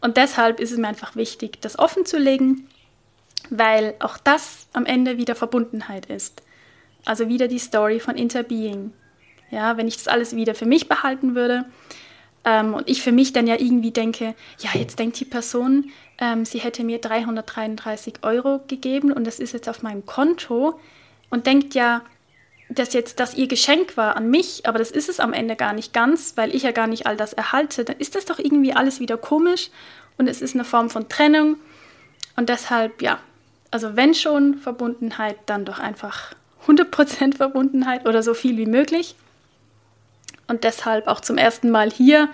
Und 0.00 0.16
deshalb 0.16 0.60
ist 0.60 0.72
es 0.72 0.78
mir 0.78 0.88
einfach 0.88 1.16
wichtig, 1.16 1.60
das 1.62 1.78
offen 1.78 2.04
zu 2.04 2.18
legen, 2.18 2.68
weil 3.48 3.94
auch 4.00 4.18
das 4.18 4.68
am 4.72 4.84
Ende 4.84 5.16
wieder 5.16 5.34
Verbundenheit 5.34 6.06
ist. 6.06 6.42
Also 7.06 7.28
wieder 7.28 7.48
die 7.48 7.58
Story 7.58 8.00
von 8.00 8.16
Interbeing. 8.16 8.92
Ja, 9.54 9.76
wenn 9.76 9.86
ich 9.86 9.96
das 9.96 10.08
alles 10.08 10.34
wieder 10.34 10.56
für 10.56 10.66
mich 10.66 10.88
behalten 10.88 11.36
würde 11.36 11.64
ähm, 12.44 12.74
und 12.74 12.88
ich 12.88 13.02
für 13.02 13.12
mich 13.12 13.32
dann 13.32 13.46
ja 13.46 13.54
irgendwie 13.56 13.92
denke, 13.92 14.34
ja, 14.58 14.70
jetzt 14.74 14.98
denkt 14.98 15.20
die 15.20 15.24
Person, 15.24 15.92
ähm, 16.18 16.44
sie 16.44 16.58
hätte 16.58 16.82
mir 16.82 16.98
333 16.98 18.14
Euro 18.22 18.62
gegeben 18.66 19.12
und 19.12 19.24
das 19.24 19.38
ist 19.38 19.52
jetzt 19.52 19.68
auf 19.68 19.84
meinem 19.84 20.04
Konto 20.06 20.80
und 21.30 21.46
denkt 21.46 21.74
ja, 21.74 22.02
dass 22.68 22.94
jetzt 22.94 23.20
das 23.20 23.34
ihr 23.34 23.46
Geschenk 23.46 23.96
war 23.96 24.16
an 24.16 24.28
mich, 24.28 24.66
aber 24.66 24.80
das 24.80 24.90
ist 24.90 25.08
es 25.08 25.20
am 25.20 25.32
Ende 25.32 25.54
gar 25.54 25.72
nicht 25.72 25.92
ganz, 25.92 26.32
weil 26.36 26.52
ich 26.52 26.64
ja 26.64 26.72
gar 26.72 26.88
nicht 26.88 27.06
all 27.06 27.16
das 27.16 27.32
erhalte, 27.32 27.84
dann 27.84 27.98
ist 27.98 28.16
das 28.16 28.24
doch 28.24 28.40
irgendwie 28.40 28.72
alles 28.72 28.98
wieder 28.98 29.16
komisch 29.16 29.70
und 30.18 30.26
es 30.26 30.42
ist 30.42 30.56
eine 30.56 30.64
Form 30.64 30.90
von 30.90 31.08
Trennung 31.08 31.58
und 32.34 32.48
deshalb, 32.48 33.02
ja, 33.02 33.20
also 33.70 33.94
wenn 33.94 34.14
schon 34.14 34.56
Verbundenheit, 34.56 35.36
dann 35.46 35.64
doch 35.64 35.78
einfach 35.78 36.34
100% 36.66 37.36
Verbundenheit 37.36 38.08
oder 38.08 38.24
so 38.24 38.34
viel 38.34 38.56
wie 38.56 38.66
möglich 38.66 39.14
und 40.46 40.64
deshalb 40.64 41.06
auch 41.06 41.20
zum 41.20 41.38
ersten 41.38 41.70
Mal 41.70 41.90
hier 41.90 42.28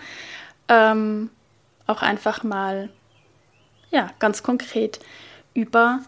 ähm, 0.69 1.31
auch 1.87 2.03
einfach 2.03 2.43
mal 2.43 2.91
ja 3.91 4.11
ganz 4.19 4.43
konkret 4.43 5.01
über 5.55 6.01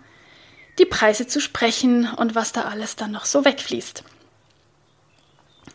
die 0.78 0.86
Preise 0.86 1.26
zu 1.26 1.40
sprechen 1.40 2.08
und 2.16 2.34
was 2.34 2.52
da 2.52 2.62
alles 2.62 2.96
dann 2.96 3.12
noch 3.12 3.24
so 3.24 3.44
wegfließt. 3.44 4.04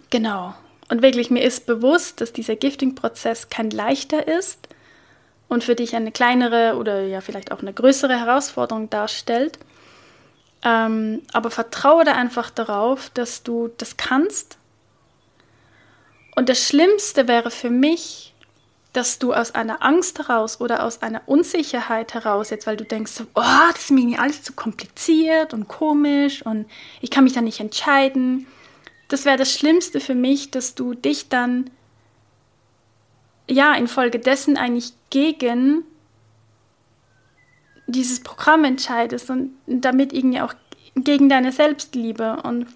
Genau. 0.09 0.55
Und 0.89 1.01
wirklich, 1.01 1.29
mir 1.29 1.43
ist 1.43 1.65
bewusst, 1.65 2.21
dass 2.21 2.31
dieser 2.31 2.55
Gifting-Prozess 2.55 3.49
kein 3.49 3.69
leichter 3.69 4.27
ist 4.27 4.69
und 5.49 5.63
für 5.63 5.75
dich 5.75 5.95
eine 5.95 6.11
kleinere 6.11 6.77
oder 6.77 7.01
ja 7.01 7.21
vielleicht 7.21 7.51
auch 7.51 7.61
eine 7.61 7.73
größere 7.73 8.17
Herausforderung 8.17 8.89
darstellt. 8.89 9.59
Ähm, 10.63 11.21
aber 11.33 11.51
vertraue 11.51 12.05
da 12.05 12.13
einfach 12.13 12.49
darauf, 12.49 13.09
dass 13.11 13.43
du 13.43 13.69
das 13.77 13.97
kannst 13.97 14.56
und 16.37 16.49
das 16.49 16.67
Schlimmste 16.67 17.27
wäre 17.27 17.49
für 17.49 17.71
mich, 17.71 18.31
dass 18.93 19.17
du 19.17 19.33
aus 19.33 19.55
einer 19.55 19.83
Angst 19.83 20.19
heraus 20.19 20.61
oder 20.61 20.83
aus 20.83 21.01
einer 21.01 21.23
Unsicherheit 21.25 22.13
heraus, 22.13 22.51
jetzt 22.51 22.67
weil 22.67 22.77
du 22.77 22.85
denkst, 22.85 23.23
oh, 23.33 23.41
das 23.71 23.85
ist 23.85 23.91
mir 23.91 24.21
alles 24.21 24.43
zu 24.43 24.53
kompliziert 24.53 25.55
und 25.55 25.67
komisch 25.67 26.45
und 26.45 26.67
ich 27.01 27.09
kann 27.09 27.23
mich 27.23 27.33
da 27.33 27.41
nicht 27.41 27.59
entscheiden. 27.59 28.45
Das 29.07 29.25
wäre 29.25 29.35
das 29.35 29.51
Schlimmste 29.51 29.99
für 29.99 30.13
mich, 30.13 30.51
dass 30.51 30.75
du 30.75 30.93
dich 30.93 31.27
dann 31.27 31.71
ja 33.49 33.73
infolgedessen 33.73 34.57
eigentlich 34.57 34.93
gegen 35.09 35.85
dieses 37.87 38.21
Programm 38.21 38.63
entscheidest 38.63 39.31
und 39.31 39.53
damit 39.65 40.13
irgendwie 40.13 40.41
auch 40.41 40.53
gegen 40.95 41.29
deine 41.29 41.51
Selbstliebe 41.51 42.43
und 42.43 42.67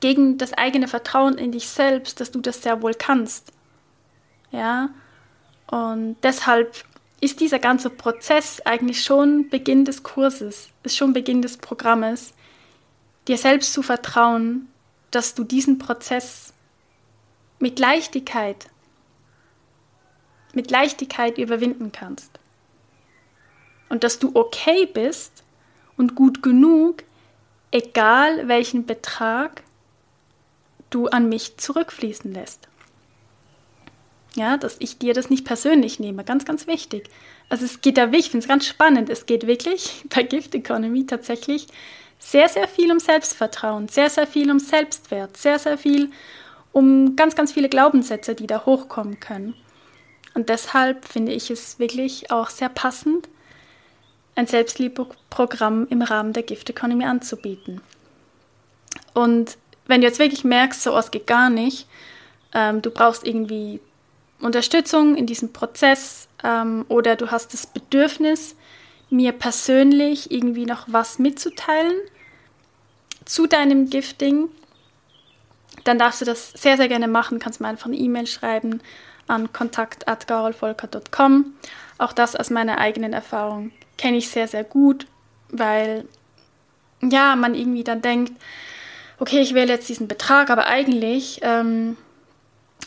gegen 0.00 0.38
das 0.38 0.52
eigene 0.52 0.88
Vertrauen 0.88 1.38
in 1.38 1.52
dich 1.52 1.68
selbst, 1.68 2.20
dass 2.20 2.30
du 2.30 2.40
das 2.40 2.62
sehr 2.62 2.82
wohl 2.82 2.94
kannst. 2.94 3.52
Ja, 4.50 4.90
und 5.70 6.16
deshalb 6.22 6.84
ist 7.20 7.40
dieser 7.40 7.58
ganze 7.58 7.90
Prozess 7.90 8.60
eigentlich 8.64 9.02
schon 9.02 9.48
Beginn 9.50 9.84
des 9.84 10.02
Kurses, 10.02 10.68
ist 10.84 10.96
schon 10.96 11.12
Beginn 11.12 11.42
des 11.42 11.56
Programmes, 11.56 12.32
dir 13.26 13.36
selbst 13.36 13.72
zu 13.72 13.82
vertrauen, 13.82 14.68
dass 15.10 15.34
du 15.34 15.44
diesen 15.44 15.78
Prozess 15.78 16.52
mit 17.58 17.78
Leichtigkeit, 17.78 18.68
mit 20.54 20.70
Leichtigkeit 20.70 21.38
überwinden 21.38 21.92
kannst. 21.92 22.30
Und 23.88 24.04
dass 24.04 24.18
du 24.18 24.30
okay 24.34 24.86
bist 24.86 25.44
und 25.96 26.14
gut 26.14 26.42
genug, 26.42 27.02
egal 27.70 28.48
welchen 28.48 28.86
Betrag 28.86 29.62
du 30.90 31.08
an 31.08 31.28
mich 31.28 31.56
zurückfließen 31.56 32.32
lässt. 32.32 32.68
Ja, 34.34 34.56
dass 34.56 34.76
ich 34.78 34.98
dir 34.98 35.14
das 35.14 35.30
nicht 35.30 35.44
persönlich 35.44 35.98
nehme. 35.98 36.24
Ganz, 36.24 36.44
ganz 36.44 36.66
wichtig. 36.66 37.08
Also 37.48 37.64
es 37.64 37.80
geht 37.80 37.96
da 37.96 38.06
wirklich, 38.06 38.26
ich 38.26 38.30
finde 38.30 38.44
es 38.44 38.48
ganz 38.48 38.66
spannend, 38.66 39.10
es 39.10 39.26
geht 39.26 39.46
wirklich 39.46 40.04
bei 40.14 40.22
Gift 40.22 40.54
Economy 40.54 41.06
tatsächlich 41.06 41.66
sehr, 42.18 42.48
sehr 42.48 42.68
viel 42.68 42.90
um 42.90 42.98
Selbstvertrauen, 42.98 43.88
sehr, 43.88 44.10
sehr 44.10 44.26
viel 44.26 44.50
um 44.50 44.58
Selbstwert, 44.58 45.36
sehr, 45.36 45.58
sehr 45.58 45.78
viel 45.78 46.10
um 46.72 47.16
ganz, 47.16 47.34
ganz 47.34 47.52
viele 47.52 47.68
Glaubenssätze, 47.68 48.34
die 48.34 48.46
da 48.46 48.66
hochkommen 48.66 49.20
können. 49.20 49.54
Und 50.34 50.48
deshalb 50.48 51.04
finde 51.06 51.32
ich 51.32 51.50
es 51.50 51.78
wirklich 51.78 52.30
auch 52.30 52.50
sehr 52.50 52.68
passend, 52.68 53.28
ein 54.34 54.46
Selbstliebeprogramm 54.46 55.88
im 55.90 56.02
Rahmen 56.02 56.32
der 56.32 56.44
Gift 56.44 56.70
Economy 56.70 57.04
anzubieten. 57.04 57.80
Und 59.14 59.58
wenn 59.88 60.00
du 60.00 60.06
jetzt 60.06 60.20
wirklich 60.20 60.44
merkst, 60.44 60.82
so 60.82 60.92
was 60.92 61.10
geht 61.10 61.26
gar 61.26 61.50
nicht, 61.50 61.88
ähm, 62.54 62.80
du 62.80 62.90
brauchst 62.90 63.26
irgendwie 63.26 63.80
Unterstützung 64.40 65.16
in 65.16 65.26
diesem 65.26 65.52
Prozess 65.52 66.28
ähm, 66.44 66.84
oder 66.88 67.16
du 67.16 67.32
hast 67.32 67.52
das 67.52 67.66
Bedürfnis, 67.66 68.54
mir 69.10 69.32
persönlich 69.32 70.30
irgendwie 70.30 70.66
noch 70.66 70.84
was 70.86 71.18
mitzuteilen 71.18 71.94
zu 73.24 73.46
deinem 73.46 73.90
Gifting, 73.90 74.48
dann 75.84 75.98
darfst 75.98 76.20
du 76.20 76.24
das 76.24 76.52
sehr, 76.52 76.76
sehr 76.76 76.88
gerne 76.88 77.08
machen. 77.08 77.38
Kannst 77.38 77.60
mir 77.60 77.68
einfach 77.68 77.86
eine 77.86 77.96
E-Mail 77.96 78.26
schreiben 78.26 78.80
an 79.26 79.52
kontakt.garolvolker.com. 79.52 81.54
Auch 81.98 82.12
das 82.12 82.36
aus 82.36 82.50
meiner 82.50 82.78
eigenen 82.78 83.12
Erfahrung 83.12 83.72
kenne 83.96 84.18
ich 84.18 84.28
sehr, 84.28 84.48
sehr 84.48 84.64
gut, 84.64 85.06
weil 85.50 86.06
ja, 87.02 87.36
man 87.36 87.54
irgendwie 87.54 87.84
dann 87.84 88.02
denkt, 88.02 88.32
okay, 89.18 89.40
ich 89.40 89.54
wähle 89.54 89.72
jetzt 89.72 89.88
diesen 89.88 90.08
Betrag, 90.08 90.50
aber 90.50 90.66
eigentlich 90.66 91.40
ähm, 91.42 91.96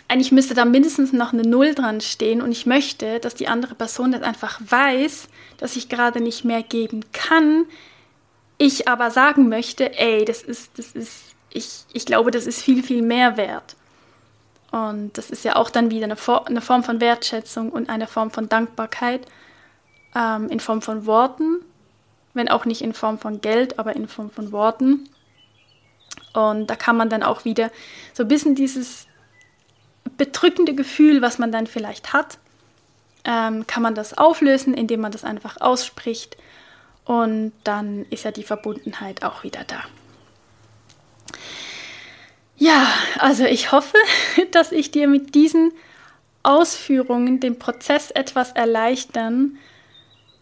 eigentlich 0.07 0.31
müsste 0.31 0.53
da 0.53 0.65
mindestens 0.65 1.13
noch 1.13 1.33
eine 1.33 1.43
Null 1.43 1.73
dran 1.73 2.01
stehen 2.01 2.41
und 2.41 2.51
ich 2.51 2.65
möchte, 2.65 3.19
dass 3.19 3.35
die 3.35 3.47
andere 3.47 3.75
Person 3.75 4.11
das 4.11 4.21
einfach 4.21 4.59
weiß, 4.61 5.29
dass 5.57 5.75
ich 5.75 5.89
gerade 5.89 6.21
nicht 6.21 6.43
mehr 6.43 6.63
geben 6.63 7.05
kann. 7.13 7.65
Ich 8.57 8.87
aber 8.87 9.11
sagen 9.11 9.49
möchte, 9.49 9.97
ey, 9.97 10.25
das 10.25 10.41
ist, 10.41 10.77
das 10.77 10.91
ist, 10.91 11.35
ich, 11.49 11.85
ich 11.93 12.05
glaube, 12.05 12.31
das 12.31 12.45
ist 12.45 12.61
viel, 12.61 12.83
viel 12.83 13.01
mehr 13.01 13.37
wert. 13.37 13.75
Und 14.71 15.17
das 15.17 15.29
ist 15.29 15.43
ja 15.43 15.55
auch 15.55 15.69
dann 15.69 15.91
wieder 15.91 16.05
eine, 16.05 16.15
For 16.15 16.47
eine 16.47 16.61
Form 16.61 16.83
von 16.83 17.01
Wertschätzung 17.01 17.69
und 17.69 17.89
eine 17.89 18.07
Form 18.07 18.31
von 18.31 18.47
Dankbarkeit 18.47 19.25
ähm, 20.15 20.49
in 20.49 20.59
Form 20.59 20.81
von 20.81 21.05
Worten, 21.05 21.57
wenn 22.33 22.49
auch 22.49 22.65
nicht 22.65 22.81
in 22.81 22.93
Form 22.93 23.17
von 23.17 23.41
Geld, 23.41 23.79
aber 23.79 23.95
in 23.95 24.07
Form 24.07 24.29
von 24.29 24.51
Worten. 24.51 25.09
Und 26.33 26.67
da 26.67 26.75
kann 26.75 26.97
man 26.97 27.09
dann 27.09 27.23
auch 27.23 27.45
wieder 27.45 27.71
so 28.13 28.23
ein 28.23 28.29
bisschen 28.29 28.55
dieses 28.55 29.07
bedrückende 30.17 30.73
Gefühl, 30.73 31.21
was 31.21 31.39
man 31.39 31.51
dann 31.51 31.67
vielleicht 31.67 32.13
hat, 32.13 32.37
ähm, 33.23 33.67
kann 33.67 33.83
man 33.83 33.95
das 33.95 34.17
auflösen, 34.17 34.73
indem 34.73 35.01
man 35.01 35.11
das 35.11 35.23
einfach 35.23 35.59
ausspricht 35.59 36.37
und 37.05 37.51
dann 37.63 38.05
ist 38.09 38.23
ja 38.23 38.31
die 38.31 38.43
Verbundenheit 38.43 39.23
auch 39.23 39.43
wieder 39.43 39.63
da. 39.65 39.83
Ja, 42.57 42.87
also 43.17 43.45
ich 43.45 43.71
hoffe, 43.71 43.97
dass 44.51 44.71
ich 44.71 44.91
dir 44.91 45.07
mit 45.07 45.35
diesen 45.35 45.71
Ausführungen 46.43 47.39
den 47.39 47.59
Prozess 47.59 48.11
etwas 48.11 48.51
erleichtern 48.51 49.57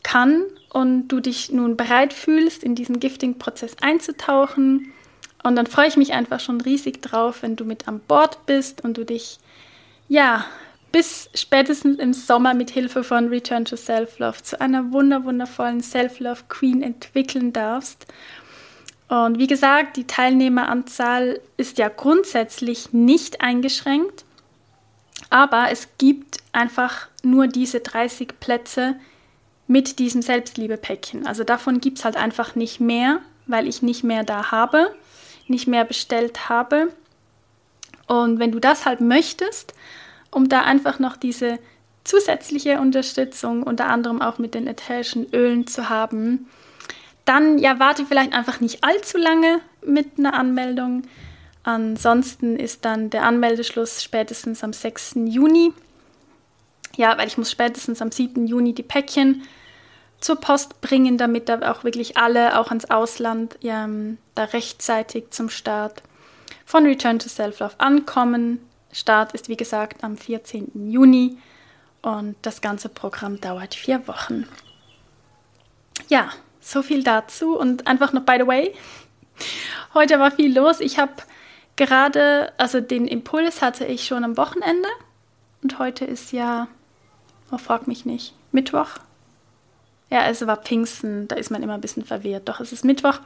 kann 0.03 0.43
und 0.69 1.07
du 1.07 1.19
dich 1.19 1.51
nun 1.51 1.75
bereit 1.75 2.13
fühlst, 2.13 2.63
in 2.63 2.75
diesen 2.75 2.99
Gifting-Prozess 2.99 3.77
einzutauchen. 3.81 4.93
Und 5.43 5.55
dann 5.55 5.67
freue 5.67 5.87
ich 5.87 5.97
mich 5.97 6.13
einfach 6.13 6.39
schon 6.39 6.61
riesig 6.61 7.01
drauf, 7.01 7.43
wenn 7.43 7.55
du 7.55 7.65
mit 7.65 7.87
an 7.87 7.99
Bord 8.01 8.45
bist 8.45 8.83
und 8.83 8.97
du 8.97 9.05
dich 9.05 9.39
ja, 10.09 10.45
bis 10.91 11.29
spätestens 11.35 11.99
im 11.99 12.13
Sommer 12.13 12.53
mit 12.53 12.71
Hilfe 12.71 13.03
von 13.03 13.29
Return 13.29 13.63
to 13.63 13.75
Self-Love 13.75 14.41
zu 14.41 14.59
einer 14.59 14.91
wunder 14.91 15.23
wundervollen 15.23 15.81
Self-Love 15.81 16.43
Queen 16.49 16.81
entwickeln 16.81 17.53
darfst. 17.53 18.07
Und 19.07 19.37
wie 19.39 19.47
gesagt, 19.47 19.97
die 19.97 20.07
Teilnehmeranzahl 20.07 21.39
ist 21.57 21.77
ja 21.77 21.89
grundsätzlich 21.89 22.91
nicht 22.91 23.41
eingeschränkt, 23.41 24.25
aber 25.29 25.67
es 25.71 25.87
gibt 25.97 26.37
einfach 26.51 27.07
nur 27.23 27.47
diese 27.47 27.79
30 27.79 28.39
Plätze 28.39 28.95
mit 29.67 29.99
diesem 29.99 30.21
Selbstliebe-Päckchen. 30.21 31.27
Also 31.27 31.43
davon 31.43 31.79
gibt 31.79 31.99
es 31.99 32.05
halt 32.05 32.17
einfach 32.17 32.55
nicht 32.55 32.79
mehr, 32.79 33.19
weil 33.45 33.67
ich 33.67 33.83
nicht 33.83 34.03
mehr 34.03 34.23
da 34.23 34.51
habe, 34.51 34.91
nicht 35.49 35.67
mehr 35.67 35.85
bestellt 35.85 36.49
habe. 36.49 36.91
Und 38.07 38.39
wenn 38.39 38.51
du 38.51 38.59
das 38.59 38.85
halt 38.85 39.01
möchtest, 39.01 39.73
um 40.31 40.49
da 40.49 40.61
einfach 40.61 40.99
noch 40.99 41.17
diese 41.17 41.59
zusätzliche 42.03 42.79
Unterstützung, 42.79 43.63
unter 43.63 43.87
anderem 43.87 44.21
auch 44.21 44.39
mit 44.39 44.55
den 44.55 44.67
ätherischen 44.67 45.27
Ölen 45.33 45.67
zu 45.67 45.89
haben, 45.89 46.47
dann 47.25 47.59
ja, 47.59 47.79
warte 47.79 48.05
vielleicht 48.05 48.33
einfach 48.33 48.59
nicht 48.59 48.83
allzu 48.83 49.17
lange 49.17 49.59
mit 49.85 50.17
einer 50.17 50.33
Anmeldung. 50.33 51.03
Ansonsten 51.63 52.55
ist 52.55 52.85
dann 52.85 53.11
der 53.11 53.23
Anmeldeschluss 53.23 54.03
spätestens 54.03 54.63
am 54.63 54.73
6. 54.73 55.15
Juni. 55.25 55.71
Ja, 56.97 57.15
weil 57.17 57.27
ich 57.27 57.37
muss 57.37 57.51
spätestens 57.51 58.01
am 58.01 58.11
7. 58.11 58.47
Juni 58.47 58.73
die 58.73 58.83
Päckchen 58.83 59.43
zur 60.19 60.35
Post 60.37 60.81
bringen, 60.81 61.17
damit 61.17 61.49
da 61.49 61.71
auch 61.71 61.83
wirklich 61.83 62.17
alle, 62.17 62.59
auch 62.59 62.69
ans 62.69 62.89
Ausland, 62.89 63.57
ja, 63.61 63.87
da 64.35 64.43
rechtzeitig 64.43 65.31
zum 65.31 65.49
Start 65.49 66.03
von 66.65 66.85
Return 66.85 67.19
to 67.19 67.29
Self-Love 67.29 67.79
ankommen. 67.79 68.59
Start 68.91 69.33
ist 69.33 69.49
wie 69.49 69.57
gesagt 69.57 70.03
am 70.03 70.17
14. 70.17 70.91
Juni 70.91 71.37
und 72.01 72.35
das 72.41 72.61
ganze 72.61 72.89
Programm 72.89 73.39
dauert 73.39 73.75
vier 73.75 74.07
Wochen. 74.07 74.47
Ja, 76.09 76.29
so 76.59 76.81
viel 76.81 77.03
dazu 77.03 77.57
und 77.57 77.87
einfach 77.87 78.13
noch 78.13 78.23
by 78.23 78.37
the 78.39 78.47
way. 78.47 78.73
Heute 79.93 80.19
war 80.19 80.31
viel 80.31 80.55
los. 80.55 80.79
Ich 80.79 80.99
habe 80.99 81.13
gerade, 81.75 82.51
also 82.57 82.81
den 82.81 83.07
Impuls 83.07 83.61
hatte 83.61 83.85
ich 83.85 84.05
schon 84.05 84.23
am 84.23 84.37
Wochenende 84.37 84.89
und 85.63 85.79
heute 85.79 86.05
ist 86.05 86.31
ja, 86.31 86.67
oh, 87.51 87.57
frag 87.57 87.87
mich 87.87 88.05
nicht, 88.05 88.33
Mittwoch. 88.51 88.89
Ja, 90.09 90.27
es 90.27 90.45
war 90.45 90.57
Pfingsten, 90.57 91.27
da 91.27 91.35
ist 91.35 91.51
man 91.51 91.61
immer 91.61 91.75
ein 91.75 91.81
bisschen 91.81 92.05
verwirrt. 92.05 92.49
Doch, 92.49 92.59
es 92.59 92.71
ist 92.71 92.83
Mittwoch 92.83 93.19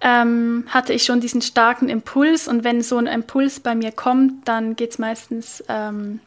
ähm, 0.00 0.64
hatte 0.68 0.92
ich 0.92 1.04
schon 1.04 1.20
diesen 1.20 1.42
starken 1.42 1.88
Impuls 1.88 2.46
und 2.46 2.64
wenn 2.64 2.82
so 2.82 2.98
ein 2.98 3.06
Impuls 3.06 3.60
bei 3.60 3.74
mir 3.74 3.92
kommt, 3.92 4.46
dann 4.46 4.76
geht 4.76 4.92
es 4.92 4.98
meistens, 4.98 5.64
ähm, 5.68 6.20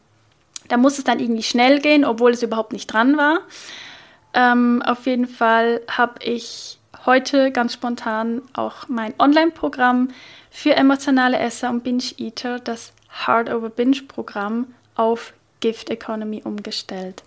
da 0.67 0.77
muss 0.77 0.97
es 0.97 1.03
dann 1.03 1.19
irgendwie 1.19 1.43
schnell 1.43 1.79
gehen, 1.79 2.03
obwohl 2.05 2.31
es 2.31 2.43
überhaupt 2.43 2.73
nicht 2.73 2.87
dran 2.87 3.17
war. 3.17 3.39
Ähm, 4.33 4.81
auf 4.85 5.05
jeden 5.05 5.27
Fall 5.27 5.81
habe 5.89 6.23
ich 6.23 6.79
heute 7.05 7.51
ganz 7.51 7.73
spontan 7.73 8.41
auch 8.53 8.87
mein 8.87 9.13
Online-Programm 9.19 10.09
für 10.49 10.75
emotionale 10.75 11.39
Esser 11.39 11.69
und 11.69 11.83
Binge-Eater, 11.83 12.59
das 12.59 12.91
Hard 13.09 13.49
Over 13.49 13.69
Binge-Programm, 13.69 14.73
auf 14.95 15.33
Gift 15.61 15.89
Economy 15.89 16.41
umgestellt. 16.43 17.23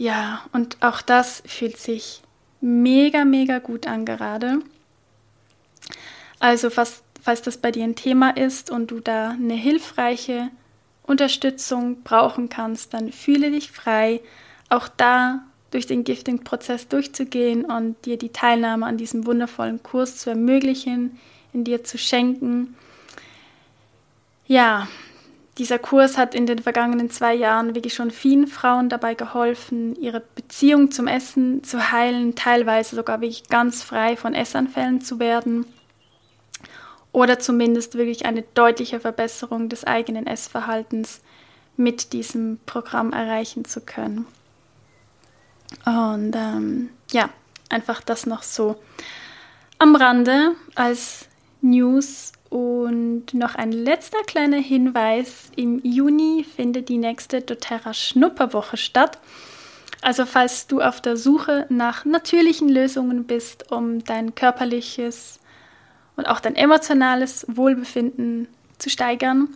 Ja, 0.00 0.40
und 0.54 0.78
auch 0.80 1.02
das 1.02 1.42
fühlt 1.44 1.76
sich 1.76 2.22
mega, 2.62 3.26
mega 3.26 3.58
gut 3.58 3.86
an 3.86 4.06
gerade. 4.06 4.60
Also 6.38 6.70
falls, 6.70 7.02
falls 7.20 7.42
das 7.42 7.58
bei 7.58 7.70
dir 7.70 7.84
ein 7.84 7.96
Thema 7.96 8.30
ist 8.34 8.70
und 8.70 8.90
du 8.90 9.00
da 9.00 9.32
eine 9.32 9.52
hilfreiche 9.52 10.48
Unterstützung 11.02 12.02
brauchen 12.02 12.48
kannst, 12.48 12.94
dann 12.94 13.12
fühle 13.12 13.50
dich 13.50 13.72
frei, 13.72 14.22
auch 14.70 14.88
da 14.88 15.42
durch 15.70 15.86
den 15.86 16.02
Gifting-Prozess 16.02 16.88
durchzugehen 16.88 17.66
und 17.66 18.02
dir 18.06 18.16
die 18.16 18.32
Teilnahme 18.32 18.86
an 18.86 18.96
diesem 18.96 19.26
wundervollen 19.26 19.82
Kurs 19.82 20.16
zu 20.16 20.30
ermöglichen, 20.30 21.18
in 21.52 21.64
dir 21.64 21.84
zu 21.84 21.98
schenken. 21.98 22.74
Ja, 24.46 24.88
dieser 25.60 25.78
Kurs 25.78 26.16
hat 26.16 26.34
in 26.34 26.46
den 26.46 26.58
vergangenen 26.58 27.10
zwei 27.10 27.34
Jahren 27.34 27.74
wirklich 27.74 27.92
schon 27.92 28.10
vielen 28.10 28.46
Frauen 28.46 28.88
dabei 28.88 29.12
geholfen, 29.12 29.94
ihre 29.94 30.22
Beziehung 30.34 30.90
zum 30.90 31.06
Essen 31.06 31.62
zu 31.62 31.92
heilen, 31.92 32.34
teilweise 32.34 32.96
sogar 32.96 33.20
wirklich 33.20 33.46
ganz 33.50 33.82
frei 33.82 34.16
von 34.16 34.32
Essanfällen 34.32 35.02
zu 35.02 35.18
werden 35.18 35.66
oder 37.12 37.38
zumindest 37.38 37.96
wirklich 37.96 38.24
eine 38.24 38.40
deutliche 38.54 39.00
Verbesserung 39.00 39.68
des 39.68 39.84
eigenen 39.84 40.26
Essverhaltens 40.26 41.20
mit 41.76 42.14
diesem 42.14 42.58
Programm 42.64 43.12
erreichen 43.12 43.66
zu 43.66 43.82
können. 43.82 44.24
Und 45.84 46.34
ähm, 46.36 46.88
ja, 47.10 47.28
einfach 47.68 48.00
das 48.00 48.24
noch 48.24 48.44
so 48.44 48.80
am 49.78 49.94
Rande 49.94 50.52
als 50.74 51.26
News. 51.60 52.32
Und 52.50 53.32
noch 53.32 53.54
ein 53.54 53.72
letzter 53.72 54.22
kleiner 54.26 54.58
Hinweis. 54.58 55.50
Im 55.56 55.80
Juni 55.84 56.44
findet 56.44 56.88
die 56.88 56.98
nächste 56.98 57.40
doTERRA 57.40 57.94
Schnupperwoche 57.94 58.76
statt. 58.76 59.18
Also 60.02 60.26
falls 60.26 60.66
du 60.66 60.80
auf 60.80 61.00
der 61.00 61.16
Suche 61.16 61.66
nach 61.68 62.04
natürlichen 62.04 62.68
Lösungen 62.68 63.24
bist, 63.24 63.70
um 63.70 64.02
dein 64.02 64.34
körperliches 64.34 65.38
und 66.16 66.26
auch 66.26 66.40
dein 66.40 66.56
emotionales 66.56 67.46
Wohlbefinden 67.48 68.48
zu 68.78 68.90
steigern 68.90 69.48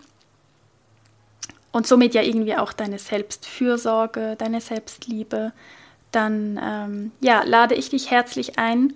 und 1.72 1.86
somit 1.86 2.14
ja 2.14 2.22
irgendwie 2.22 2.56
auch 2.56 2.72
deine 2.72 2.98
Selbstfürsorge, 2.98 4.36
deine 4.38 4.60
Selbstliebe, 4.60 5.52
dann 6.12 6.60
ähm, 6.62 7.12
ja, 7.20 7.42
lade 7.42 7.74
ich 7.74 7.90
dich 7.90 8.10
herzlich 8.10 8.58
ein, 8.58 8.92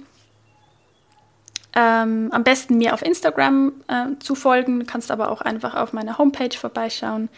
ähm, 1.75 2.31
am 2.33 2.45
besten 2.45 2.79
mir 2.79 2.95
auf 2.95 3.03
Instagram 3.03 3.73
äh, 3.89 4.19
zu 4.19 4.35
folgen. 4.35 4.81
Du 4.81 4.87
kannst 4.87 5.11
aber 5.11 5.31
auch 5.31 5.41
einfach 5.41 5.75
auf 5.75 5.93
meiner 5.93 6.19
Homepage 6.19 6.57
vorbeischauen. 6.57 7.29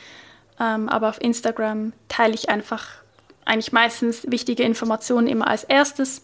Ähm, 0.59 0.89
aber 0.89 1.09
auf 1.09 1.21
Instagram 1.21 1.93
teile 2.09 2.35
ich 2.35 2.49
einfach 2.49 2.87
eigentlich 3.45 3.73
meistens 3.73 4.31
wichtige 4.31 4.63
Informationen 4.63 5.27
immer 5.27 5.49
als 5.49 5.65
erstes. 5.65 6.23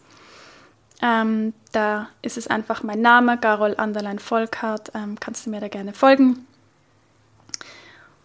Ähm, 1.02 1.52
da 1.72 2.09
ist 2.22 2.38
es 2.38 2.46
einfach 2.46 2.82
mein 2.82 3.00
Name, 3.00 3.38
Garol 3.38 3.74
Anderlein 3.76 4.18
Volkart. 4.18 4.92
Ähm, 4.94 5.18
kannst 5.18 5.46
du 5.46 5.50
mir 5.50 5.61
da 5.61 5.68
gerne 5.68 5.92
folgen. 5.92 6.46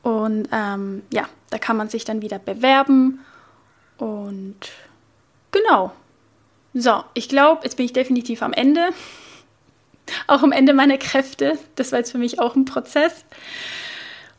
Und 0.03 0.49
ähm, 0.51 1.03
ja, 1.11 1.25
da 1.49 1.57
kann 1.57 1.77
man 1.77 1.89
sich 1.89 2.05
dann 2.05 2.21
wieder 2.21 2.39
bewerben. 2.39 3.19
Und 3.97 4.69
genau. 5.51 5.91
So, 6.73 7.03
ich 7.13 7.27
glaube, 7.27 7.61
jetzt 7.63 7.75
bin 7.75 7.85
ich 7.85 7.93
definitiv 7.93 8.41
am 8.41 8.53
Ende. 8.53 8.89
Auch 10.27 10.43
am 10.43 10.51
Ende 10.51 10.73
meiner 10.73 10.97
Kräfte. 10.97 11.57
Das 11.75 11.91
war 11.91 11.99
jetzt 11.99 12.11
für 12.11 12.17
mich 12.17 12.39
auch 12.39 12.55
ein 12.55 12.65
Prozess. 12.65 13.25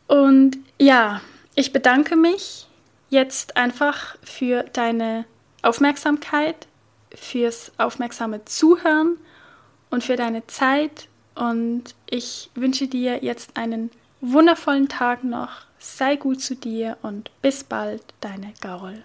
Und 0.07 0.57
ja, 0.79 1.21
ich 1.55 1.73
bedanke 1.73 2.15
mich 2.15 2.67
jetzt 3.09 3.57
einfach 3.57 4.15
für 4.23 4.63
deine 4.73 5.25
Aufmerksamkeit 5.61 6.67
fürs 7.13 7.71
aufmerksame 7.77 8.43
Zuhören 8.45 9.17
und 9.89 10.03
für 10.03 10.15
deine 10.15 10.45
Zeit. 10.47 11.07
Und 11.35 11.95
ich 12.09 12.49
wünsche 12.55 12.87
dir 12.87 13.23
jetzt 13.23 13.55
einen 13.57 13.91
wundervollen 14.21 14.89
Tag 14.89 15.23
noch. 15.23 15.51
Sei 15.79 16.15
gut 16.15 16.41
zu 16.41 16.55
dir 16.55 16.97
und 17.01 17.29
bis 17.41 17.63
bald, 17.63 18.01
deine 18.21 18.53
Garol. 18.61 19.03